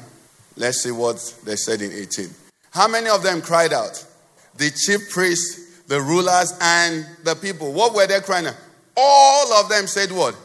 Let's 0.56 0.84
see 0.84 0.92
what 0.92 1.18
they 1.46 1.56
said 1.56 1.82
in 1.82 1.92
18. 1.92 2.30
How 2.72 2.88
many 2.88 3.10
of 3.10 3.24
them 3.24 3.42
cried 3.42 3.74
out? 3.74 4.06
The 4.58 4.70
chief 4.70 5.10
priests, 5.10 5.82
the 5.88 6.02
rulers, 6.02 6.54
and 6.62 7.06
the 7.24 7.36
people. 7.36 7.74
What 7.74 7.96
were 7.96 8.08
they 8.08 8.20
crying 8.20 8.48
out? 8.48 8.58
All 8.96 9.54
of 9.54 9.70
them 9.70 9.88
said 9.88 10.12
what? 10.12 10.36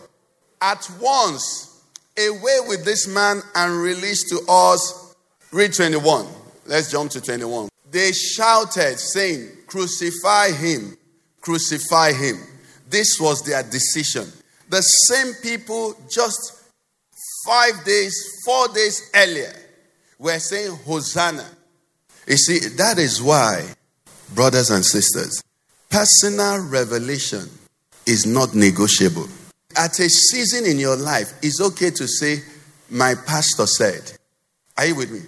At 0.61 0.89
once, 1.01 1.83
away 2.19 2.59
with 2.67 2.85
this 2.85 3.07
man 3.07 3.43
and 3.55 3.81
release 3.81 4.29
to 4.31 4.41
us. 4.49 5.15
Read 5.53 5.75
21. 5.75 6.27
Let's 6.67 6.91
jump 6.91 7.11
to 7.13 7.21
21. 7.21 7.69
They 7.91 8.13
shouted, 8.13 8.99
saying, 8.99 9.49
Crucify 9.67 10.53
him, 10.53 10.97
crucify 11.41 12.13
him. 12.13 12.37
This 12.89 13.21
was 13.21 13.43
their 13.43 13.63
decision. 13.63 14.27
The 14.71 14.81
same 14.81 15.35
people 15.43 15.95
just 16.11 16.65
five 17.47 17.85
days, 17.85 18.15
four 18.45 18.69
days 18.69 19.11
earlier 19.15 19.53
were 20.19 20.39
saying, 20.39 20.77
Hosanna. 20.85 21.47
You 22.27 22.37
see, 22.37 22.59
that 22.77 22.99
is 22.99 23.23
why, 23.23 23.65
brothers 24.35 24.71
and 24.71 24.85
sisters, 24.85 25.43
personal 25.89 26.69
revelation 26.69 27.49
is 28.07 28.27
not 28.27 28.55
negotiable. 28.55 29.27
At 29.77 29.99
a 30.01 30.09
season 30.09 30.67
in 30.67 30.79
your 30.79 30.97
life, 30.97 31.33
it's 31.43 31.61
okay 31.61 31.91
to 31.91 32.07
say, 32.07 32.39
My 32.91 33.15
pastor 33.27 33.67
said. 33.67 34.13
Are 34.77 34.87
you 34.87 34.95
with 34.95 35.11
me? 35.11 35.21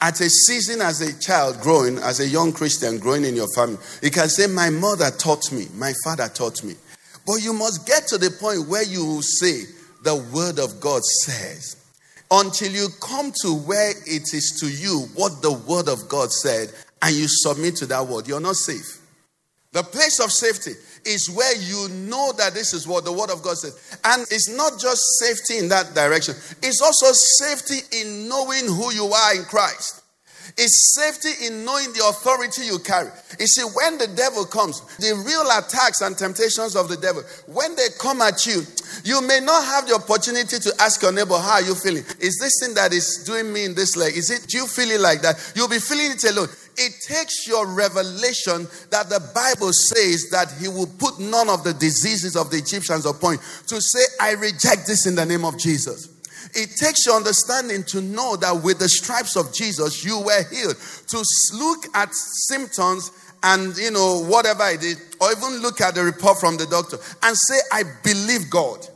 At 0.00 0.20
a 0.20 0.28
season 0.28 0.80
as 0.82 1.00
a 1.00 1.18
child 1.18 1.60
growing, 1.60 1.98
as 1.98 2.20
a 2.20 2.28
young 2.28 2.52
Christian 2.52 2.98
growing 2.98 3.24
in 3.24 3.34
your 3.34 3.48
family, 3.54 3.78
you 4.02 4.10
can 4.10 4.28
say, 4.28 4.46
My 4.46 4.70
mother 4.70 5.10
taught 5.10 5.50
me, 5.52 5.66
my 5.74 5.92
father 6.04 6.28
taught 6.28 6.62
me. 6.62 6.74
But 7.26 7.36
you 7.36 7.54
must 7.54 7.86
get 7.86 8.06
to 8.08 8.18
the 8.18 8.30
point 8.30 8.68
where 8.68 8.84
you 8.84 9.04
will 9.04 9.22
say, 9.22 9.62
The 10.02 10.16
word 10.32 10.58
of 10.58 10.80
God 10.80 11.02
says. 11.02 11.83
Until 12.36 12.72
you 12.72 12.88
come 13.00 13.32
to 13.42 13.54
where 13.54 13.90
it 13.90 14.34
is 14.34 14.58
to 14.58 14.66
you 14.66 15.06
what 15.14 15.40
the 15.40 15.52
word 15.52 15.88
of 15.88 16.08
God 16.08 16.32
said 16.32 16.72
and 17.00 17.14
you 17.14 17.26
submit 17.28 17.76
to 17.76 17.86
that 17.86 18.08
word, 18.08 18.26
you're 18.26 18.40
not 18.40 18.56
safe. 18.56 19.00
The 19.70 19.84
place 19.84 20.18
of 20.18 20.32
safety 20.32 20.72
is 21.04 21.30
where 21.30 21.54
you 21.56 21.88
know 22.08 22.32
that 22.38 22.54
this 22.54 22.74
is 22.74 22.88
what 22.88 23.04
the 23.04 23.12
word 23.12 23.30
of 23.30 23.42
God 23.42 23.56
says. 23.58 23.98
And 24.04 24.22
it's 24.32 24.48
not 24.48 24.80
just 24.80 25.00
safety 25.20 25.58
in 25.58 25.68
that 25.68 25.94
direction, 25.94 26.34
it's 26.60 26.80
also 26.82 27.12
safety 27.12 27.86
in 28.00 28.28
knowing 28.28 28.66
who 28.66 28.92
you 28.92 29.06
are 29.06 29.34
in 29.36 29.44
Christ. 29.44 30.03
It's 30.56 30.94
safety 30.94 31.46
in 31.46 31.64
knowing 31.64 31.92
the 31.92 32.06
authority 32.08 32.66
you 32.66 32.78
carry. 32.78 33.10
You 33.40 33.46
see, 33.46 33.62
when 33.62 33.98
the 33.98 34.08
devil 34.08 34.44
comes, 34.44 34.80
the 34.98 35.14
real 35.26 35.46
attacks 35.58 36.00
and 36.00 36.16
temptations 36.16 36.76
of 36.76 36.88
the 36.88 36.96
devil, 36.96 37.22
when 37.46 37.74
they 37.76 37.88
come 37.98 38.20
at 38.20 38.46
you, 38.46 38.62
you 39.04 39.20
may 39.26 39.40
not 39.40 39.64
have 39.64 39.88
the 39.88 39.94
opportunity 39.94 40.58
to 40.58 40.72
ask 40.80 41.02
your 41.02 41.12
neighbor, 41.12 41.38
How 41.38 41.54
are 41.54 41.62
you 41.62 41.74
feeling? 41.74 42.04
Is 42.20 42.38
this 42.38 42.60
thing 42.60 42.74
that 42.74 42.92
is 42.92 43.24
doing 43.24 43.52
me 43.52 43.64
in 43.64 43.74
this 43.74 43.96
leg? 43.96 44.16
Is 44.16 44.30
it, 44.30 44.46
do 44.48 44.58
you 44.58 44.66
feel 44.66 44.90
it 44.90 45.00
like 45.00 45.22
that? 45.22 45.52
You'll 45.56 45.68
be 45.68 45.80
feeling 45.80 46.12
it 46.12 46.24
alone. 46.24 46.48
It 46.76 46.92
takes 47.06 47.46
your 47.46 47.66
revelation 47.66 48.66
that 48.90 49.08
the 49.08 49.20
Bible 49.34 49.72
says 49.72 50.30
that 50.30 50.52
he 50.60 50.68
will 50.68 50.90
put 50.98 51.18
none 51.20 51.48
of 51.48 51.64
the 51.64 51.72
diseases 51.74 52.36
of 52.36 52.50
the 52.50 52.58
Egyptians 52.58 53.06
upon 53.06 53.34
you 53.34 53.38
to 53.68 53.80
say, 53.80 54.04
I 54.20 54.32
reject 54.32 54.86
this 54.86 55.06
in 55.06 55.14
the 55.14 55.26
name 55.26 55.44
of 55.44 55.58
Jesus. 55.58 56.13
It 56.54 56.70
takes 56.76 57.06
your 57.06 57.16
understanding 57.16 57.82
to 57.84 58.00
know 58.00 58.36
that 58.36 58.62
with 58.62 58.78
the 58.78 58.88
stripes 58.88 59.36
of 59.36 59.52
Jesus, 59.52 60.04
you 60.04 60.20
were 60.20 60.44
healed. 60.50 60.76
To 61.08 61.24
look 61.54 61.84
at 61.94 62.10
symptoms 62.14 63.10
and, 63.42 63.76
you 63.76 63.90
know, 63.90 64.24
whatever 64.24 64.68
it 64.68 64.82
is, 64.82 65.16
or 65.20 65.32
even 65.32 65.60
look 65.60 65.80
at 65.80 65.94
the 65.94 66.02
report 66.02 66.38
from 66.38 66.56
the 66.56 66.66
doctor 66.66 66.96
and 67.22 67.36
say, 67.36 67.58
I 67.72 67.82
believe 68.02 68.50
God. 68.50 68.86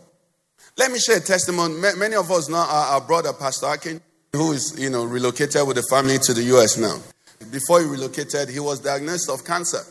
Let 0.76 0.92
me 0.92 0.98
share 0.98 1.18
a 1.18 1.20
testimony. 1.20 1.74
Many 1.74 2.14
of 2.14 2.30
us 2.30 2.48
know 2.48 2.56
our, 2.56 2.94
our 2.94 3.00
brother, 3.00 3.32
Pastor 3.32 3.66
Akin, 3.66 4.00
who 4.32 4.52
is, 4.52 4.78
you 4.78 4.90
know, 4.90 5.04
relocated 5.04 5.66
with 5.66 5.76
the 5.76 5.82
family 5.90 6.18
to 6.18 6.32
the 6.32 6.42
US 6.56 6.78
now. 6.78 6.98
Before 7.50 7.80
he 7.80 7.86
relocated, 7.86 8.48
he 8.48 8.61
was 8.61 8.80
diagnosed 8.80 9.28
of 9.28 9.44
cancer. 9.44 9.82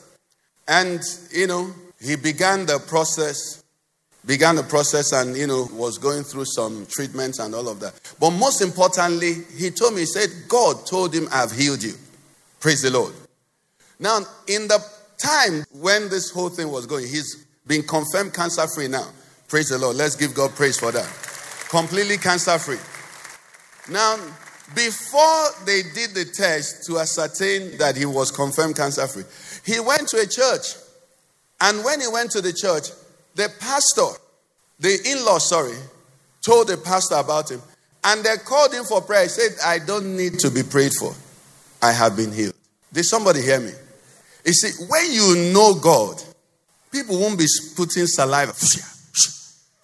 And, 0.68 1.02
you 1.32 1.48
know, 1.48 1.74
he 2.02 2.16
began 2.16 2.66
the 2.66 2.80
process 2.80 3.64
began 4.28 4.58
the 4.58 4.64
process 4.64 5.14
and 5.14 5.36
you 5.36 5.48
know 5.48 5.68
was 5.72 5.98
going 5.98 6.22
through 6.22 6.46
some 6.46 6.86
treatments 6.88 7.40
and 7.40 7.56
all 7.56 7.68
of 7.70 7.80
that. 7.80 8.00
But 8.20 8.32
most 8.32 8.62
importantly 8.62 9.36
he 9.56 9.72
told 9.72 9.94
me 9.94 10.02
he 10.02 10.06
said 10.06 10.30
god 10.48 10.86
told 10.86 11.16
him 11.16 11.28
i've 11.32 11.52
healed 11.52 11.82
you 11.82 11.94
praise 12.60 12.82
the 12.84 12.92
lord. 12.92 13.14
Now 14.00 14.20
in 14.48 14.68
the 14.68 14.84
time 15.18 15.64
when 15.72 16.10
this 16.10 16.30
whole 16.30 16.50
thing 16.50 16.70
was 16.70 16.86
going 16.86 17.08
he's 17.08 17.48
been 17.66 17.82
confirmed 17.84 18.34
cancer 18.34 18.68
free 18.76 18.88
now. 18.88 19.08
Praise 19.48 19.70
the 19.70 19.78
lord. 19.78 19.96
Let's 19.96 20.16
give 20.16 20.36
god 20.36 20.52
praise 20.52 20.78
for 20.78 20.92
that. 20.92 21.08
Completely 21.70 22.18
cancer 22.18 22.60
free 22.60 22.78
now 23.90 24.18
before 24.76 25.46
they 25.66 25.82
did 25.96 26.14
the 26.14 26.26
test 26.36 26.86
to 26.86 27.00
ascertain 27.00 27.78
that 27.78 27.96
he 27.96 28.06
was 28.06 28.32
confirmed 28.32 28.76
cancer 28.76 29.08
free 29.08 29.24
he 29.66 29.80
went 29.80 30.08
to 30.10 30.18
a 30.18 30.28
church. 30.28 30.76
And 31.60 31.84
when 31.84 32.02
he 32.02 32.08
went 32.08 32.30
to 32.32 32.42
the 32.42 32.54
church 32.54 32.90
the 33.38 33.50
pastor, 33.60 34.20
the 34.80 34.98
in 35.06 35.24
law, 35.24 35.38
sorry, 35.38 35.78
told 36.42 36.68
the 36.68 36.78
pastor 36.78 37.16
about 37.16 37.50
him. 37.50 37.62
And 38.04 38.24
they 38.24 38.36
called 38.38 38.74
him 38.74 38.84
for 38.84 39.02
prayer. 39.02 39.24
He 39.24 39.30
said, 39.30 39.52
I 39.64 39.80
don't 39.80 40.18
need 40.18 40.40
to 40.40 40.52
be 40.52 40.64
prayed 40.64 40.94
for. 41.00 41.14
I 41.82 41.92
have 41.92 42.18
been 42.18 42.32
healed. 42.32 42.56
Did 42.92 43.06
somebody 43.06 43.42
hear 43.42 43.60
me? 43.60 43.72
You 44.44 44.54
see, 44.54 44.86
when 44.90 45.12
you 45.12 45.54
know 45.54 45.76
God, 45.76 46.22
people 46.92 47.20
won't 47.20 47.38
be 47.38 47.46
putting 47.76 48.08
saliva. 48.08 48.54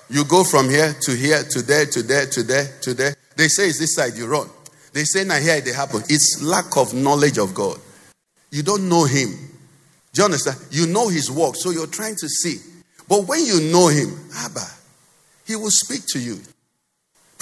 You 0.09 0.25
go 0.25 0.43
from 0.43 0.69
here 0.69 0.95
to 1.01 1.11
here 1.15 1.43
to 1.43 1.61
there 1.61 1.85
to 1.85 2.03
there 2.03 2.25
to 2.25 2.43
there 2.43 2.65
to 2.81 2.93
there. 2.93 3.15
They 3.35 3.47
say 3.47 3.67
it's 3.67 3.79
this 3.79 3.95
side, 3.95 4.15
you 4.15 4.27
run. 4.27 4.49
They 4.93 5.03
say 5.03 5.23
now 5.23 5.39
here 5.39 5.55
it 5.55 5.75
happen. 5.75 6.01
It's 6.09 6.41
lack 6.41 6.77
of 6.77 6.93
knowledge 6.93 7.37
of 7.37 7.53
God. 7.53 7.77
You 8.51 8.63
don't 8.63 8.87
know 8.87 9.05
Him. 9.05 9.29
Do 10.13 10.21
you 10.21 10.25
understand? 10.25 10.57
You 10.71 10.87
know 10.87 11.09
His 11.09 11.31
work, 11.31 11.55
so 11.55 11.71
you're 11.71 11.87
trying 11.87 12.15
to 12.15 12.29
see. 12.29 12.57
But 13.07 13.27
when 13.27 13.45
you 13.45 13.71
know 13.71 13.87
him, 13.87 14.17
Abba, 14.35 14.65
he 15.45 15.55
will 15.55 15.71
speak 15.71 16.01
to 16.13 16.19
you. 16.19 16.39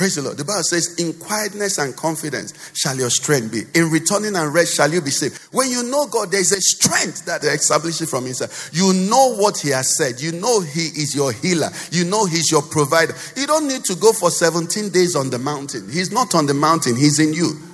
Praise 0.01 0.15
the 0.15 0.23
Lord. 0.23 0.37
The 0.37 0.45
Bible 0.45 0.63
says, 0.63 0.95
In 0.97 1.13
quietness 1.13 1.77
and 1.77 1.95
confidence 1.95 2.71
shall 2.73 2.95
your 2.95 3.11
strength 3.11 3.51
be. 3.51 3.61
In 3.77 3.91
returning 3.91 4.35
and 4.35 4.51
rest 4.51 4.75
shall 4.75 4.91
you 4.91 4.99
be 4.99 5.11
saved. 5.11 5.37
When 5.51 5.69
you 5.69 5.83
know 5.83 6.07
God, 6.07 6.31
there's 6.31 6.51
a 6.51 6.59
strength 6.59 7.25
that 7.25 7.43
establishes 7.43 8.09
from 8.09 8.25
inside. 8.25 8.49
You 8.73 8.93
know 8.93 9.35
what 9.35 9.59
He 9.59 9.69
has 9.69 9.95
said. 9.95 10.19
You 10.19 10.31
know 10.31 10.61
He 10.61 10.89
is 10.97 11.13
your 11.13 11.31
healer. 11.31 11.69
You 11.91 12.05
know 12.05 12.25
He's 12.25 12.49
your 12.49 12.63
provider. 12.63 13.13
You 13.35 13.45
don't 13.45 13.67
need 13.67 13.83
to 13.83 13.95
go 13.95 14.11
for 14.11 14.31
17 14.31 14.89
days 14.89 15.15
on 15.15 15.29
the 15.29 15.37
mountain. 15.37 15.87
He's 15.91 16.11
not 16.11 16.33
on 16.33 16.47
the 16.47 16.55
mountain, 16.55 16.95
He's 16.95 17.19
in 17.19 17.33
you. 17.33 17.70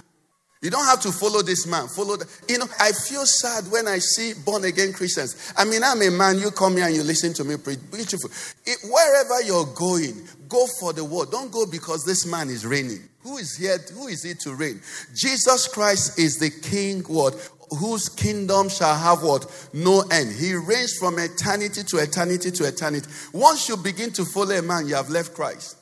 You 0.67 0.71
don't 0.71 0.85
have 0.85 0.99
to 1.03 1.13
follow 1.13 1.41
this 1.41 1.65
man. 1.65 1.87
Follow 1.87 2.17
the, 2.17 2.27
you 2.49 2.57
know, 2.57 2.65
I 2.77 2.91
feel 2.91 3.25
sad 3.25 3.71
when 3.71 3.87
I 3.87 3.99
see 3.99 4.33
born 4.33 4.65
again 4.65 4.91
Christians. 4.91 5.53
I 5.55 5.63
mean, 5.63 5.81
I'm 5.81 6.01
a 6.01 6.11
man, 6.11 6.39
you 6.39 6.51
come 6.51 6.75
here 6.75 6.87
and 6.87 6.93
you 6.93 7.03
listen 7.03 7.31
to 7.35 7.45
me 7.45 7.55
preach. 7.55 7.79
Beautiful. 7.89 8.29
It, 8.65 8.77
wherever 8.83 9.41
you're 9.43 9.73
going, 9.73 10.27
go 10.49 10.67
for 10.77 10.91
the 10.91 11.05
word. 11.05 11.31
Don't 11.31 11.53
go 11.53 11.65
because 11.67 12.03
this 12.03 12.25
man 12.25 12.49
is 12.49 12.65
reigning. 12.65 12.99
Who 13.21 13.37
is 13.37 13.55
here? 13.55 13.77
Who 13.93 14.07
is 14.09 14.23
he 14.23 14.33
to 14.41 14.55
reign? 14.55 14.81
Jesus 15.15 15.69
Christ 15.69 16.19
is 16.19 16.37
the 16.37 16.49
king, 16.49 16.99
what? 17.03 17.33
Whose 17.79 18.09
kingdom 18.09 18.67
shall 18.67 18.93
have 18.93 19.23
what? 19.23 19.69
No 19.71 20.01
end. 20.11 20.35
He 20.35 20.53
reigns 20.53 20.97
from 20.97 21.17
eternity 21.17 21.83
to 21.85 21.97
eternity 21.99 22.51
to 22.51 22.67
eternity. 22.67 23.07
Once 23.31 23.69
you 23.69 23.77
begin 23.77 24.11
to 24.11 24.25
follow 24.25 24.53
a 24.53 24.61
man, 24.61 24.85
you 24.85 24.95
have 24.95 25.09
left 25.09 25.33
Christ. 25.33 25.77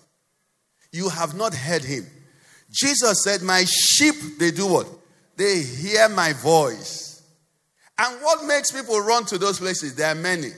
You 0.91 1.09
have 1.09 1.35
not 1.35 1.55
heard 1.55 1.83
him. 1.83 2.05
Jesus 2.75 3.23
said, 3.23 3.41
My 3.41 3.63
sheep, 3.63 4.15
they 4.37 4.51
do 4.51 4.67
what? 4.67 4.87
They 5.37 5.61
hear 5.61 6.09
my 6.09 6.33
voice. 6.33 7.23
And 7.97 8.21
what 8.21 8.45
makes 8.45 8.71
people 8.71 8.99
run 8.99 9.25
to 9.25 9.37
those 9.37 9.59
places? 9.59 9.95
There 9.95 10.07
are 10.11 10.15
many. 10.15 10.49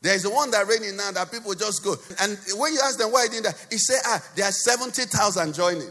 There's 0.00 0.22
the 0.22 0.30
one 0.30 0.50
that 0.50 0.66
raining 0.66 0.96
now 0.96 1.12
that 1.12 1.30
people 1.30 1.54
just 1.54 1.82
go. 1.84 1.94
And 2.20 2.38
when 2.56 2.72
you 2.72 2.80
ask 2.84 2.98
them 2.98 3.10
why 3.12 3.26
didn't 3.26 3.44
that, 3.44 3.66
he 3.70 3.78
say, 3.78 3.94
ah, 4.04 4.22
there 4.36 4.46
are 4.46 4.52
70,000 4.52 5.54
joining. 5.54 5.88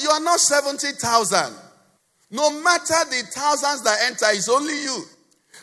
You 0.00 0.08
are 0.10 0.20
not 0.20 0.40
70,000. 0.40 1.54
No 2.30 2.50
matter 2.62 2.94
the 3.10 3.22
thousands 3.34 3.84
that 3.84 3.98
enter, 4.04 4.26
it's 4.30 4.48
only 4.48 4.74
you. 4.82 5.04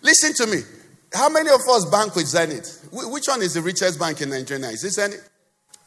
Listen 0.04 0.34
to 0.34 0.48
me. 0.48 0.62
How 1.14 1.30
many 1.30 1.50
of 1.50 1.62
us 1.62 1.86
bank 1.86 2.16
with 2.16 2.28
Zenith? 2.28 2.88
Which 2.92 3.28
one 3.28 3.42
is 3.42 3.56
the 3.56 3.62
richest 3.62 4.00
bank 4.00 4.22
in 4.22 4.30
Nigeria? 4.30 4.68
Is 4.68 4.84
it 4.84 4.92
Zenith? 4.92 5.30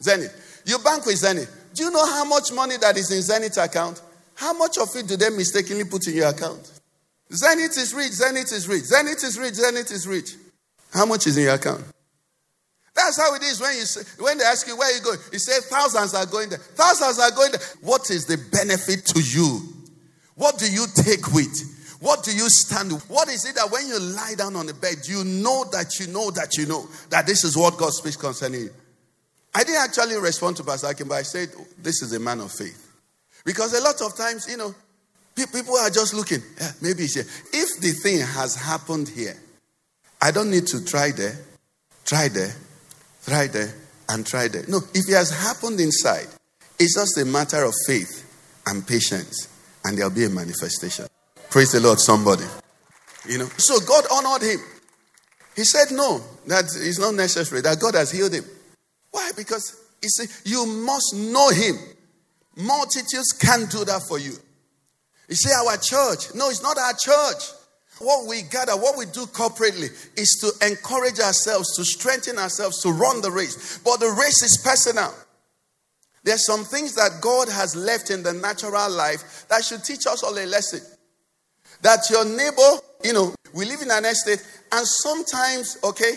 Zenith. 0.01 0.63
You 0.65 0.79
bank 0.79 1.05
with 1.05 1.17
Zenith. 1.17 1.62
Do 1.73 1.83
you 1.83 1.91
know 1.91 2.05
how 2.05 2.25
much 2.25 2.51
money 2.51 2.77
that 2.77 2.97
is 2.97 3.11
in 3.11 3.21
Zenith 3.21 3.57
account? 3.57 4.01
How 4.35 4.53
much 4.53 4.77
of 4.77 4.89
it 4.95 5.07
do 5.07 5.15
they 5.15 5.29
mistakenly 5.29 5.85
put 5.85 6.07
in 6.07 6.15
your 6.15 6.29
account? 6.29 6.71
Zenith 7.31 7.77
is 7.77 7.93
rich, 7.93 8.11
Zenith 8.11 8.51
is 8.51 8.67
rich, 8.67 8.83
Zenith 8.83 9.23
is 9.23 9.39
rich, 9.39 9.55
Zenith 9.55 9.91
is 9.91 10.07
rich. 10.07 10.35
How 10.93 11.05
much 11.05 11.25
is 11.25 11.37
in 11.37 11.43
your 11.43 11.55
account? 11.55 11.83
That's 12.95 13.19
how 13.19 13.33
it 13.33 13.41
is 13.41 13.59
when 13.59 13.75
you 13.75 13.85
say, 13.85 14.01
when 14.19 14.37
they 14.37 14.43
ask 14.43 14.67
you 14.67 14.77
where 14.77 14.95
you 14.95 15.01
go. 15.01 15.13
You 15.31 15.39
say 15.39 15.59
thousands 15.61 16.13
are 16.13 16.27
going 16.27 16.49
there. 16.49 16.59
Thousands 16.59 17.17
are 17.19 17.31
going 17.31 17.51
there. 17.51 17.61
What 17.81 18.11
is 18.11 18.25
the 18.25 18.37
benefit 18.51 19.05
to 19.07 19.19
you? 19.19 19.61
What 20.35 20.59
do 20.59 20.71
you 20.71 20.85
take 20.93 21.33
with? 21.33 21.97
What 21.99 22.23
do 22.23 22.35
you 22.35 22.49
stand 22.49 22.91
with? 22.91 23.09
What 23.09 23.29
is 23.29 23.45
it 23.45 23.55
that 23.55 23.71
when 23.71 23.87
you 23.87 23.99
lie 23.99 24.35
down 24.37 24.55
on 24.55 24.67
the 24.67 24.73
bed, 24.73 24.97
you 25.07 25.23
know 25.23 25.65
that 25.71 25.99
you 25.99 26.07
know 26.07 26.29
that 26.31 26.55
you 26.57 26.67
know 26.67 26.87
that 27.09 27.25
this 27.25 27.43
is 27.43 27.57
what 27.57 27.77
God 27.77 27.93
speaks 27.93 28.17
concerning 28.17 28.61
you? 28.61 28.69
I 29.55 29.63
didn't 29.63 29.81
actually 29.81 30.17
respond 30.17 30.57
to 30.57 30.63
Pastor 30.63 30.87
Akin, 30.87 31.07
but 31.07 31.15
I 31.15 31.23
said, 31.23 31.49
This 31.77 32.01
is 32.01 32.13
a 32.13 32.19
man 32.19 32.39
of 32.41 32.51
faith. 32.51 32.91
Because 33.45 33.73
a 33.73 33.83
lot 33.83 34.01
of 34.01 34.15
times, 34.15 34.47
you 34.49 34.57
know, 34.57 34.73
people 35.35 35.75
are 35.77 35.89
just 35.89 36.13
looking, 36.13 36.41
yeah, 36.59 36.71
maybe 36.81 37.03
it's 37.03 37.15
here. 37.15 37.25
If 37.51 37.81
the 37.81 37.91
thing 37.91 38.19
has 38.19 38.55
happened 38.55 39.09
here, 39.09 39.35
I 40.21 40.31
don't 40.31 40.49
need 40.49 40.67
to 40.67 40.83
try 40.85 41.11
there, 41.11 41.37
try 42.05 42.29
there, 42.29 42.53
try 43.25 43.47
there, 43.47 43.73
and 44.09 44.25
try 44.25 44.47
there. 44.47 44.63
No, 44.67 44.79
if 44.93 45.09
it 45.09 45.13
has 45.13 45.31
happened 45.31 45.79
inside, 45.79 46.27
it's 46.79 46.95
just 46.95 47.17
a 47.17 47.25
matter 47.25 47.63
of 47.63 47.73
faith 47.85 48.29
and 48.67 48.87
patience, 48.87 49.49
and 49.83 49.97
there'll 49.97 50.11
be 50.11 50.25
a 50.25 50.29
manifestation. 50.29 51.07
Praise 51.49 51.73
the 51.73 51.81
Lord, 51.81 51.99
somebody. 51.99 52.45
You 53.27 53.39
know, 53.39 53.45
so 53.57 53.79
God 53.85 54.05
honored 54.11 54.41
him. 54.41 54.59
He 55.55 55.63
said, 55.63 55.91
No, 55.91 56.21
that 56.47 56.65
is 56.65 56.99
not 56.99 57.13
necessary, 57.13 57.61
that 57.61 57.79
God 57.79 57.95
has 57.95 58.11
healed 58.11 58.33
him. 58.33 58.45
Why? 59.13 59.29
Because 59.37 59.79
you 60.01 60.09
see, 60.09 60.25
You 60.43 60.65
must 60.65 61.15
know 61.15 61.49
him. 61.49 61.77
Multitudes 62.57 63.31
can't 63.39 63.69
do 63.71 63.85
that 63.85 64.01
for 64.07 64.19
you. 64.19 64.33
You 65.29 65.35
see, 65.35 65.51
Our 65.51 65.77
church. 65.77 66.35
No, 66.35 66.49
it's 66.49 66.61
not 66.63 66.77
our 66.77 66.93
church. 66.93 67.43
What 67.99 68.27
we 68.27 68.41
gather, 68.41 68.73
what 68.73 68.97
we 68.97 69.05
do 69.05 69.27
corporately 69.27 69.89
is 70.17 70.37
to 70.41 70.67
encourage 70.67 71.19
ourselves, 71.19 71.75
to 71.77 71.85
strengthen 71.85 72.39
ourselves, 72.39 72.81
to 72.81 72.91
run 72.91 73.21
the 73.21 73.31
race. 73.31 73.77
But 73.77 73.99
the 73.99 74.09
race 74.09 74.41
is 74.41 74.59
personal. 74.63 75.13
There's 76.23 76.45
some 76.45 76.63
things 76.63 76.95
that 76.95 77.21
God 77.21 77.49
has 77.49 77.75
left 77.75 78.09
in 78.09 78.23
the 78.23 78.33
natural 78.33 78.89
life 78.89 79.45
that 79.49 79.63
should 79.63 79.83
teach 79.83 80.07
us 80.07 80.23
all 80.23 80.33
a 80.33 80.45
lesson. 80.45 80.81
That 81.83 82.09
your 82.09 82.25
neighbor, 82.25 82.81
you 83.03 83.13
know, 83.13 83.35
we 83.53 83.65
live 83.65 83.81
in 83.81 83.91
an 83.91 84.05
estate, 84.05 84.43
and 84.71 84.87
sometimes, 84.87 85.77
okay, 85.83 86.13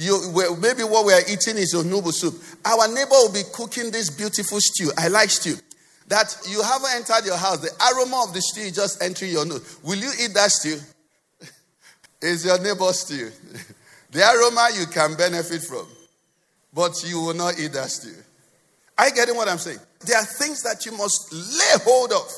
you, 0.00 0.56
maybe 0.60 0.82
what 0.82 1.04
we 1.04 1.12
are 1.12 1.20
eating 1.28 1.58
is 1.58 1.72
your 1.72 1.84
noodle 1.84 2.12
soup. 2.12 2.34
Our 2.64 2.88
neighbor 2.88 3.10
will 3.10 3.32
be 3.32 3.42
cooking 3.52 3.90
this 3.90 4.08
beautiful 4.10 4.58
stew. 4.60 4.90
I 4.96 5.08
like 5.08 5.30
stew. 5.30 5.56
That 6.08 6.34
you 6.48 6.62
haven't 6.62 6.90
entered 6.94 7.26
your 7.26 7.36
house. 7.36 7.58
The 7.58 7.70
aroma 7.92 8.24
of 8.26 8.34
the 8.34 8.40
stew 8.40 8.62
is 8.62 8.72
just 8.72 9.02
entering 9.02 9.32
your 9.32 9.44
nose. 9.44 9.78
Will 9.82 9.98
you 9.98 10.10
eat 10.20 10.32
that 10.34 10.50
stew? 10.50 10.78
it's 12.22 12.44
your 12.44 12.58
neighbor's 12.58 13.00
stew. 13.00 13.30
the 14.10 14.20
aroma 14.20 14.70
you 14.74 14.86
can 14.86 15.16
benefit 15.16 15.62
from, 15.62 15.86
but 16.72 16.94
you 17.04 17.20
will 17.20 17.34
not 17.34 17.60
eat 17.60 17.72
that 17.74 17.90
stew. 17.90 18.14
Are 18.98 19.08
you 19.08 19.14
getting 19.14 19.36
what 19.36 19.48
I'm 19.48 19.58
saying? 19.58 19.78
There 20.06 20.18
are 20.18 20.24
things 20.24 20.62
that 20.62 20.84
you 20.86 20.92
must 20.92 21.32
lay 21.32 21.84
hold 21.84 22.12
of. 22.12 22.28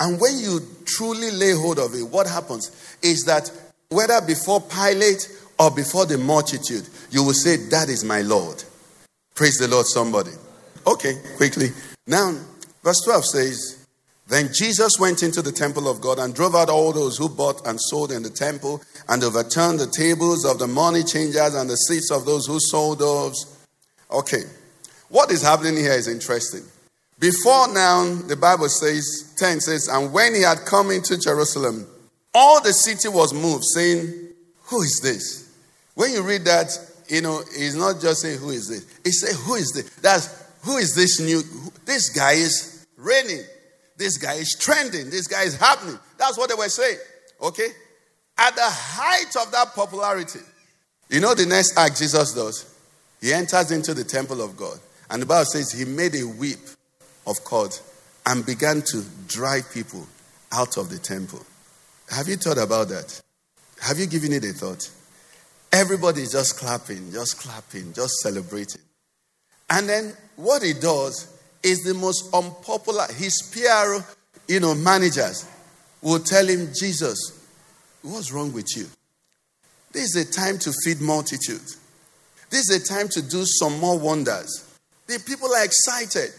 And 0.00 0.20
when 0.20 0.38
you 0.38 0.60
truly 0.84 1.30
lay 1.30 1.52
hold 1.52 1.78
of 1.78 1.94
it, 1.94 2.02
what 2.02 2.26
happens 2.26 2.96
is 3.00 3.24
that 3.24 3.50
whether 3.90 4.20
before 4.26 4.60
Pilate 4.60 5.28
or 5.58 5.70
before 5.70 6.06
the 6.06 6.18
multitude, 6.18 6.88
you 7.10 7.24
will 7.24 7.34
say, 7.34 7.56
That 7.56 7.88
is 7.88 8.04
my 8.04 8.22
Lord. 8.22 8.62
Praise 9.34 9.58
the 9.58 9.68
Lord, 9.68 9.86
somebody. 9.86 10.30
Okay, 10.86 11.14
quickly. 11.36 11.68
Now, 12.06 12.38
verse 12.82 13.00
12 13.04 13.24
says, 13.24 13.86
Then 14.28 14.50
Jesus 14.52 14.98
went 15.00 15.22
into 15.22 15.42
the 15.42 15.52
temple 15.52 15.88
of 15.88 16.00
God 16.00 16.18
and 16.18 16.34
drove 16.34 16.54
out 16.54 16.68
all 16.68 16.92
those 16.92 17.16
who 17.16 17.28
bought 17.28 17.66
and 17.66 17.80
sold 17.80 18.12
in 18.12 18.22
the 18.22 18.30
temple 18.30 18.82
and 19.08 19.22
overturned 19.24 19.80
the 19.80 19.92
tables 19.96 20.44
of 20.44 20.58
the 20.58 20.66
money 20.66 21.02
changers 21.02 21.54
and 21.54 21.68
the 21.68 21.76
seats 21.76 22.10
of 22.10 22.24
those 22.26 22.46
who 22.46 22.60
sold 22.60 23.00
doves. 23.00 23.56
Okay, 24.10 24.42
what 25.08 25.30
is 25.30 25.42
happening 25.42 25.76
here 25.76 25.92
is 25.92 26.08
interesting. 26.08 26.62
Before 27.18 27.72
now, 27.72 28.04
the 28.26 28.36
Bible 28.36 28.68
says, 28.68 29.32
10 29.36 29.60
says, 29.60 29.88
And 29.88 30.12
when 30.12 30.34
he 30.34 30.42
had 30.42 30.58
come 30.66 30.90
into 30.90 31.18
Jerusalem, 31.18 31.86
all 32.34 32.60
the 32.60 32.72
city 32.72 33.08
was 33.08 33.32
moved, 33.32 33.64
saying, 33.64 34.12
Who 34.64 34.82
is 34.82 35.00
this? 35.02 35.43
When 35.94 36.12
you 36.12 36.22
read 36.22 36.44
that, 36.44 36.76
you 37.08 37.22
know, 37.22 37.40
it's 37.40 37.74
not 37.74 38.00
just 38.00 38.22
saying, 38.22 38.38
Who 38.38 38.50
is 38.50 38.68
this? 38.68 38.86
It's 39.04 39.20
said, 39.20 39.34
Who 39.46 39.54
is 39.54 39.72
this? 39.72 39.88
That's 39.96 40.44
who 40.64 40.78
is 40.78 40.94
this 40.94 41.20
new? 41.20 41.42
This 41.84 42.08
guy 42.08 42.32
is 42.32 42.86
reigning. 42.96 43.42
This 43.96 44.16
guy 44.16 44.34
is 44.34 44.56
trending. 44.58 45.10
This 45.10 45.26
guy 45.26 45.42
is 45.42 45.56
happening. 45.56 45.98
That's 46.16 46.38
what 46.38 46.48
they 46.48 46.54
were 46.54 46.68
saying. 46.68 46.98
Okay? 47.40 47.68
At 48.38 48.56
the 48.56 48.62
height 48.64 49.36
of 49.40 49.52
that 49.52 49.74
popularity, 49.74 50.40
you 51.10 51.20
know 51.20 51.34
the 51.34 51.46
next 51.46 51.76
act 51.78 51.98
Jesus 51.98 52.32
does? 52.34 52.74
He 53.20 53.32
enters 53.32 53.70
into 53.70 53.94
the 53.94 54.04
temple 54.04 54.42
of 54.42 54.56
God. 54.56 54.78
And 55.10 55.22
the 55.22 55.26
Bible 55.26 55.44
says 55.44 55.70
he 55.70 55.84
made 55.84 56.14
a 56.14 56.22
whip 56.22 56.58
of 57.26 57.44
cord 57.44 57.78
and 58.26 58.44
began 58.44 58.82
to 58.82 59.04
drive 59.28 59.70
people 59.72 60.06
out 60.50 60.78
of 60.78 60.88
the 60.88 60.98
temple. 60.98 61.44
Have 62.10 62.26
you 62.26 62.36
thought 62.36 62.58
about 62.58 62.88
that? 62.88 63.20
Have 63.82 63.98
you 63.98 64.06
given 64.06 64.32
it 64.32 64.44
a 64.44 64.52
thought? 64.52 64.90
Everybody 65.74 66.22
is 66.22 66.30
just 66.30 66.56
clapping, 66.56 67.10
just 67.10 67.36
clapping, 67.38 67.92
just 67.94 68.20
celebrating. 68.22 68.80
And 69.68 69.88
then 69.88 70.16
what 70.36 70.62
he 70.62 70.72
does 70.72 71.36
is 71.64 71.82
the 71.82 71.94
most 71.94 72.32
unpopular. 72.32 73.06
His 73.12 73.42
PR, 73.52 74.00
you 74.46 74.60
know, 74.60 74.76
managers 74.76 75.50
will 76.00 76.20
tell 76.20 76.46
him, 76.46 76.68
Jesus, 76.78 77.44
what's 78.02 78.30
wrong 78.30 78.52
with 78.52 78.68
you? 78.76 78.86
This 79.90 80.14
is 80.14 80.28
a 80.28 80.32
time 80.32 80.58
to 80.58 80.72
feed 80.84 81.00
multitudes. 81.00 81.76
This 82.50 82.70
is 82.70 82.84
a 82.84 82.94
time 82.94 83.08
to 83.08 83.20
do 83.20 83.44
some 83.44 83.80
more 83.80 83.98
wonders. 83.98 84.78
The 85.08 85.18
people 85.26 85.52
are 85.52 85.64
excited. 85.64 86.30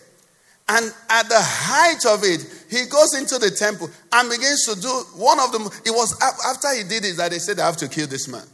And 0.70 0.94
at 1.10 1.28
the 1.28 1.42
height 1.42 2.06
of 2.06 2.24
it, 2.24 2.40
he 2.70 2.86
goes 2.86 3.14
into 3.16 3.38
the 3.38 3.52
temple 3.52 3.90
and 4.14 4.30
begins 4.30 4.64
to 4.64 4.80
do 4.80 4.88
one 5.18 5.42
of 5.42 5.52
them. 5.52 5.64
It 5.86 5.92
was 5.92 6.18
after 6.22 6.74
he 6.74 6.88
did 6.88 7.04
it 7.04 7.18
that 7.18 7.32
they 7.32 7.40
said, 7.40 7.60
I 7.60 7.66
have 7.66 7.76
to 7.78 7.90
kill 7.90 8.08
this 8.08 8.30
man. 8.30 8.48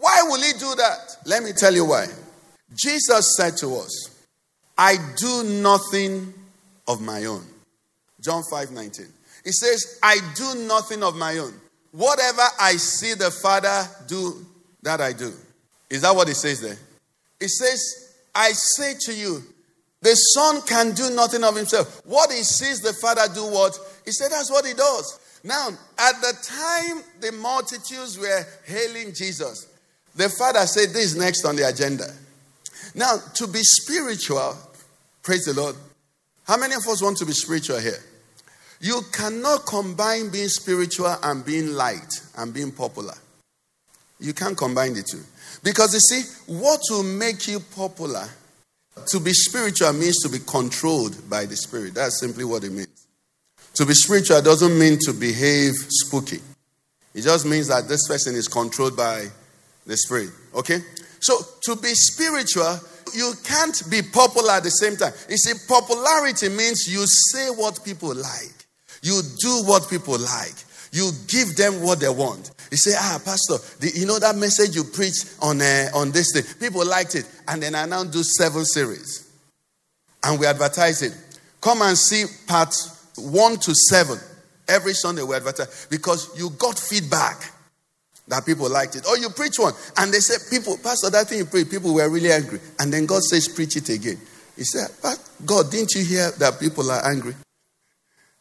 Why 0.00 0.22
will 0.22 0.40
he 0.40 0.52
do 0.54 0.74
that? 0.76 1.18
Let 1.26 1.42
me 1.42 1.52
tell 1.52 1.74
you 1.74 1.84
why. 1.84 2.06
Jesus 2.74 3.36
said 3.36 3.56
to 3.58 3.76
us, 3.76 4.24
I 4.76 4.96
do 5.16 5.44
nothing 5.44 6.32
of 6.88 7.02
my 7.02 7.26
own. 7.26 7.44
John 8.20 8.42
5 8.50 8.72
19. 8.72 9.06
He 9.44 9.52
says, 9.52 9.98
I 10.02 10.18
do 10.34 10.66
nothing 10.66 11.02
of 11.02 11.16
my 11.16 11.38
own. 11.38 11.52
Whatever 11.92 12.42
I 12.58 12.72
see 12.72 13.14
the 13.14 13.30
Father 13.30 13.84
do, 14.06 14.46
that 14.82 15.00
I 15.00 15.12
do. 15.12 15.32
Is 15.90 16.02
that 16.02 16.14
what 16.14 16.28
he 16.28 16.34
says 16.34 16.60
there? 16.60 16.76
He 17.38 17.48
says, 17.48 18.14
I 18.34 18.52
say 18.52 18.94
to 19.00 19.14
you, 19.14 19.42
The 20.00 20.14
Son 20.14 20.62
can 20.62 20.92
do 20.92 21.10
nothing 21.10 21.44
of 21.44 21.56
himself. 21.56 22.00
What 22.06 22.30
he 22.30 22.42
sees 22.42 22.80
the 22.80 22.92
Father 22.94 23.32
do, 23.34 23.44
what? 23.44 23.78
He 24.04 24.12
said 24.12 24.30
that's 24.30 24.50
what 24.50 24.64
he 24.64 24.72
does. 24.72 25.18
Now, 25.42 25.68
at 25.98 26.20
the 26.20 26.34
time 26.42 27.02
the 27.20 27.32
multitudes 27.32 28.18
were 28.18 28.46
hailing 28.64 29.12
Jesus, 29.14 29.69
the 30.20 30.28
Father 30.28 30.66
said, 30.66 30.90
This 30.90 31.12
is 31.12 31.16
next 31.16 31.44
on 31.44 31.56
the 31.56 31.68
agenda. 31.68 32.06
Now, 32.94 33.16
to 33.34 33.46
be 33.46 33.60
spiritual, 33.62 34.56
praise 35.22 35.44
the 35.44 35.54
Lord. 35.54 35.76
How 36.44 36.56
many 36.56 36.74
of 36.74 36.86
us 36.88 37.02
want 37.02 37.16
to 37.18 37.26
be 37.26 37.32
spiritual 37.32 37.78
here? 37.78 37.98
You 38.80 39.02
cannot 39.12 39.66
combine 39.66 40.30
being 40.30 40.48
spiritual 40.48 41.14
and 41.22 41.44
being 41.44 41.74
light 41.74 42.10
and 42.38 42.52
being 42.52 42.72
popular. 42.72 43.14
You 44.18 44.32
can't 44.34 44.56
combine 44.56 44.94
the 44.94 45.02
two. 45.02 45.22
Because 45.62 45.94
you 45.94 46.00
see, 46.00 46.52
what 46.52 46.80
will 46.90 47.02
make 47.02 47.46
you 47.46 47.60
popular, 47.60 48.26
to 49.06 49.20
be 49.20 49.32
spiritual 49.32 49.92
means 49.92 50.18
to 50.22 50.28
be 50.28 50.38
controlled 50.38 51.28
by 51.28 51.46
the 51.46 51.56
Spirit. 51.56 51.94
That's 51.94 52.20
simply 52.20 52.44
what 52.44 52.64
it 52.64 52.72
means. 52.72 53.06
To 53.74 53.86
be 53.86 53.94
spiritual 53.94 54.42
doesn't 54.42 54.78
mean 54.78 54.98
to 55.02 55.12
behave 55.12 55.72
spooky, 55.88 56.40
it 57.14 57.22
just 57.22 57.46
means 57.46 57.68
that 57.68 57.88
this 57.88 58.06
person 58.06 58.34
is 58.34 58.48
controlled 58.48 58.96
by 58.96 59.28
the 59.86 59.96
Spirit. 59.96 60.30
Okay? 60.54 60.80
So, 61.20 61.38
to 61.62 61.76
be 61.76 61.94
spiritual, 61.94 62.78
you 63.14 63.32
can't 63.44 63.82
be 63.90 64.02
popular 64.02 64.52
at 64.52 64.62
the 64.62 64.70
same 64.70 64.96
time. 64.96 65.12
You 65.28 65.36
see, 65.36 65.52
popularity 65.68 66.48
means 66.48 66.88
you 66.88 67.04
say 67.06 67.48
what 67.50 67.84
people 67.84 68.14
like. 68.14 68.54
You 69.02 69.20
do 69.40 69.62
what 69.64 69.88
people 69.88 70.18
like. 70.18 70.54
You 70.92 71.10
give 71.28 71.56
them 71.56 71.82
what 71.82 72.00
they 72.00 72.08
want. 72.08 72.50
You 72.70 72.76
say, 72.76 72.92
ah, 72.96 73.20
Pastor, 73.24 73.58
the, 73.80 73.90
you 73.98 74.06
know 74.06 74.18
that 74.18 74.36
message 74.36 74.74
you 74.74 74.84
preached 74.84 75.36
on, 75.40 75.60
uh, 75.60 75.88
on 75.94 76.10
this 76.10 76.32
thing? 76.32 76.44
People 76.58 76.86
liked 76.86 77.14
it. 77.14 77.26
And 77.48 77.62
then 77.62 77.74
I 77.74 77.86
now 77.86 78.04
do 78.04 78.22
seven 78.22 78.64
series. 78.64 79.28
And 80.22 80.38
we 80.38 80.46
advertise 80.46 81.02
it. 81.02 81.16
Come 81.60 81.82
and 81.82 81.96
see 81.96 82.24
part 82.46 82.74
one 83.16 83.56
to 83.58 83.74
seven. 83.74 84.18
Every 84.68 84.94
Sunday 84.94 85.22
we 85.22 85.34
advertise. 85.34 85.86
Because 85.90 86.30
you 86.38 86.50
got 86.50 86.78
feedback 86.78 87.52
that 88.30 88.46
people 88.46 88.70
liked 88.70 88.96
it. 88.96 89.06
Or 89.06 89.18
you 89.18 89.28
preach 89.30 89.58
one. 89.58 89.74
And 89.96 90.12
they 90.12 90.20
said, 90.20 90.38
people, 90.50 90.78
Pastor, 90.82 91.10
that 91.10 91.28
thing 91.28 91.38
you 91.38 91.44
preach, 91.44 91.70
people 91.70 91.94
were 91.94 92.08
really 92.08 92.32
angry. 92.32 92.60
And 92.78 92.92
then 92.92 93.06
God 93.06 93.22
says, 93.22 93.48
preach 93.48 93.76
it 93.76 93.88
again. 93.88 94.18
He 94.56 94.64
said, 94.64 94.88
but 95.02 95.18
God, 95.44 95.70
didn't 95.70 95.94
you 95.94 96.04
hear 96.04 96.30
that 96.38 96.58
people 96.58 96.90
are 96.90 97.10
angry? 97.10 97.34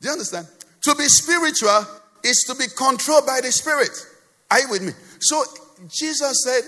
Do 0.02 0.08
you 0.08 0.12
understand? 0.12 0.48
To 0.84 0.96
be 0.96 1.06
spiritual 1.06 1.86
is 2.24 2.44
to 2.48 2.56
be 2.56 2.66
controlled 2.76 3.26
by 3.26 3.40
the 3.42 3.52
Spirit. 3.52 3.92
Are 4.52 4.60
you 4.60 4.70
with 4.70 4.82
me? 4.82 4.92
So 5.20 5.44
Jesus 5.88 6.44
said, 6.44 6.62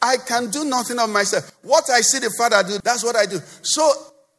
I 0.00 0.16
can 0.16 0.50
do 0.50 0.64
nothing 0.64 0.98
of 0.98 1.10
myself. 1.10 1.50
What 1.62 1.90
I 1.90 2.00
see 2.00 2.18
the 2.18 2.32
Father 2.38 2.62
do, 2.66 2.78
that's 2.84 3.04
what 3.04 3.16
I 3.16 3.26
do. 3.26 3.38
So 3.62 3.90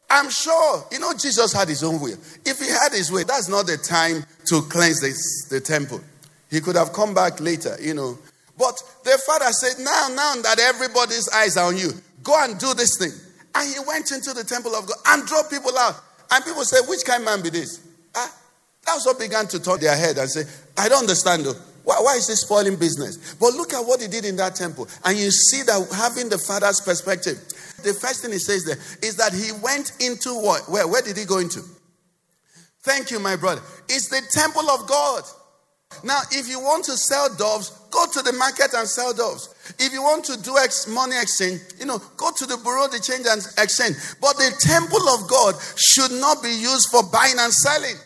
I'm 0.08 0.30
sure, 0.30 0.84
you 0.90 0.98
know, 0.98 1.12
Jesus 1.12 1.52
had 1.52 1.68
his 1.68 1.84
own 1.84 2.00
way. 2.00 2.12
If 2.44 2.58
he 2.58 2.68
had 2.68 2.92
his 2.92 3.12
way, 3.12 3.24
that's 3.24 3.48
not 3.48 3.66
the 3.66 3.76
time 3.76 4.24
to 4.46 4.62
cleanse 4.62 5.00
the, 5.00 5.54
the 5.54 5.60
temple. 5.60 6.00
He 6.50 6.60
could 6.60 6.76
have 6.76 6.92
come 6.92 7.14
back 7.14 7.40
later, 7.40 7.76
you 7.80 7.94
know. 7.94 8.18
But 8.58 8.82
the 9.04 9.18
Father 9.26 9.50
said, 9.52 9.82
Now, 9.82 10.08
now 10.12 10.42
that 10.42 10.58
everybody's 10.58 11.28
eyes 11.30 11.56
are 11.56 11.68
on 11.68 11.76
you, 11.76 11.90
go 12.22 12.36
and 12.42 12.58
do 12.58 12.74
this 12.74 12.98
thing. 12.98 13.12
And 13.54 13.68
he 13.72 13.80
went 13.86 14.10
into 14.12 14.32
the 14.32 14.44
temple 14.44 14.74
of 14.74 14.86
God 14.86 14.96
and 15.08 15.26
drove 15.26 15.48
people 15.48 15.76
out. 15.78 15.94
And 16.30 16.44
people 16.44 16.64
said, 16.64 16.88
Which 16.88 17.04
kind 17.06 17.22
of 17.22 17.26
man 17.26 17.42
be 17.42 17.50
this? 17.50 17.80
Ah, 18.14 18.36
that's 18.84 19.06
what 19.06 19.18
began 19.18 19.46
to 19.48 19.62
turn 19.62 19.80
their 19.80 19.96
head 19.96 20.18
and 20.18 20.28
say, 20.28 20.44
I 20.76 20.88
don't 20.88 21.00
understand 21.00 21.46
though. 21.46 21.54
Why, 21.84 21.96
why 22.00 22.16
is 22.16 22.26
this 22.26 22.42
spoiling 22.42 22.76
business? 22.76 23.34
But 23.34 23.54
look 23.54 23.72
at 23.72 23.80
what 23.80 24.02
he 24.02 24.08
did 24.08 24.24
in 24.24 24.36
that 24.36 24.54
temple. 24.54 24.88
And 25.04 25.16
you 25.16 25.30
see 25.30 25.62
that 25.62 25.88
having 25.94 26.28
the 26.28 26.38
father's 26.38 26.80
perspective, 26.80 27.38
the 27.82 27.94
first 27.94 28.22
thing 28.22 28.32
he 28.32 28.38
says 28.38 28.64
there 28.64 28.76
is 29.02 29.16
that 29.16 29.32
he 29.32 29.52
went 29.62 29.92
into 30.00 30.34
what? 30.34 30.68
Where? 30.68 30.86
Where 30.86 31.02
did 31.02 31.16
he 31.16 31.24
go 31.24 31.38
into? 31.38 31.62
Thank 32.82 33.10
you, 33.10 33.20
my 33.20 33.36
brother. 33.36 33.62
It's 33.88 34.08
the 34.08 34.22
temple 34.30 34.68
of 34.70 34.86
God. 34.86 35.22
Now, 36.02 36.20
if 36.30 36.48
you 36.48 36.60
want 36.60 36.84
to 36.86 36.96
sell 36.96 37.34
doves, 37.34 37.70
go 37.90 38.06
to 38.06 38.22
the 38.22 38.32
market 38.32 38.72
and 38.74 38.88
sell 38.88 39.12
doves. 39.12 39.54
If 39.78 39.92
you 39.92 40.02
want 40.02 40.24
to 40.26 40.40
do 40.40 40.56
ex- 40.56 40.86
money 40.86 41.16
exchange, 41.20 41.60
you 41.78 41.86
know, 41.86 41.98
go 42.16 42.30
to 42.36 42.46
the 42.46 42.56
bureau 42.56 42.88
de 42.88 43.00
change 43.00 43.26
and 43.28 43.42
exchange. 43.58 43.96
But 44.20 44.36
the 44.36 44.54
temple 44.60 45.08
of 45.10 45.28
God 45.28 45.54
should 45.76 46.12
not 46.12 46.42
be 46.42 46.50
used 46.50 46.90
for 46.90 47.02
buying 47.02 47.38
and 47.38 47.52
selling. 47.52 47.96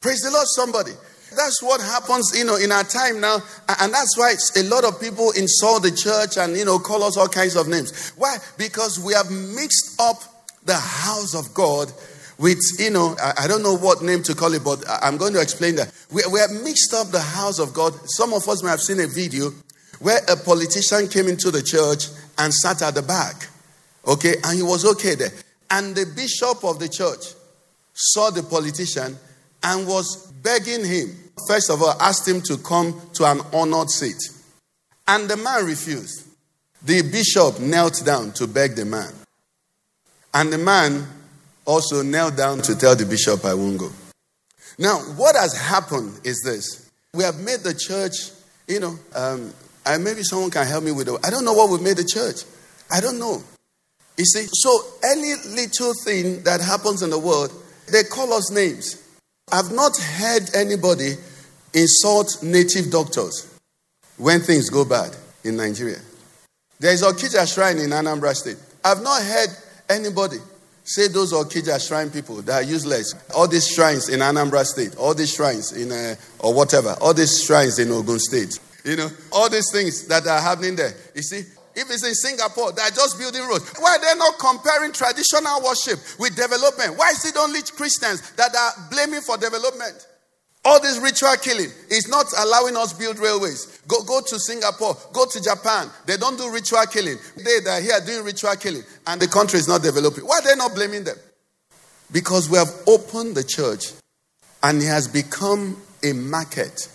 Praise 0.00 0.20
the 0.20 0.30
Lord, 0.30 0.46
somebody. 0.48 0.92
That's 1.34 1.62
what 1.62 1.80
happens, 1.80 2.32
you 2.36 2.44
know, 2.44 2.56
in 2.56 2.72
our 2.72 2.84
time 2.84 3.20
now. 3.20 3.38
And 3.80 3.92
that's 3.92 4.16
why 4.16 4.34
a 4.56 4.62
lot 4.64 4.84
of 4.84 5.00
people 5.00 5.32
insult 5.32 5.82
the 5.82 5.90
church 5.90 6.36
and, 6.38 6.56
you 6.56 6.64
know, 6.64 6.78
call 6.78 7.02
us 7.02 7.16
all 7.16 7.28
kinds 7.28 7.56
of 7.56 7.68
names. 7.68 8.12
Why? 8.16 8.36
Because 8.56 8.98
we 8.98 9.12
have 9.14 9.30
mixed 9.30 10.00
up 10.00 10.16
the 10.64 10.76
house 10.76 11.34
of 11.34 11.52
God 11.54 11.92
with, 12.38 12.60
you 12.78 12.90
know, 12.90 13.16
I, 13.38 13.46
don't 13.46 13.62
know 13.62 13.76
what 13.76 14.02
name 14.02 14.22
to 14.24 14.34
call 14.34 14.52
it, 14.52 14.62
but 14.62 14.84
I'm 15.02 15.16
going 15.16 15.32
to 15.32 15.40
explain 15.40 15.76
that. 15.76 15.92
We, 16.12 16.22
we 16.30 16.38
have 16.40 16.50
mixed 16.50 16.92
up 16.94 17.08
the 17.08 17.20
house 17.20 17.58
of 17.58 17.72
God. 17.72 17.94
Some 18.10 18.34
of 18.34 18.46
us 18.48 18.62
may 18.62 18.70
have 18.70 18.80
seen 18.80 19.00
a 19.00 19.06
video 19.06 19.50
where 20.00 20.20
a 20.28 20.36
politician 20.36 21.08
came 21.08 21.28
into 21.28 21.50
the 21.50 21.62
church 21.62 22.08
and 22.38 22.52
sat 22.52 22.82
at 22.82 22.94
the 22.94 23.02
back. 23.02 23.48
Okay, 24.06 24.34
and 24.44 24.56
he 24.56 24.62
was 24.62 24.84
okay 24.84 25.14
there. 25.14 25.30
And 25.70 25.96
the 25.96 26.06
bishop 26.14 26.62
of 26.62 26.78
the 26.78 26.88
church 26.88 27.34
saw 27.92 28.30
the 28.30 28.42
politician 28.42 29.16
and 29.62 29.86
was 29.86 30.30
begging 30.42 30.84
him. 30.84 31.16
First 31.48 31.70
of 31.70 31.82
all, 31.82 31.96
asked 32.00 32.28
him 32.28 32.40
to 32.42 32.58
come 32.58 33.00
to 33.14 33.24
an 33.24 33.40
honored 33.52 33.90
seat. 33.90 34.22
And 35.08 35.28
the 35.28 35.36
man 35.36 35.64
refused. 35.64 36.26
The 36.82 37.02
bishop 37.02 37.58
knelt 37.60 38.04
down 38.04 38.32
to 38.32 38.46
beg 38.46 38.76
the 38.76 38.84
man. 38.84 39.12
And 40.34 40.52
the 40.52 40.58
man 40.58 41.06
also 41.66 42.02
knelt 42.02 42.36
down 42.36 42.58
to 42.62 42.74
tell 42.76 42.96
the 42.96 43.04
bishop, 43.04 43.44
I 43.44 43.54
won't 43.54 43.78
go. 43.78 43.90
Now, 44.78 44.98
what 45.16 45.36
has 45.36 45.56
happened 45.56 46.20
is 46.24 46.40
this 46.44 46.90
we 47.14 47.24
have 47.24 47.40
made 47.40 47.60
the 47.60 47.74
church, 47.74 48.14
you 48.68 48.80
know, 48.80 48.98
um, 49.14 49.52
and 49.86 50.04
maybe 50.04 50.22
someone 50.22 50.50
can 50.50 50.66
help 50.66 50.84
me 50.84 50.92
with 50.92 51.08
it. 51.08 51.18
I 51.24 51.30
don't 51.30 51.44
know 51.44 51.54
what 51.54 51.70
we've 51.70 51.80
made 51.80 51.96
the 51.96 52.04
church. 52.04 52.42
I 52.90 53.00
don't 53.00 53.18
know. 53.18 53.42
You 54.18 54.24
see, 54.24 54.46
so 54.50 54.70
any 55.04 55.34
little 55.54 55.92
thing 56.04 56.42
that 56.44 56.60
happens 56.60 57.02
in 57.02 57.10
the 57.10 57.18
world, 57.18 57.52
they 57.90 58.02
call 58.04 58.32
us 58.32 58.50
names. 58.50 59.02
I've 59.52 59.72
not 59.72 59.96
heard 59.96 60.54
anybody 60.54 61.14
insult 61.72 62.42
native 62.42 62.90
doctors 62.90 63.52
when 64.16 64.40
things 64.40 64.70
go 64.70 64.84
bad 64.84 65.14
in 65.44 65.56
Nigeria. 65.56 65.98
There 66.80 66.92
is 66.92 67.02
a 67.02 67.06
Okija 67.06 67.52
Shrine 67.52 67.78
in 67.78 67.90
Anambra 67.90 68.34
State. 68.34 68.56
I've 68.84 69.02
not 69.02 69.22
heard 69.22 69.48
anybody 69.88 70.38
say 70.86 71.08
those 71.08 71.32
Okija 71.32 71.86
Shrine 71.86 72.10
people 72.10 72.40
that 72.42 72.62
are 72.62 72.66
useless. 72.66 73.14
All 73.34 73.48
these 73.48 73.68
shrines 73.68 74.08
in 74.08 74.20
Anambra 74.20 74.64
State, 74.64 74.96
all 74.96 75.14
these 75.14 75.34
shrines 75.34 75.72
in, 75.72 75.90
uh, 75.92 76.14
or 76.38 76.54
whatever, 76.54 76.96
all 77.00 77.12
these 77.12 77.42
shrines 77.42 77.78
in 77.78 77.90
Ogun 77.90 78.18
State. 78.18 78.58
You 78.84 78.96
know, 78.96 79.10
all 79.32 79.50
these 79.50 79.70
things 79.72 80.06
that 80.06 80.26
are 80.28 80.40
happening 80.40 80.76
there. 80.76 80.94
You 81.14 81.22
see, 81.22 81.42
if 81.74 81.90
it's 81.90 82.06
in 82.06 82.14
Singapore, 82.14 82.72
they're 82.72 82.88
just 82.90 83.18
building 83.18 83.42
roads. 83.42 83.68
Why 83.78 83.98
they're 84.00 84.14
they 84.14 84.18
not 84.18 84.38
comparing 84.38 84.92
traditional 84.92 85.60
worship 85.62 85.98
with 86.18 86.36
development? 86.36 86.96
Why 86.96 87.10
is 87.10 87.24
it 87.24 87.36
only 87.36 87.60
Christians 87.62 88.30
that 88.32 88.54
are 88.54 88.88
blaming 88.90 89.20
for 89.20 89.36
development? 89.36 90.06
All 90.66 90.80
this 90.80 90.98
ritual 90.98 91.36
killing 91.36 91.70
is 91.90 92.08
not 92.08 92.26
allowing 92.36 92.76
us 92.76 92.92
build 92.92 93.20
railways. 93.20 93.80
Go, 93.86 94.02
go 94.02 94.20
to 94.20 94.36
Singapore, 94.36 94.96
go 95.12 95.24
to 95.24 95.40
Japan. 95.40 95.88
They 96.06 96.16
don't 96.16 96.36
do 96.36 96.50
ritual 96.50 96.82
killing. 96.86 97.18
They, 97.36 97.60
they're 97.60 97.80
here 97.80 98.00
doing 98.04 98.24
ritual 98.24 98.56
killing, 98.56 98.82
and 99.06 99.20
the 99.20 99.28
country 99.28 99.60
is 99.60 99.68
not 99.68 99.84
developing. 99.84 100.24
Why 100.24 100.38
are 100.38 100.42
they 100.42 100.56
not 100.56 100.74
blaming 100.74 101.04
them? 101.04 101.16
Because 102.10 102.50
we 102.50 102.58
have 102.58 102.72
opened 102.88 103.36
the 103.36 103.44
church, 103.44 103.92
and 104.60 104.82
it 104.82 104.86
has 104.86 105.06
become 105.06 105.80
a 106.02 106.12
market 106.12 106.88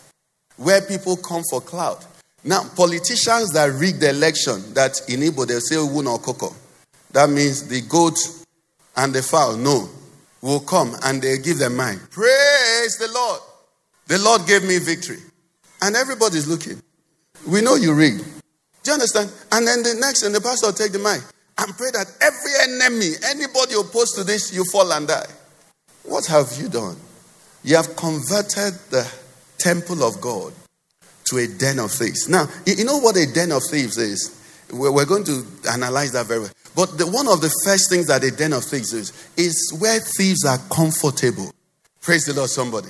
where 0.57 0.81
people 0.81 1.15
come 1.15 1.43
for 1.49 1.61
clout. 1.61 2.05
Now, 2.43 2.63
politicians 2.75 3.51
that 3.53 3.71
rig 3.75 4.01
the 4.01 4.09
election, 4.09 4.73
that 4.73 4.99
in 5.07 5.21
Igbo 5.21 5.47
they'll 5.47 5.61
say 5.61 5.77
or 5.77 6.19
Koko. 6.19 6.53
That 7.11 7.29
means 7.29 7.69
the 7.69 7.79
goat 7.87 8.17
and 8.97 9.13
the 9.13 9.23
fowl, 9.23 9.55
no, 9.55 9.87
will 10.41 10.59
come 10.59 10.93
and 11.03 11.21
they 11.21 11.37
give 11.37 11.57
them 11.57 11.77
mine. 11.77 12.01
Praise 12.09 12.97
the 12.97 13.09
Lord. 13.13 13.39
The 14.11 14.19
Lord 14.19 14.45
gave 14.45 14.63
me 14.63 14.77
victory. 14.77 15.19
And 15.81 15.95
everybody's 15.95 16.45
looking. 16.45 16.81
We 17.47 17.61
know 17.61 17.75
you 17.75 17.93
rigged. 17.93 18.25
Do 18.83 18.91
you 18.91 18.93
understand? 18.95 19.31
And 19.53 19.65
then 19.65 19.83
the 19.83 19.95
next, 20.01 20.23
and 20.23 20.35
the 20.35 20.41
pastor 20.41 20.67
will 20.67 20.73
take 20.73 20.91
the 20.91 20.99
mic 20.99 21.21
and 21.57 21.77
pray 21.77 21.91
that 21.91 22.11
every 22.19 22.51
enemy, 22.75 23.13
anybody 23.23 23.75
opposed 23.79 24.15
to 24.15 24.25
this, 24.25 24.53
you 24.53 24.65
fall 24.69 24.91
and 24.91 25.07
die. 25.07 25.27
What 26.03 26.25
have 26.25 26.51
you 26.59 26.67
done? 26.67 26.97
You 27.63 27.77
have 27.77 27.95
converted 27.95 28.73
the 28.91 29.09
temple 29.57 30.03
of 30.03 30.19
God 30.19 30.51
to 31.29 31.37
a 31.37 31.47
den 31.47 31.79
of 31.79 31.91
thieves. 31.91 32.27
Now, 32.27 32.49
you 32.65 32.83
know 32.83 32.97
what 32.97 33.15
a 33.15 33.31
den 33.31 33.53
of 33.53 33.63
thieves 33.63 33.97
is? 33.97 34.37
We're 34.73 35.05
going 35.05 35.23
to 35.23 35.45
analyze 35.71 36.11
that 36.11 36.25
very 36.25 36.41
well. 36.41 36.51
But 36.75 36.97
the, 36.97 37.07
one 37.07 37.29
of 37.29 37.39
the 37.39 37.53
first 37.63 37.89
things 37.89 38.07
that 38.07 38.25
a 38.25 38.31
den 38.31 38.51
of 38.51 38.65
thieves 38.65 38.91
is, 38.91 39.13
is 39.37 39.73
where 39.79 40.01
thieves 40.01 40.43
are 40.43 40.57
comfortable. 40.69 41.49
Praise 42.01 42.25
the 42.25 42.33
Lord, 42.33 42.49
somebody. 42.49 42.89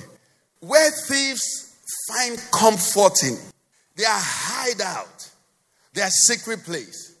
Where 0.62 0.90
thieves 0.90 1.76
find 2.08 2.40
comfort 2.52 3.22
in 3.24 3.36
their 3.96 4.08
hideout, 4.08 5.30
their 5.92 6.08
secret 6.08 6.64
place. 6.64 7.16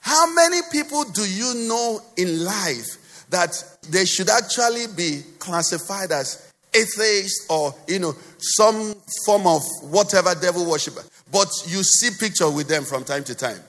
How 0.00 0.32
many 0.32 0.60
people 0.72 1.04
do 1.04 1.28
you 1.28 1.68
know 1.68 2.00
in 2.16 2.44
life 2.44 3.26
that 3.30 3.62
they 3.90 4.04
should 4.04 4.28
actually 4.28 4.86
be 4.96 5.22
classified 5.38 6.12
as 6.12 6.52
atheists 6.74 7.46
or, 7.48 7.74
you 7.88 7.98
know, 7.98 8.14
some 8.38 8.94
form 9.24 9.46
of 9.46 9.62
whatever 9.82 10.34
devil 10.34 10.68
worshiper. 10.68 11.02
But 11.32 11.48
you 11.66 11.82
see 11.82 12.10
picture 12.18 12.50
with 12.50 12.68
them 12.68 12.84
from 12.84 13.04
time 13.04 13.24
to 13.24 13.34
time. 13.34 13.60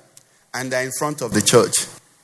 And 0.53 0.71
they're 0.71 0.85
in 0.85 0.91
front 0.97 1.21
of 1.21 1.33
the 1.33 1.41
church, 1.41 1.73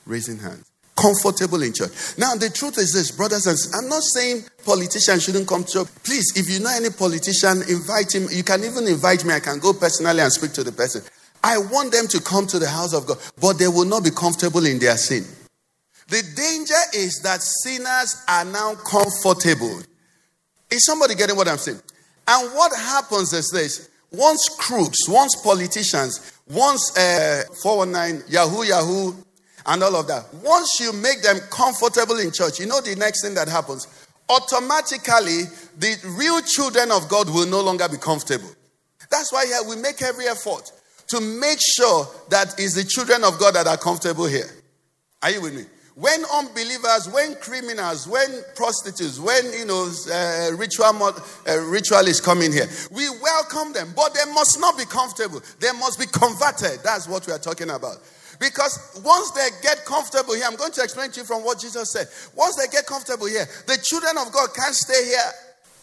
raising 0.06 0.38
hands. 0.38 0.70
Comfortable 0.96 1.62
in 1.62 1.72
church. 1.72 1.90
Now, 2.18 2.34
the 2.34 2.50
truth 2.50 2.78
is 2.78 2.92
this, 2.92 3.10
brothers 3.10 3.46
and 3.46 3.58
sisters. 3.58 3.82
I'm 3.82 3.88
not 3.88 4.02
saying 4.02 4.44
politicians 4.64 5.24
shouldn't 5.24 5.48
come 5.48 5.64
to 5.64 5.72
church. 5.72 5.88
Please, 6.04 6.32
if 6.36 6.48
you 6.48 6.60
know 6.60 6.70
any 6.70 6.90
politician, 6.90 7.62
invite 7.68 8.14
him. 8.14 8.28
You 8.30 8.44
can 8.44 8.62
even 8.62 8.86
invite 8.86 9.24
me. 9.24 9.34
I 9.34 9.40
can 9.40 9.58
go 9.58 9.72
personally 9.72 10.20
and 10.20 10.32
speak 10.32 10.52
to 10.52 10.62
the 10.62 10.72
person. 10.72 11.02
I 11.42 11.58
want 11.58 11.92
them 11.92 12.06
to 12.08 12.20
come 12.20 12.46
to 12.46 12.58
the 12.58 12.68
house 12.68 12.94
of 12.94 13.06
God, 13.06 13.18
but 13.40 13.58
they 13.58 13.68
will 13.68 13.84
not 13.84 14.04
be 14.04 14.10
comfortable 14.10 14.64
in 14.64 14.78
their 14.78 14.96
sin. 14.96 15.24
The 16.08 16.22
danger 16.36 16.82
is 16.94 17.20
that 17.22 17.42
sinners 17.42 18.24
are 18.28 18.44
now 18.44 18.74
comfortable. 18.76 19.80
Is 20.70 20.86
somebody 20.86 21.14
getting 21.14 21.36
what 21.36 21.48
I'm 21.48 21.58
saying? 21.58 21.80
And 22.26 22.52
what 22.54 22.72
happens 22.74 23.32
is 23.32 23.50
this 23.50 23.90
once 24.10 24.48
crooks, 24.58 25.08
once 25.08 25.34
politicians, 25.42 26.32
once 26.48 26.96
uh, 26.96 27.42
419, 27.62 28.30
Yahoo, 28.30 28.64
Yahoo, 28.64 29.14
and 29.66 29.82
all 29.82 29.96
of 29.96 30.06
that, 30.08 30.26
once 30.42 30.78
you 30.80 30.92
make 30.92 31.22
them 31.22 31.38
comfortable 31.50 32.18
in 32.18 32.30
church, 32.32 32.60
you 32.60 32.66
know 32.66 32.80
the 32.80 32.96
next 32.96 33.22
thing 33.22 33.34
that 33.34 33.48
happens? 33.48 33.86
Automatically, 34.28 35.44
the 35.78 35.96
real 36.18 36.40
children 36.42 36.90
of 36.90 37.08
God 37.08 37.28
will 37.28 37.46
no 37.46 37.60
longer 37.60 37.88
be 37.88 37.96
comfortable. 37.96 38.48
That's 39.10 39.32
why 39.32 39.46
we 39.68 39.76
make 39.76 40.02
every 40.02 40.26
effort 40.26 40.72
to 41.08 41.20
make 41.20 41.58
sure 41.60 42.06
that 42.30 42.54
it's 42.58 42.74
the 42.74 42.84
children 42.84 43.24
of 43.24 43.38
God 43.38 43.54
that 43.54 43.66
are 43.66 43.76
comfortable 43.76 44.26
here. 44.26 44.48
Are 45.22 45.30
you 45.30 45.40
with 45.40 45.54
me? 45.54 45.64
When 45.94 46.24
unbelievers, 46.34 47.08
when 47.08 47.36
criminals, 47.36 48.08
when 48.08 48.42
prostitutes, 48.56 49.20
when 49.20 49.52
you 49.52 49.64
know 49.64 49.88
uh, 50.10 50.50
ritual 50.56 50.86
uh, 50.86 51.60
ritualists 51.68 52.20
come 52.20 52.42
in 52.42 52.52
here, 52.52 52.66
we 52.90 53.08
welcome 53.22 53.72
them, 53.72 53.92
but 53.94 54.12
they 54.12 54.28
must 54.32 54.58
not 54.58 54.76
be 54.76 54.84
comfortable. 54.86 55.40
They 55.60 55.70
must 55.78 56.00
be 56.00 56.06
converted. 56.06 56.80
That's 56.82 57.06
what 57.06 57.26
we 57.28 57.32
are 57.32 57.38
talking 57.38 57.70
about. 57.70 57.98
Because 58.38 59.00
once 59.04 59.30
they 59.32 59.48
get 59.62 59.84
comfortable 59.84 60.34
here, 60.34 60.44
I'm 60.46 60.56
going 60.56 60.72
to 60.72 60.82
explain 60.82 61.10
to 61.12 61.20
you 61.20 61.26
from 61.26 61.44
what 61.44 61.58
Jesus 61.58 61.90
said. 61.92 62.08
Once 62.36 62.56
they 62.56 62.66
get 62.68 62.86
comfortable 62.86 63.26
here, 63.26 63.46
the 63.66 63.78
children 63.82 64.16
of 64.18 64.32
God 64.32 64.48
can't 64.54 64.74
stay 64.74 65.04
here. 65.04 65.32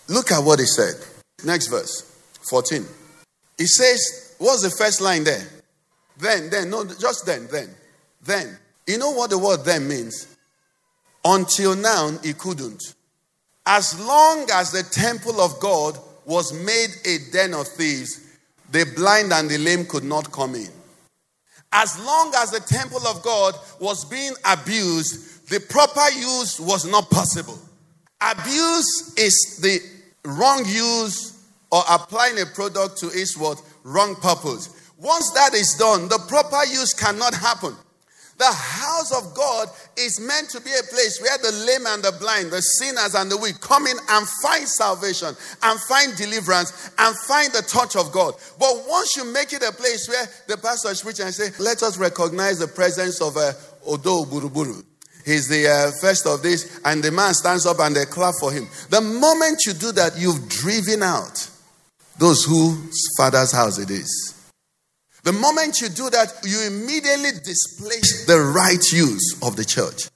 Look 0.07 0.31
at 0.31 0.43
what 0.43 0.59
he 0.59 0.65
said. 0.65 0.95
Next 1.45 1.67
verse, 1.67 2.01
14. 2.49 2.85
He 3.57 3.65
says, 3.65 4.35
What's 4.39 4.63
the 4.63 4.71
first 4.71 5.01
line 5.01 5.23
there? 5.23 5.47
Then, 6.17 6.49
then, 6.49 6.69
no, 6.69 6.85
just 6.85 7.25
then, 7.25 7.47
then, 7.51 7.69
then. 8.23 8.57
You 8.87 8.97
know 8.97 9.11
what 9.11 9.29
the 9.29 9.37
word 9.37 9.63
then 9.63 9.87
means? 9.87 10.35
Until 11.23 11.75
now, 11.75 12.17
he 12.23 12.33
couldn't. 12.33 12.81
As 13.65 13.99
long 14.03 14.47
as 14.51 14.71
the 14.71 14.83
temple 14.83 15.39
of 15.39 15.59
God 15.59 15.97
was 16.25 16.51
made 16.53 16.89
a 17.05 17.31
den 17.31 17.53
of 17.53 17.67
thieves, 17.67 18.19
the 18.71 18.91
blind 18.95 19.31
and 19.31 19.49
the 19.49 19.57
lame 19.57 19.85
could 19.85 20.03
not 20.03 20.31
come 20.31 20.55
in. 20.55 20.69
As 21.73 21.97
long 21.99 22.33
as 22.37 22.51
the 22.51 22.59
temple 22.59 23.05
of 23.07 23.23
God 23.23 23.55
was 23.79 24.05
being 24.05 24.33
abused, 24.45 25.47
the 25.49 25.59
proper 25.59 26.09
use 26.17 26.59
was 26.59 26.85
not 26.85 27.09
possible. 27.09 27.57
Abuse 28.21 29.13
is 29.17 29.59
the 29.61 29.79
wrong 30.29 30.63
use 30.65 31.45
or 31.71 31.81
applying 31.89 32.39
a 32.39 32.45
product 32.45 32.97
to 32.97 33.07
its 33.07 33.37
what? 33.37 33.61
Wrong 33.83 34.15
purpose. 34.15 34.91
Once 34.97 35.31
that 35.31 35.53
is 35.53 35.75
done, 35.79 36.07
the 36.09 36.19
proper 36.27 36.63
use 36.65 36.93
cannot 36.93 37.33
happen. 37.33 37.75
The 38.37 38.51
house 38.51 39.11
of 39.15 39.35
God 39.35 39.67
is 39.97 40.19
meant 40.19 40.49
to 40.49 40.61
be 40.61 40.71
a 40.71 40.83
place 40.83 41.21
where 41.21 41.37
the 41.37 41.51
lame 41.65 41.85
and 41.87 42.03
the 42.03 42.11
blind, 42.19 42.51
the 42.51 42.61
sinners 42.61 43.13
and 43.13 43.29
the 43.29 43.37
weak 43.37 43.59
come 43.61 43.85
in 43.85 43.97
and 44.09 44.27
find 44.41 44.67
salvation 44.67 45.35
and 45.61 45.79
find 45.81 46.15
deliverance 46.15 46.91
and 46.97 47.15
find 47.27 47.51
the 47.53 47.61
touch 47.61 47.95
of 47.95 48.11
God. 48.11 48.33
But 48.57 48.83
once 48.87 49.15
you 49.15 49.25
make 49.31 49.53
it 49.53 49.61
a 49.61 49.71
place 49.71 50.07
where 50.09 50.25
the 50.47 50.57
pastor 50.57 50.89
is 50.89 51.01
preaching 51.03 51.25
and 51.25 51.35
say, 51.35 51.49
let 51.59 51.83
us 51.83 51.97
recognize 51.97 52.57
the 52.57 52.67
presence 52.67 53.21
of 53.21 53.37
uh, 53.37 53.53
Odo 53.85 54.25
Buruburu. 54.25 54.83
He's 55.23 55.47
the 55.47 55.67
uh, 55.67 55.91
first 56.01 56.25
of 56.25 56.41
this, 56.41 56.81
and 56.83 57.03
the 57.03 57.11
man 57.11 57.35
stands 57.35 57.67
up 57.67 57.79
and 57.79 57.95
they 57.95 58.05
clap 58.05 58.33
for 58.39 58.51
him. 58.51 58.67
The 58.89 59.01
moment 59.01 59.61
you 59.67 59.73
do 59.73 59.91
that, 59.91 60.17
you've 60.17 60.49
driven 60.49 61.03
out 61.03 61.47
those 62.17 62.43
whose 62.43 63.07
father's 63.17 63.51
house 63.51 63.77
it 63.77 63.91
is. 63.91 64.40
The 65.23 65.33
moment 65.33 65.81
you 65.81 65.89
do 65.89 66.09
that, 66.09 66.33
you 66.43 66.65
immediately 66.65 67.31
displace 67.43 68.25
the 68.25 68.39
right 68.39 68.83
use 68.91 69.39
of 69.43 69.55
the 69.55 69.65
church. 69.65 70.09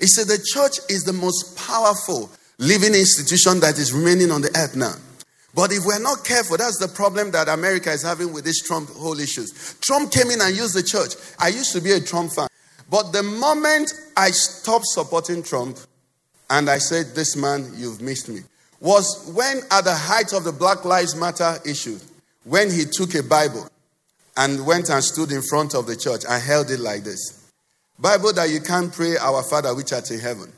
He 0.00 0.06
said 0.06 0.28
the 0.28 0.42
church 0.42 0.78
is 0.88 1.04
the 1.04 1.12
most 1.12 1.56
powerful 1.56 2.30
living 2.58 2.94
institution 2.94 3.60
that 3.60 3.78
is 3.78 3.92
remaining 3.92 4.30
on 4.30 4.40
the 4.40 4.50
earth 4.56 4.76
now. 4.76 4.94
But 5.54 5.72
if 5.72 5.84
we're 5.84 5.98
not 5.98 6.24
careful, 6.24 6.56
that's 6.56 6.78
the 6.78 6.88
problem 6.88 7.30
that 7.30 7.48
America 7.48 7.90
is 7.90 8.02
having 8.02 8.32
with 8.32 8.44
this 8.44 8.60
Trump 8.60 8.90
whole 8.90 9.18
issues. 9.18 9.76
Trump 9.80 10.12
came 10.12 10.30
in 10.30 10.40
and 10.40 10.54
used 10.54 10.74
the 10.74 10.82
church. 10.82 11.14
I 11.38 11.48
used 11.48 11.72
to 11.72 11.80
be 11.80 11.92
a 11.92 12.00
Trump 12.00 12.32
fan. 12.32 12.48
But 12.90 13.12
the 13.12 13.22
moment 13.22 13.92
I 14.16 14.30
stopped 14.30 14.86
supporting 14.86 15.42
Trump 15.42 15.78
and 16.50 16.68
I 16.68 16.78
said, 16.78 17.14
This 17.14 17.36
man, 17.36 17.72
you've 17.74 18.00
missed 18.00 18.28
me, 18.28 18.40
was 18.80 19.32
when 19.34 19.60
at 19.70 19.84
the 19.84 19.94
height 19.94 20.32
of 20.32 20.44
the 20.44 20.52
Black 20.52 20.84
Lives 20.84 21.16
Matter 21.16 21.58
issue, 21.64 21.98
when 22.44 22.70
he 22.70 22.84
took 22.84 23.14
a 23.14 23.22
Bible 23.22 23.68
and 24.36 24.64
went 24.66 24.90
and 24.90 25.02
stood 25.02 25.32
in 25.32 25.42
front 25.42 25.74
of 25.74 25.86
the 25.86 25.96
church 25.96 26.22
and 26.28 26.42
held 26.42 26.70
it 26.70 26.80
like 26.80 27.04
this. 27.04 27.50
Bible 27.98 28.32
that 28.34 28.50
you 28.50 28.60
can't 28.60 28.92
pray, 28.92 29.16
Our 29.16 29.42
Father 29.42 29.74
which 29.74 29.92
art 29.92 30.10
in 30.10 30.20
heaven. 30.20 30.52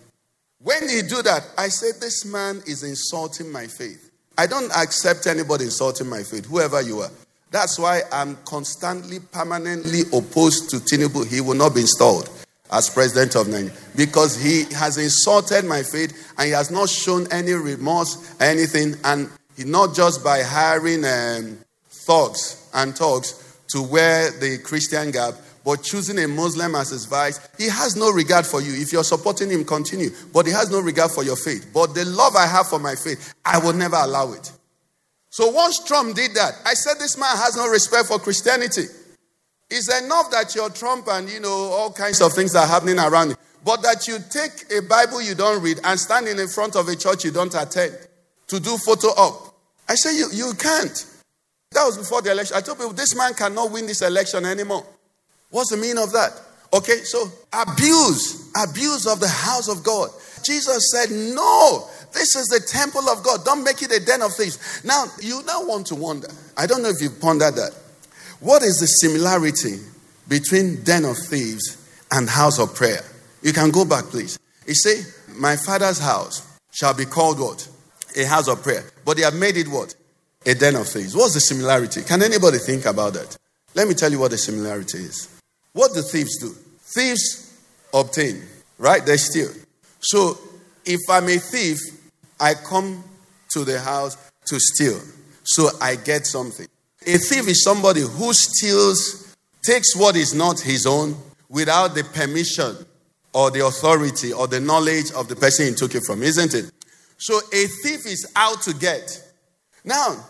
When 0.61 0.89
he 0.89 1.03
do 1.03 1.22
that, 1.22 1.49
I 1.57 1.68
said, 1.68 2.01
This 2.01 2.24
man 2.24 2.62
is 2.66 2.83
insulting 2.83 3.51
my 3.53 3.66
faith. 3.68 4.11
I 4.37 4.47
don't 4.47 4.70
accept 4.76 5.26
anybody 5.26 5.64
insulting 5.64 6.09
my 6.09 6.22
faith, 6.24 6.47
whoever 6.47 6.83
you 6.83 7.01
are. 7.01 7.11
That's 7.51 7.79
why 7.79 8.03
I'm 8.12 8.37
constantly, 8.45 9.20
permanently 9.20 10.03
opposed 10.12 10.70
to 10.70 10.76
Tinubu. 10.76 11.26
He 11.29 11.41
will 11.41 11.55
not 11.55 11.74
be 11.74 11.83
installed 11.83 12.29
as 12.70 12.91
president 12.91 13.35
of 13.37 13.49
Nigeria 13.49 13.72
because 13.97 14.37
he 14.37 14.64
has 14.74 14.99
insulted 14.99 15.64
my 15.64 15.83
faith 15.83 16.35
and 16.37 16.47
he 16.47 16.53
has 16.53 16.70
not 16.70 16.89
shown 16.91 17.26
any 17.33 17.53
remorse, 17.53 18.37
anything, 18.41 18.95
and 19.05 19.31
he 19.57 19.64
not 19.64 19.95
just 19.95 20.22
by 20.22 20.43
hiring 20.43 21.05
um, 21.05 21.59
thugs 21.89 22.68
and 22.74 22.95
thugs 22.97 23.48
to 23.69 23.83
wear 23.83 24.31
the 24.31 24.59
Christian 24.59 25.11
garb, 25.11 25.37
but 25.64 25.83
choosing 25.83 26.19
a 26.19 26.29
Muslim 26.29 26.75
as 26.75 26.91
his 26.91 27.05
vice, 27.05 27.41
he 27.59 27.69
has 27.69 27.97
no 27.97 28.11
regard 28.11 28.47
for 28.47 28.61
you. 28.61 28.73
If 28.81 28.93
you're 28.93 29.05
supporting 29.05 29.51
him, 29.51 29.64
continue. 29.64 30.11
But 30.33 30.47
he 30.47 30.53
has 30.53 30.71
no 30.71 30.81
regard 30.81 31.11
for 31.11 31.23
your 31.25 31.37
faith. 31.37 31.71
But 31.75 31.95
the 31.95 32.05
love 32.07 32.37
I 32.37 32.47
have 32.47 32.69
for 32.69 32.79
my 32.79 32.95
faith, 32.95 33.35
I 33.45 33.59
will 33.59 33.75
never 33.75 33.97
allow 33.97 34.33
it. 34.33 34.51
So 35.31 35.51
once 35.51 35.85
Trump 35.85 36.16
did 36.16 36.35
that, 36.35 36.55
I 36.64 36.75
said 36.75 36.95
this 36.99 37.19
man 37.19 37.37
has 37.37 37.57
no 37.57 37.69
respect 37.69 38.07
for 38.07 38.19
Christianity. 38.19 38.85
It's 39.71 40.03
enough 40.03 40.31
that 40.31 40.55
you're 40.55 40.71
Trump 40.71 41.07
and 41.11 41.29
you 41.29 41.41
know 41.41 41.51
all 41.51 41.93
kinds 41.93 42.23
of 42.23 42.33
things 42.33 42.55
are 42.55 42.66
happening 42.66 42.99
around 42.99 43.31
you. 43.31 43.37
But 43.64 43.83
that 43.83 44.09
you 44.09 44.19
take 44.31 44.73
a 44.73 44.81
Bible 44.81 45.21
you 45.21 45.35
don't 45.35 45.62
read 45.62 45.81
and 45.85 46.01
stand 46.01 46.27
in 46.29 46.49
front 46.49 46.77
of 46.77 46.89
a 46.89 46.97
church 46.97 47.25
you 47.25 47.31
don't 47.31 47.55
attend 47.55 47.99
to 48.47 48.59
do 48.59 48.79
photo 48.79 49.09
op. 49.09 49.55
I 49.89 49.95
say 49.95 50.16
you, 50.16 50.29
you 50.33 50.53
can't. 50.55 51.18
That 51.73 51.85
was 51.85 51.99
before 51.99 52.23
the 52.23 52.33
election. 52.33 52.57
I 52.57 52.61
told 52.61 52.79
people 52.79 52.93
this 52.93 53.14
man 53.16 53.35
cannot 53.35 53.71
win 53.71 53.87
this 53.87 54.03
election 54.03 54.45
anymore. 54.45 54.85
What's 55.51 55.71
the 55.71 55.77
meaning 55.77 55.99
of 55.99 56.12
that? 56.12 56.33
Okay, 56.73 56.99
so 57.05 57.31
abuse, 57.53 58.51
abuse 58.57 59.07
of 59.07 59.21
the 59.21 59.29
house 59.29 59.69
of 59.69 59.83
God. 59.83 60.11
Jesus 60.45 60.91
said, 60.93 61.11
No, 61.11 61.87
this 62.12 62.37
is 62.37 62.47
the 62.49 62.61
temple 62.61 63.09
of 63.09 63.23
God. 63.23 63.45
Don't 63.45 63.64
make 63.64 63.83
it 63.83 63.93
a 63.93 64.05
den 64.05 64.23
of 64.23 64.35
thieves. 64.35 64.83
Now, 64.85 65.07
you 65.21 65.43
now 65.47 65.64
want 65.64 65.87
to 65.89 65.95
wonder. 65.95 66.29
I 66.57 66.66
don't 66.66 66.83
know 66.83 66.91
if 66.91 67.01
you've 67.01 67.21
pondered 67.21 67.55
that. 67.55 67.75
What 68.41 68.62
is 68.62 68.79
the 68.79 68.87
similarity 68.87 69.79
between 70.29 70.85
den 70.85 71.05
of 71.05 71.16
thieves 71.16 71.77
and 72.12 72.29
house 72.29 72.59
of 72.59 72.75
prayer? 72.75 73.03
You 73.43 73.53
can 73.53 73.71
go 73.71 73.85
back, 73.85 74.05
please. 74.05 74.39
You 74.66 74.75
say, 74.75 75.03
My 75.37 75.57
father's 75.57 75.99
house 75.99 76.47
shall 76.73 76.95
be 76.95 77.05
called 77.05 77.41
what? 77.41 77.66
A 78.16 78.25
house 78.25 78.49
of 78.49 78.62
prayer. 78.62 78.85
But 79.05 79.16
they 79.16 79.23
have 79.23 79.35
made 79.35 79.57
it 79.57 79.69
what? 79.69 79.95
A 80.47 80.55
den 80.55 80.76
of 80.76 80.89
thieves. 80.89 81.14
What's 81.14 81.34
the 81.34 81.41
similarity? 81.41 82.03
Can 82.03 82.22
anybody 82.22 82.59
think 82.59 82.86
about 82.86 83.14
that? 83.14 83.36
Let 83.74 83.89
me 83.89 83.95
tell 83.95 84.11
you 84.11 84.18
what 84.18 84.30
the 84.30 84.39
similarity 84.39 84.99
is. 84.99 85.41
What 85.72 85.95
do 85.95 86.03
thieves 86.03 86.39
do? 86.39 86.55
Thieves 86.80 87.59
obtain, 87.93 88.43
right? 88.78 89.05
They 89.05 89.16
steal. 89.16 89.51
So 90.01 90.39
if 90.84 91.01
I'm 91.09 91.28
a 91.28 91.39
thief, 91.39 91.78
I 92.41 92.55
come 92.55 93.05
to 93.53 93.64
the 93.64 93.80
house 93.80 94.16
to 94.47 94.59
steal. 94.59 95.01
So 95.45 95.68
I 95.80 95.97
get 95.97 96.26
something. 96.26 96.66
A 97.07 97.18
thief 97.18 97.49
is 97.49 97.62
somebody 97.62 98.01
who 98.01 98.32
steals, 98.32 99.36
takes 99.62 99.97
what 99.97 100.16
is 100.16 100.34
not 100.34 100.61
his 100.61 100.86
own 100.86 101.16
without 101.49 101.95
the 101.95 102.05
permission 102.05 102.76
or 103.32 103.51
the 103.51 103.64
authority 103.64 104.32
or 104.32 104.47
the 104.47 104.61
knowledge 104.61 105.12
of 105.12 105.28
the 105.28 105.36
person 105.36 105.66
he 105.66 105.74
took 105.74 105.95
it 105.95 106.03
from, 106.05 106.22
isn't 106.22 106.55
it? 106.55 106.70
So 107.18 107.39
a 107.53 107.66
thief 107.82 108.07
is 108.07 108.30
out 108.36 108.62
to 108.62 108.74
get. 108.74 109.22
Now, 109.89 110.22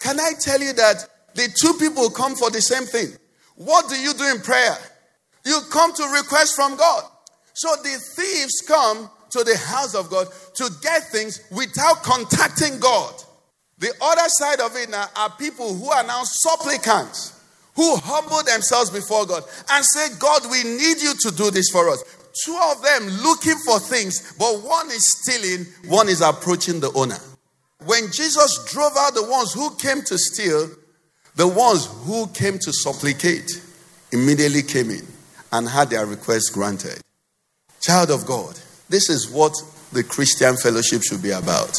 can 0.00 0.18
I 0.18 0.32
tell 0.40 0.60
you 0.60 0.72
that 0.72 1.06
the 1.34 1.48
two 1.54 1.74
people 1.78 2.10
come 2.10 2.34
for 2.34 2.50
the 2.50 2.60
same 2.60 2.82
thing? 2.82 3.16
What 3.54 3.88
do 3.88 3.94
you 3.94 4.12
do 4.12 4.24
in 4.34 4.40
prayer? 4.40 4.76
You 5.46 5.60
come 5.70 5.94
to 5.94 6.02
request 6.08 6.56
from 6.56 6.76
God. 6.76 7.04
So 7.52 7.68
the 7.76 7.96
thieves 8.16 8.64
come 8.66 9.08
to 9.30 9.44
the 9.44 9.56
house 9.56 9.94
of 9.94 10.10
God 10.10 10.26
to 10.54 10.68
get 10.82 11.04
things 11.12 11.40
without 11.52 12.02
contacting 12.02 12.80
God. 12.80 13.14
The 13.78 13.92
other 14.02 14.26
side 14.26 14.60
of 14.60 14.74
it 14.74 14.90
now 14.90 15.06
are 15.14 15.30
people 15.30 15.72
who 15.74 15.90
are 15.90 16.04
now 16.04 16.22
supplicants, 16.24 17.40
who 17.76 17.96
humble 17.96 18.42
themselves 18.42 18.90
before 18.90 19.26
God 19.26 19.44
and 19.70 19.84
say, 19.84 20.08
God, 20.18 20.42
we 20.50 20.64
need 20.64 21.00
you 21.00 21.14
to 21.20 21.30
do 21.36 21.52
this 21.52 21.70
for 21.70 21.88
us. 21.88 22.02
Two 22.44 22.58
of 22.72 22.82
them 22.82 23.06
looking 23.22 23.58
for 23.64 23.78
things, 23.78 24.34
but 24.40 24.60
one 24.62 24.88
is 24.88 25.08
stealing, 25.08 25.66
one 25.86 26.08
is 26.08 26.20
approaching 26.20 26.80
the 26.80 26.90
owner. 26.94 27.18
When 27.86 28.10
Jesus 28.10 28.64
drove 28.72 28.92
out 28.98 29.14
the 29.14 29.28
ones 29.28 29.52
who 29.52 29.74
came 29.76 30.02
to 30.02 30.18
steal, 30.18 30.70
the 31.36 31.48
ones 31.48 31.86
who 32.04 32.26
came 32.28 32.58
to 32.58 32.72
supplicate 32.72 33.50
immediately 34.12 34.62
came 34.62 34.90
in 34.90 35.06
and 35.52 35.68
had 35.68 35.90
their 35.90 36.06
request 36.06 36.52
granted. 36.52 37.00
Child 37.80 38.10
of 38.10 38.26
God, 38.26 38.58
this 38.88 39.10
is 39.10 39.30
what 39.30 39.52
the 39.92 40.02
Christian 40.02 40.56
fellowship 40.56 41.02
should 41.02 41.22
be 41.22 41.30
about. 41.30 41.78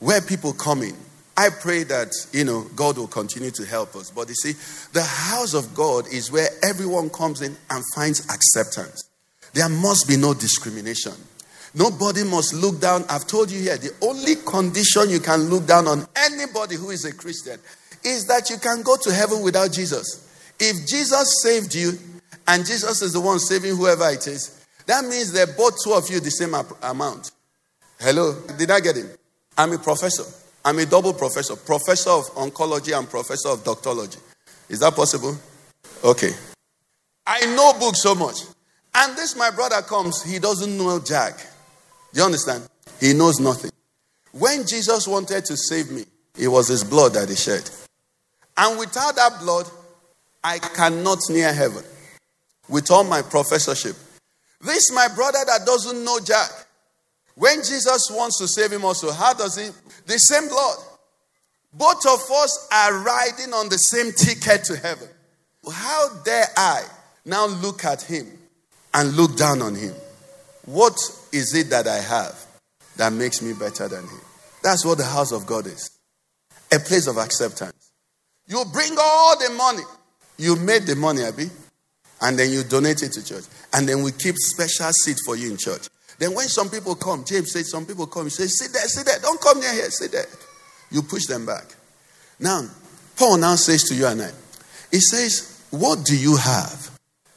Where 0.00 0.20
people 0.20 0.52
come 0.52 0.82
in, 0.82 0.94
I 1.36 1.48
pray 1.48 1.84
that, 1.84 2.12
you 2.32 2.44
know, 2.44 2.66
God 2.76 2.98
will 2.98 3.06
continue 3.06 3.50
to 3.52 3.64
help 3.64 3.96
us. 3.96 4.10
But 4.10 4.28
you 4.28 4.34
see, 4.34 4.52
the 4.92 5.02
house 5.02 5.54
of 5.54 5.74
God 5.74 6.06
is 6.12 6.30
where 6.30 6.48
everyone 6.62 7.08
comes 7.08 7.40
in 7.40 7.56
and 7.70 7.82
finds 7.94 8.20
acceptance. 8.28 9.08
There 9.54 9.68
must 9.68 10.06
be 10.06 10.16
no 10.16 10.34
discrimination. 10.34 11.14
Nobody 11.74 12.24
must 12.24 12.54
look 12.54 12.80
down. 12.80 13.04
I've 13.08 13.26
told 13.26 13.50
you 13.50 13.60
here, 13.60 13.76
the 13.76 13.92
only 14.02 14.36
condition 14.36 15.08
you 15.08 15.20
can 15.20 15.48
look 15.48 15.66
down 15.66 15.86
on 15.86 16.06
anybody 16.16 16.76
who 16.76 16.90
is 16.90 17.04
a 17.04 17.14
Christian 17.14 17.60
is 18.04 18.26
that 18.26 18.50
you 18.50 18.58
can 18.58 18.82
go 18.82 18.96
to 18.96 19.12
heaven 19.12 19.42
without 19.42 19.72
Jesus. 19.72 20.26
If 20.58 20.86
Jesus 20.86 21.42
saved 21.42 21.74
you 21.74 21.92
and 22.48 22.66
Jesus 22.66 23.02
is 23.02 23.12
the 23.12 23.20
one 23.20 23.38
saving 23.38 23.76
whoever 23.76 24.08
it 24.10 24.26
is, 24.26 24.64
that 24.86 25.04
means 25.04 25.32
they 25.32 25.44
both 25.56 25.76
two 25.84 25.92
of 25.92 26.10
you 26.10 26.18
the 26.20 26.30
same 26.30 26.54
amount. 26.82 27.30
Hello? 28.00 28.34
Did 28.58 28.70
I 28.70 28.80
get 28.80 28.96
him? 28.96 29.10
I'm 29.56 29.72
a 29.72 29.78
professor. 29.78 30.24
I'm 30.64 30.78
a 30.78 30.86
double 30.86 31.14
professor, 31.14 31.56
professor 31.56 32.10
of 32.10 32.24
oncology 32.34 32.96
and 32.96 33.08
professor 33.08 33.50
of 33.50 33.62
doctology. 33.62 34.18
Is 34.68 34.80
that 34.80 34.94
possible? 34.94 35.36
Okay. 36.02 36.30
I 37.26 37.46
know 37.54 37.72
books 37.78 38.02
so 38.02 38.14
much. 38.14 38.36
And 38.94 39.16
this, 39.16 39.36
my 39.36 39.50
brother 39.50 39.82
comes, 39.82 40.22
he 40.22 40.38
doesn't 40.38 40.76
know 40.76 40.98
Jack. 40.98 41.46
Do 42.12 42.20
you 42.20 42.26
understand? 42.26 42.68
He 42.98 43.12
knows 43.12 43.40
nothing. 43.40 43.70
When 44.32 44.66
Jesus 44.66 45.06
wanted 45.06 45.44
to 45.46 45.56
save 45.56 45.90
me, 45.90 46.04
it 46.38 46.48
was 46.48 46.68
his 46.68 46.84
blood 46.84 47.14
that 47.14 47.28
he 47.28 47.34
shed. 47.34 47.68
And 48.56 48.78
without 48.78 49.16
that 49.16 49.40
blood, 49.40 49.68
I 50.42 50.58
cannot 50.58 51.18
near 51.28 51.52
heaven. 51.52 51.84
With 52.68 52.90
all 52.90 53.04
my 53.04 53.22
professorship. 53.22 53.96
This, 54.60 54.92
my 54.92 55.08
brother 55.08 55.38
that 55.46 55.66
doesn't 55.66 56.04
know 56.04 56.20
Jack, 56.20 56.50
when 57.34 57.56
Jesus 57.56 58.10
wants 58.10 58.38
to 58.38 58.46
save 58.46 58.72
him 58.72 58.84
also, 58.84 59.10
how 59.10 59.32
does 59.32 59.56
he? 59.56 59.70
The 60.06 60.18
same 60.18 60.48
blood. 60.48 60.76
Both 61.72 62.04
of 62.06 62.20
us 62.30 62.68
are 62.72 62.98
riding 62.98 63.54
on 63.54 63.68
the 63.68 63.78
same 63.78 64.12
ticket 64.12 64.64
to 64.64 64.76
heaven. 64.76 65.08
How 65.70 66.08
dare 66.24 66.46
I 66.56 66.84
now 67.24 67.46
look 67.46 67.84
at 67.84 68.02
him 68.02 68.26
and 68.92 69.16
look 69.16 69.36
down 69.36 69.62
on 69.62 69.74
him? 69.74 69.94
What 70.66 70.96
is 71.32 71.54
it 71.54 71.70
that 71.70 71.86
I 71.86 71.98
have 71.98 72.46
that 72.96 73.12
makes 73.12 73.42
me 73.42 73.52
better 73.52 73.88
than 73.88 74.02
him? 74.02 74.20
That's 74.62 74.84
what 74.84 74.98
the 74.98 75.04
house 75.04 75.32
of 75.32 75.46
God 75.46 75.66
is 75.66 75.90
a 76.72 76.78
place 76.78 77.06
of 77.08 77.16
acceptance. 77.16 77.90
You 78.46 78.64
bring 78.72 78.96
all 78.98 79.38
the 79.38 79.50
money, 79.50 79.82
you 80.38 80.56
made 80.56 80.82
the 80.82 80.94
money, 80.94 81.22
Abby, 81.22 81.50
and 82.20 82.38
then 82.38 82.52
you 82.52 82.62
donate 82.62 83.02
it 83.02 83.12
to 83.12 83.24
church. 83.24 83.44
And 83.72 83.88
then 83.88 84.02
we 84.02 84.12
keep 84.12 84.36
special 84.36 84.90
seat 84.92 85.16
for 85.24 85.36
you 85.36 85.50
in 85.50 85.56
church. 85.56 85.88
Then 86.18 86.34
when 86.34 86.48
some 86.48 86.68
people 86.68 86.94
come, 86.94 87.24
James 87.24 87.52
says, 87.52 87.70
some 87.70 87.86
people 87.86 88.06
come, 88.06 88.24
he 88.24 88.30
says, 88.30 88.58
sit 88.58 88.72
there, 88.72 88.82
sit 88.82 89.06
there, 89.06 89.18
don't 89.20 89.40
come 89.40 89.58
near 89.58 89.72
here, 89.72 89.90
sit 89.90 90.12
there. 90.12 90.26
You 90.90 91.02
push 91.02 91.26
them 91.26 91.46
back. 91.46 91.64
Now, 92.38 92.62
Paul 93.16 93.38
now 93.38 93.54
says 93.54 93.84
to 93.84 93.94
you 93.94 94.06
and 94.06 94.22
I, 94.22 94.30
he 94.90 95.00
says, 95.00 95.66
What 95.70 96.04
do 96.04 96.16
you 96.16 96.36
have 96.36 96.90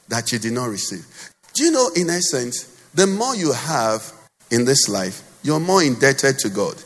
that 0.08 0.32
you 0.32 0.38
did 0.38 0.52
not 0.52 0.68
receive? 0.68 1.06
Do 1.54 1.62
you 1.62 1.70
know, 1.70 1.90
in 1.94 2.10
essence, 2.10 2.73
the 2.94 3.06
more 3.06 3.34
you 3.34 3.52
have 3.52 4.12
in 4.50 4.64
this 4.64 4.88
life, 4.88 5.22
you're 5.42 5.60
more 5.60 5.82
indebted 5.82 6.38
to 6.40 6.48
God. 6.48 6.82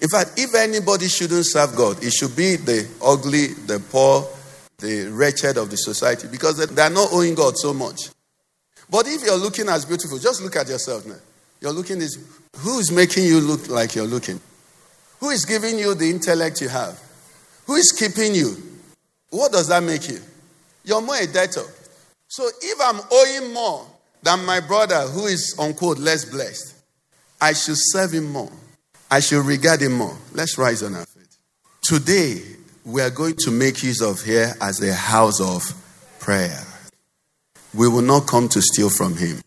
In 0.00 0.08
fact, 0.08 0.32
if 0.36 0.54
anybody 0.54 1.08
shouldn't 1.08 1.46
serve 1.46 1.74
God, 1.76 2.02
it 2.02 2.12
should 2.12 2.36
be 2.36 2.56
the 2.56 2.88
ugly, 3.02 3.48
the 3.48 3.80
poor, 3.90 4.26
the 4.78 5.08
wretched 5.10 5.56
of 5.56 5.70
the 5.70 5.76
society 5.76 6.28
because 6.28 6.56
they 6.66 6.82
are 6.82 6.90
not 6.90 7.12
owing 7.12 7.34
God 7.34 7.56
so 7.56 7.72
much. 7.72 8.10
But 8.90 9.06
if 9.08 9.22
you're 9.24 9.36
looking 9.36 9.68
as 9.68 9.84
beautiful, 9.84 10.18
just 10.18 10.42
look 10.42 10.56
at 10.56 10.68
yourself 10.68 11.06
now. 11.06 11.16
You're 11.60 11.72
looking 11.72 11.98
this 11.98 12.18
who 12.58 12.78
is 12.78 12.92
making 12.92 13.24
you 13.24 13.40
look 13.40 13.68
like 13.68 13.94
you're 13.94 14.06
looking? 14.06 14.40
Who 15.20 15.30
is 15.30 15.44
giving 15.44 15.78
you 15.78 15.94
the 15.94 16.10
intellect 16.10 16.60
you 16.60 16.68
have? 16.68 17.00
Who 17.66 17.76
is 17.76 17.92
keeping 17.92 18.34
you? 18.34 18.56
What 19.30 19.52
does 19.52 19.68
that 19.68 19.82
make 19.82 20.08
you? 20.08 20.18
You're 20.84 21.00
more 21.00 21.16
a 21.16 21.26
debtor. 21.26 21.64
So 22.28 22.48
if 22.60 22.78
I'm 22.80 23.00
owing 23.10 23.52
more 23.52 23.86
than 24.24 24.44
my 24.44 24.60
brother 24.60 25.02
who 25.02 25.26
is 25.26 25.54
unquote 25.58 25.98
less 25.98 26.24
blessed, 26.24 26.74
I 27.40 27.52
should 27.52 27.76
serve 27.76 28.12
him 28.12 28.32
more. 28.32 28.50
I 29.10 29.20
should 29.20 29.44
regard 29.44 29.82
him 29.82 29.92
more. 29.92 30.16
Let's 30.32 30.56
rise 30.58 30.82
on 30.82 30.94
our 30.94 31.06
feet. 31.06 31.28
Today, 31.82 32.42
we 32.84 33.02
are 33.02 33.10
going 33.10 33.36
to 33.40 33.50
make 33.50 33.82
use 33.82 34.00
of 34.00 34.22
here 34.22 34.54
as 34.60 34.82
a 34.82 34.94
house 34.94 35.40
of 35.40 35.62
prayer. 36.20 36.64
We 37.74 37.88
will 37.88 38.02
not 38.02 38.26
come 38.26 38.48
to 38.48 38.62
steal 38.62 38.88
from 38.88 39.16
him. 39.16 39.40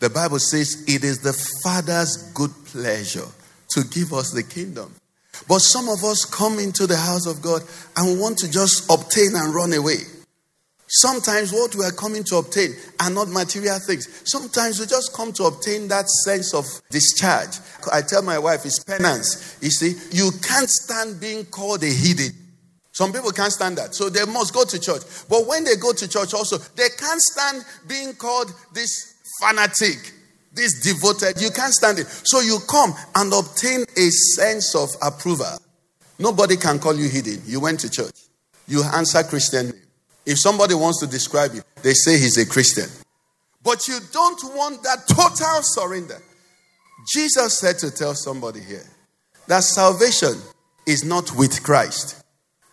The 0.00 0.10
Bible 0.10 0.38
says 0.38 0.84
it 0.86 1.04
is 1.04 1.20
the 1.20 1.32
Father's 1.62 2.30
good 2.34 2.50
pleasure 2.66 3.26
to 3.70 3.84
give 3.84 4.12
us 4.12 4.30
the 4.30 4.42
kingdom. 4.42 4.94
But 5.48 5.60
some 5.60 5.88
of 5.88 6.04
us 6.04 6.24
come 6.24 6.58
into 6.58 6.86
the 6.86 6.96
house 6.96 7.26
of 7.26 7.40
God 7.40 7.62
and 7.96 8.20
want 8.20 8.38
to 8.38 8.50
just 8.50 8.90
obtain 8.90 9.30
and 9.34 9.54
run 9.54 9.72
away. 9.72 9.98
Sometimes 10.94 11.54
what 11.54 11.74
we 11.74 11.86
are 11.86 11.92
coming 11.92 12.22
to 12.24 12.36
obtain 12.36 12.76
are 13.00 13.08
not 13.08 13.28
material 13.28 13.78
things. 13.78 14.06
Sometimes 14.30 14.78
we 14.78 14.84
just 14.84 15.14
come 15.14 15.32
to 15.32 15.44
obtain 15.44 15.88
that 15.88 16.06
sense 16.06 16.52
of 16.52 16.66
discharge. 16.90 17.56
I 17.90 18.02
tell 18.02 18.20
my 18.20 18.38
wife 18.38 18.66
it's 18.66 18.84
penance. 18.84 19.56
You 19.62 19.70
see, 19.70 19.94
you 20.14 20.30
can't 20.46 20.68
stand 20.68 21.18
being 21.18 21.46
called 21.46 21.82
a 21.82 21.86
heathen. 21.86 22.32
Some 22.90 23.10
people 23.10 23.30
can't 23.30 23.50
stand 23.50 23.78
that. 23.78 23.94
So 23.94 24.10
they 24.10 24.26
must 24.26 24.52
go 24.52 24.66
to 24.66 24.78
church. 24.78 25.00
But 25.30 25.46
when 25.46 25.64
they 25.64 25.76
go 25.76 25.94
to 25.94 26.06
church 26.06 26.34
also, 26.34 26.58
they 26.58 26.88
can't 26.98 27.22
stand 27.22 27.64
being 27.88 28.12
called 28.12 28.52
this 28.74 29.14
fanatic, 29.40 29.96
this 30.52 30.82
devoted. 30.82 31.40
You 31.40 31.52
can't 31.52 31.72
stand 31.72 32.00
it. 32.00 32.06
So 32.06 32.40
you 32.40 32.58
come 32.68 32.92
and 33.14 33.32
obtain 33.32 33.86
a 33.96 34.10
sense 34.36 34.74
of 34.74 34.90
approval. 35.00 35.56
Nobody 36.18 36.58
can 36.58 36.78
call 36.78 36.94
you 36.94 37.08
hidden. 37.08 37.40
You 37.46 37.60
went 37.60 37.80
to 37.80 37.90
church. 37.90 38.14
You 38.68 38.82
answer 38.82 39.22
Christian. 39.22 39.72
If 40.24 40.38
somebody 40.38 40.74
wants 40.74 41.00
to 41.00 41.06
describe 41.06 41.54
you, 41.54 41.62
they 41.82 41.94
say 41.94 42.18
he's 42.18 42.38
a 42.38 42.46
Christian. 42.46 42.88
But 43.62 43.86
you 43.88 43.98
don't 44.12 44.40
want 44.56 44.82
that 44.82 45.06
total 45.08 45.62
surrender. 45.62 46.20
Jesus 47.12 47.58
said 47.58 47.78
to 47.78 47.90
tell 47.90 48.14
somebody 48.14 48.60
here 48.60 48.84
that 49.48 49.64
salvation 49.64 50.34
is 50.86 51.04
not 51.04 51.34
with 51.36 51.62
Christ. 51.62 52.24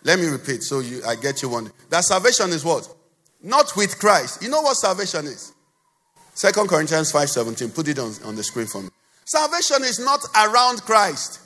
Let 0.03 0.19
me 0.19 0.27
repeat 0.27 0.63
so 0.63 0.79
you, 0.79 1.01
I 1.05 1.15
get 1.15 1.41
you 1.41 1.49
one. 1.49 1.71
That 1.89 2.03
salvation 2.03 2.51
is 2.51 2.63
what? 2.63 2.87
Not 3.41 3.75
with 3.75 3.99
Christ. 3.99 4.41
You 4.41 4.49
know 4.49 4.61
what 4.61 4.75
salvation 4.75 5.25
is? 5.25 5.53
Second 6.33 6.69
Corinthians 6.69 7.11
5:17. 7.11 7.73
Put 7.73 7.87
it 7.87 7.99
on, 7.99 8.13
on 8.23 8.35
the 8.35 8.43
screen 8.43 8.67
for 8.67 8.81
me. 8.81 8.89
Salvation 9.25 9.83
is 9.83 9.99
not 9.99 10.21
around 10.35 10.81
Christ. 10.83 11.39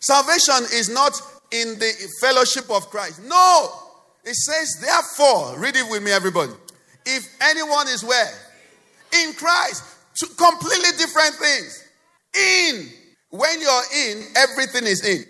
Salvation 0.00 0.64
is 0.72 0.88
not 0.88 1.20
in 1.50 1.78
the 1.78 1.92
fellowship 2.20 2.70
of 2.70 2.88
Christ. 2.90 3.22
No. 3.24 3.83
It 4.24 4.34
says, 4.34 4.78
therefore, 4.80 5.58
read 5.58 5.76
it 5.76 5.88
with 5.90 6.02
me, 6.02 6.10
everybody. 6.10 6.52
If 7.06 7.26
anyone 7.42 7.88
is 7.88 8.02
where? 8.02 8.32
In 9.22 9.34
Christ. 9.34 9.84
Two 10.18 10.28
completely 10.28 10.90
different 10.96 11.34
things. 11.34 11.84
In. 12.34 12.88
When 13.30 13.60
you're 13.60 13.82
in, 14.06 14.24
everything 14.36 14.84
is 14.84 15.04
in. 15.04 15.24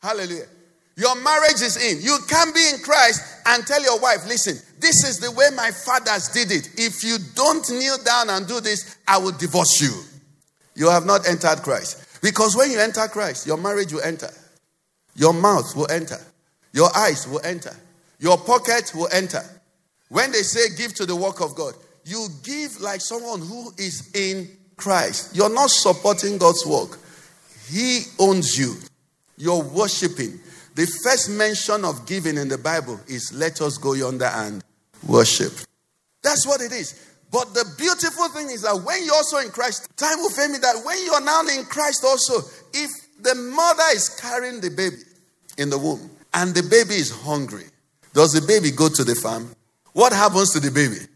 Hallelujah. 0.00 0.46
Your 0.96 1.14
marriage 1.22 1.60
is 1.60 1.76
in. 1.76 2.02
You 2.02 2.18
can't 2.28 2.54
be 2.54 2.64
in 2.72 2.80
Christ 2.80 3.22
and 3.46 3.66
tell 3.66 3.82
your 3.82 4.00
wife, 4.00 4.26
listen, 4.26 4.58
this 4.80 5.04
is 5.04 5.18
the 5.18 5.30
way 5.30 5.46
my 5.54 5.70
fathers 5.70 6.28
did 6.28 6.50
it. 6.50 6.70
If 6.76 7.04
you 7.04 7.18
don't 7.34 7.68
kneel 7.70 7.98
down 8.04 8.30
and 8.30 8.46
do 8.46 8.60
this, 8.60 8.96
I 9.06 9.18
will 9.18 9.32
divorce 9.32 9.80
you. 9.80 9.92
You 10.74 10.88
have 10.90 11.06
not 11.06 11.28
entered 11.28 11.62
Christ. 11.62 12.20
Because 12.22 12.56
when 12.56 12.70
you 12.70 12.80
enter 12.80 13.06
Christ, 13.08 13.46
your 13.46 13.56
marriage 13.56 13.92
will 13.92 14.02
enter, 14.02 14.30
your 15.14 15.32
mouth 15.32 15.74
will 15.76 15.90
enter, 15.90 16.18
your 16.72 16.88
eyes 16.96 17.28
will 17.28 17.40
enter, 17.44 17.74
your 18.18 18.38
pocket 18.38 18.92
will 18.94 19.08
enter. 19.12 19.42
When 20.08 20.32
they 20.32 20.42
say 20.42 20.74
give 20.76 20.94
to 20.94 21.06
the 21.06 21.16
work 21.16 21.40
of 21.40 21.54
God, 21.54 21.74
you 22.04 22.28
give 22.42 22.80
like 22.80 23.00
someone 23.00 23.40
who 23.40 23.70
is 23.76 24.10
in 24.14 24.48
Christ. 24.76 25.36
You're 25.36 25.52
not 25.52 25.70
supporting 25.70 26.38
God's 26.38 26.64
work, 26.66 26.98
He 27.68 28.02
owns 28.18 28.58
you. 28.58 28.76
You're 29.36 29.62
worshiping. 29.62 30.40
The 30.74 30.86
first 31.04 31.30
mention 31.30 31.84
of 31.84 32.06
giving 32.06 32.36
in 32.36 32.48
the 32.48 32.58
Bible 32.58 33.00
is 33.08 33.32
let 33.32 33.60
us 33.60 33.78
go 33.78 33.94
yonder 33.94 34.30
and 34.32 34.62
worship. 35.06 35.52
That's 36.22 36.46
what 36.46 36.60
it 36.60 36.72
is. 36.72 37.08
But 37.30 37.52
the 37.52 37.64
beautiful 37.76 38.28
thing 38.28 38.48
is 38.50 38.62
that 38.62 38.76
when 38.84 39.04
you're 39.04 39.14
also 39.14 39.38
in 39.38 39.50
Christ, 39.50 39.88
time 39.96 40.18
will 40.18 40.30
fail 40.30 40.48
me 40.48 40.58
that 40.58 40.76
when 40.84 40.96
you're 41.04 41.24
now 41.24 41.42
in 41.42 41.64
Christ 41.64 42.04
also, 42.04 42.38
if 42.72 42.90
the 43.20 43.34
mother 43.34 43.82
is 43.92 44.08
carrying 44.20 44.60
the 44.60 44.70
baby 44.70 44.96
in 45.58 45.68
the 45.68 45.78
womb 45.78 46.10
and 46.32 46.54
the 46.54 46.62
baby 46.62 46.94
is 46.94 47.10
hungry, 47.10 47.64
does 48.18 48.32
the 48.32 48.42
baby 48.42 48.72
go 48.72 48.88
to 48.88 49.04
the 49.04 49.14
farm? 49.14 49.48
What 49.92 50.12
happens 50.12 50.50
to 50.50 50.58
the 50.58 50.72
baby? 50.72 51.06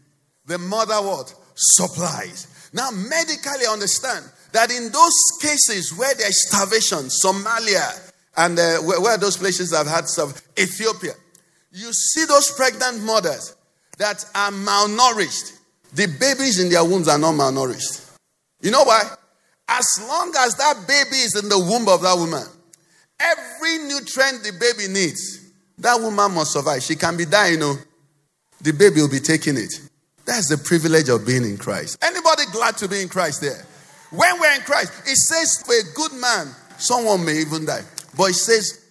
The 0.45 0.57
mother 0.57 0.95
what? 0.95 1.35
Supplies. 1.53 2.69
Now, 2.71 2.91
medically 2.91 3.67
understand 3.69 4.23
that 4.53 4.71
in 4.71 4.89
those 4.89 5.11
cases 5.41 5.93
where 5.97 6.15
there's 6.15 6.47
starvation, 6.47 7.09
Somalia, 7.11 8.09
and 8.37 8.57
uh, 8.57 8.77
where, 8.77 9.01
where 9.01 9.17
those 9.17 9.35
places 9.35 9.75
have 9.75 9.85
had 9.85 10.07
some, 10.07 10.33
Ethiopia, 10.57 11.11
you 11.73 11.91
see 11.91 12.23
those 12.23 12.49
pregnant 12.51 13.03
mothers 13.03 13.53
that 13.97 14.23
are 14.33 14.51
malnourished. 14.51 15.59
The 15.91 16.07
babies 16.07 16.61
in 16.61 16.69
their 16.69 16.85
wombs 16.85 17.09
are 17.09 17.19
not 17.19 17.33
malnourished. 17.33 18.15
You 18.61 18.71
know 18.71 18.85
why? 18.85 19.03
As 19.67 19.85
long 20.07 20.33
as 20.39 20.55
that 20.55 20.87
baby 20.87 21.17
is 21.17 21.35
in 21.35 21.49
the 21.49 21.59
womb 21.59 21.89
of 21.89 22.01
that 22.01 22.15
woman, 22.17 22.47
every 23.19 23.79
nutrient 23.89 24.41
the 24.43 24.53
baby 24.57 24.87
needs, 24.87 25.42
that 25.83 25.99
woman 25.99 26.33
must 26.33 26.53
survive. 26.53 26.81
She 26.81 26.95
can 26.95 27.15
be 27.15 27.25
dying, 27.25 27.53
you 27.53 27.59
know. 27.59 27.75
The 28.61 28.71
baby 28.71 29.01
will 29.01 29.09
be 29.09 29.19
taking 29.19 29.57
it. 29.57 29.73
That's 30.25 30.47
the 30.47 30.57
privilege 30.57 31.09
of 31.09 31.27
being 31.27 31.43
in 31.43 31.57
Christ. 31.57 31.97
Anybody 32.01 32.43
glad 32.51 32.77
to 32.77 32.87
be 32.87 33.01
in 33.01 33.09
Christ 33.09 33.41
there? 33.41 33.65
When 34.11 34.39
we're 34.39 34.55
in 34.55 34.61
Christ, 34.61 34.93
it 35.05 35.17
says 35.17 35.61
for 35.65 35.73
a 35.73 35.93
good 35.93 36.19
man, 36.19 36.47
someone 36.77 37.25
may 37.25 37.39
even 37.39 37.65
die. 37.65 37.81
But 38.15 38.29
it 38.29 38.35
says, 38.35 38.83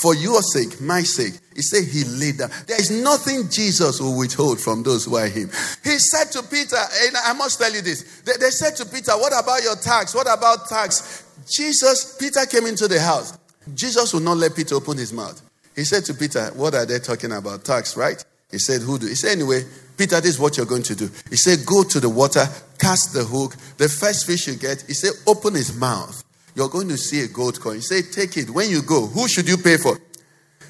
for 0.00 0.14
your 0.14 0.40
sake, 0.42 0.80
my 0.80 1.02
sake, 1.02 1.34
he 1.54 1.62
said 1.62 1.82
he 1.82 2.04
laid 2.04 2.38
down. 2.38 2.50
There 2.68 2.78
is 2.78 2.90
nothing 2.90 3.48
Jesus 3.50 4.00
will 4.00 4.16
withhold 4.16 4.60
from 4.60 4.84
those 4.84 5.06
who 5.06 5.16
are 5.16 5.26
him. 5.26 5.50
He 5.82 5.98
said 5.98 6.30
to 6.32 6.42
Peter, 6.44 6.76
and 6.76 7.16
I 7.16 7.32
must 7.32 7.58
tell 7.58 7.72
you 7.72 7.82
this. 7.82 8.20
They, 8.20 8.32
they 8.38 8.50
said 8.50 8.76
to 8.76 8.86
Peter, 8.86 9.12
What 9.12 9.32
about 9.32 9.62
your 9.64 9.74
tax? 9.74 10.14
What 10.14 10.32
about 10.32 10.68
tax? 10.68 11.24
Jesus, 11.52 12.16
Peter 12.20 12.46
came 12.46 12.66
into 12.66 12.86
the 12.86 13.00
house. 13.00 13.36
Jesus 13.74 14.14
would 14.14 14.22
not 14.22 14.36
let 14.36 14.54
Peter 14.54 14.76
open 14.76 14.96
his 14.96 15.12
mouth. 15.12 15.42
He 15.74 15.84
said 15.84 16.04
to 16.06 16.14
Peter, 16.14 16.46
What 16.54 16.74
are 16.74 16.86
they 16.86 16.98
talking 16.98 17.32
about? 17.32 17.64
Tax, 17.64 17.96
right? 17.96 18.22
He 18.50 18.58
said, 18.58 18.82
Who 18.82 18.98
do? 18.98 19.06
He 19.06 19.14
said, 19.14 19.32
Anyway, 19.32 19.62
Peter, 19.96 20.20
this 20.20 20.34
is 20.34 20.38
what 20.40 20.56
you're 20.56 20.66
going 20.66 20.82
to 20.84 20.94
do. 20.94 21.08
He 21.28 21.36
said, 21.36 21.64
Go 21.66 21.84
to 21.84 22.00
the 22.00 22.08
water, 22.08 22.46
cast 22.78 23.12
the 23.12 23.24
hook. 23.24 23.54
The 23.76 23.88
first 23.88 24.26
fish 24.26 24.46
you 24.46 24.56
get, 24.56 24.82
he 24.86 24.94
said, 24.94 25.12
Open 25.26 25.54
his 25.54 25.76
mouth. 25.76 26.24
You're 26.54 26.68
going 26.68 26.88
to 26.88 26.96
see 26.96 27.22
a 27.22 27.28
gold 27.28 27.60
coin. 27.60 27.76
He 27.76 27.80
said, 27.82 28.04
Take 28.12 28.36
it. 28.36 28.50
When 28.50 28.70
you 28.70 28.82
go, 28.82 29.06
who 29.06 29.28
should 29.28 29.48
you 29.48 29.56
pay 29.56 29.76
for? 29.76 29.98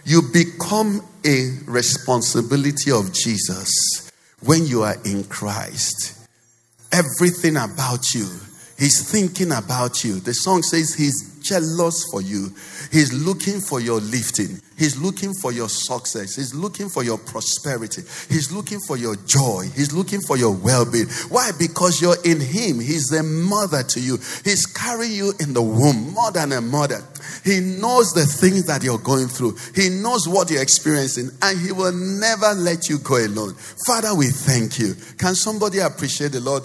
You 0.04 0.22
become 0.32 1.02
a 1.24 1.58
responsibility 1.66 2.90
of 2.90 3.12
Jesus 3.12 4.10
when 4.40 4.66
you 4.66 4.82
are 4.82 4.96
in 5.04 5.24
Christ. 5.24 6.26
Everything 6.92 7.56
about 7.56 8.14
you, 8.14 8.26
He's 8.78 9.10
thinking 9.10 9.52
about 9.52 10.04
you. 10.04 10.20
The 10.20 10.34
song 10.34 10.62
says 10.62 10.94
He's 10.94 11.29
jealous 11.42 12.04
for 12.10 12.22
you. 12.22 12.48
He's 12.92 13.12
looking 13.12 13.60
for 13.60 13.80
your 13.80 14.00
lifting. 14.00 14.60
He's 14.76 14.96
looking 14.96 15.34
for 15.34 15.52
your 15.52 15.68
success. 15.68 16.36
He's 16.36 16.54
looking 16.54 16.88
for 16.88 17.04
your 17.04 17.18
prosperity. 17.18 18.02
He's 18.28 18.50
looking 18.50 18.80
for 18.86 18.96
your 18.96 19.16
joy. 19.26 19.68
He's 19.74 19.92
looking 19.92 20.20
for 20.26 20.36
your 20.36 20.52
well 20.52 20.90
being. 20.90 21.08
Why? 21.28 21.50
Because 21.58 22.00
you're 22.00 22.16
in 22.24 22.40
Him. 22.40 22.80
He's 22.80 23.12
a 23.12 23.22
mother 23.22 23.82
to 23.82 24.00
you. 24.00 24.16
He's 24.44 24.66
carrying 24.66 25.12
you 25.12 25.32
in 25.38 25.52
the 25.52 25.62
womb 25.62 26.14
more 26.14 26.32
than 26.32 26.52
a 26.52 26.60
mother. 26.60 27.02
He 27.44 27.60
knows 27.60 28.12
the 28.12 28.24
things 28.24 28.66
that 28.66 28.82
you're 28.82 28.98
going 28.98 29.28
through, 29.28 29.56
He 29.74 29.88
knows 29.88 30.26
what 30.26 30.50
you're 30.50 30.62
experiencing, 30.62 31.30
and 31.42 31.58
He 31.58 31.72
will 31.72 31.92
never 31.92 32.52
let 32.54 32.88
you 32.88 32.98
go 32.98 33.16
alone. 33.16 33.54
Father, 33.86 34.14
we 34.14 34.28
thank 34.28 34.78
you. 34.78 34.94
Can 35.18 35.34
somebody 35.34 35.78
appreciate 35.78 36.32
the 36.32 36.40
Lord? 36.40 36.64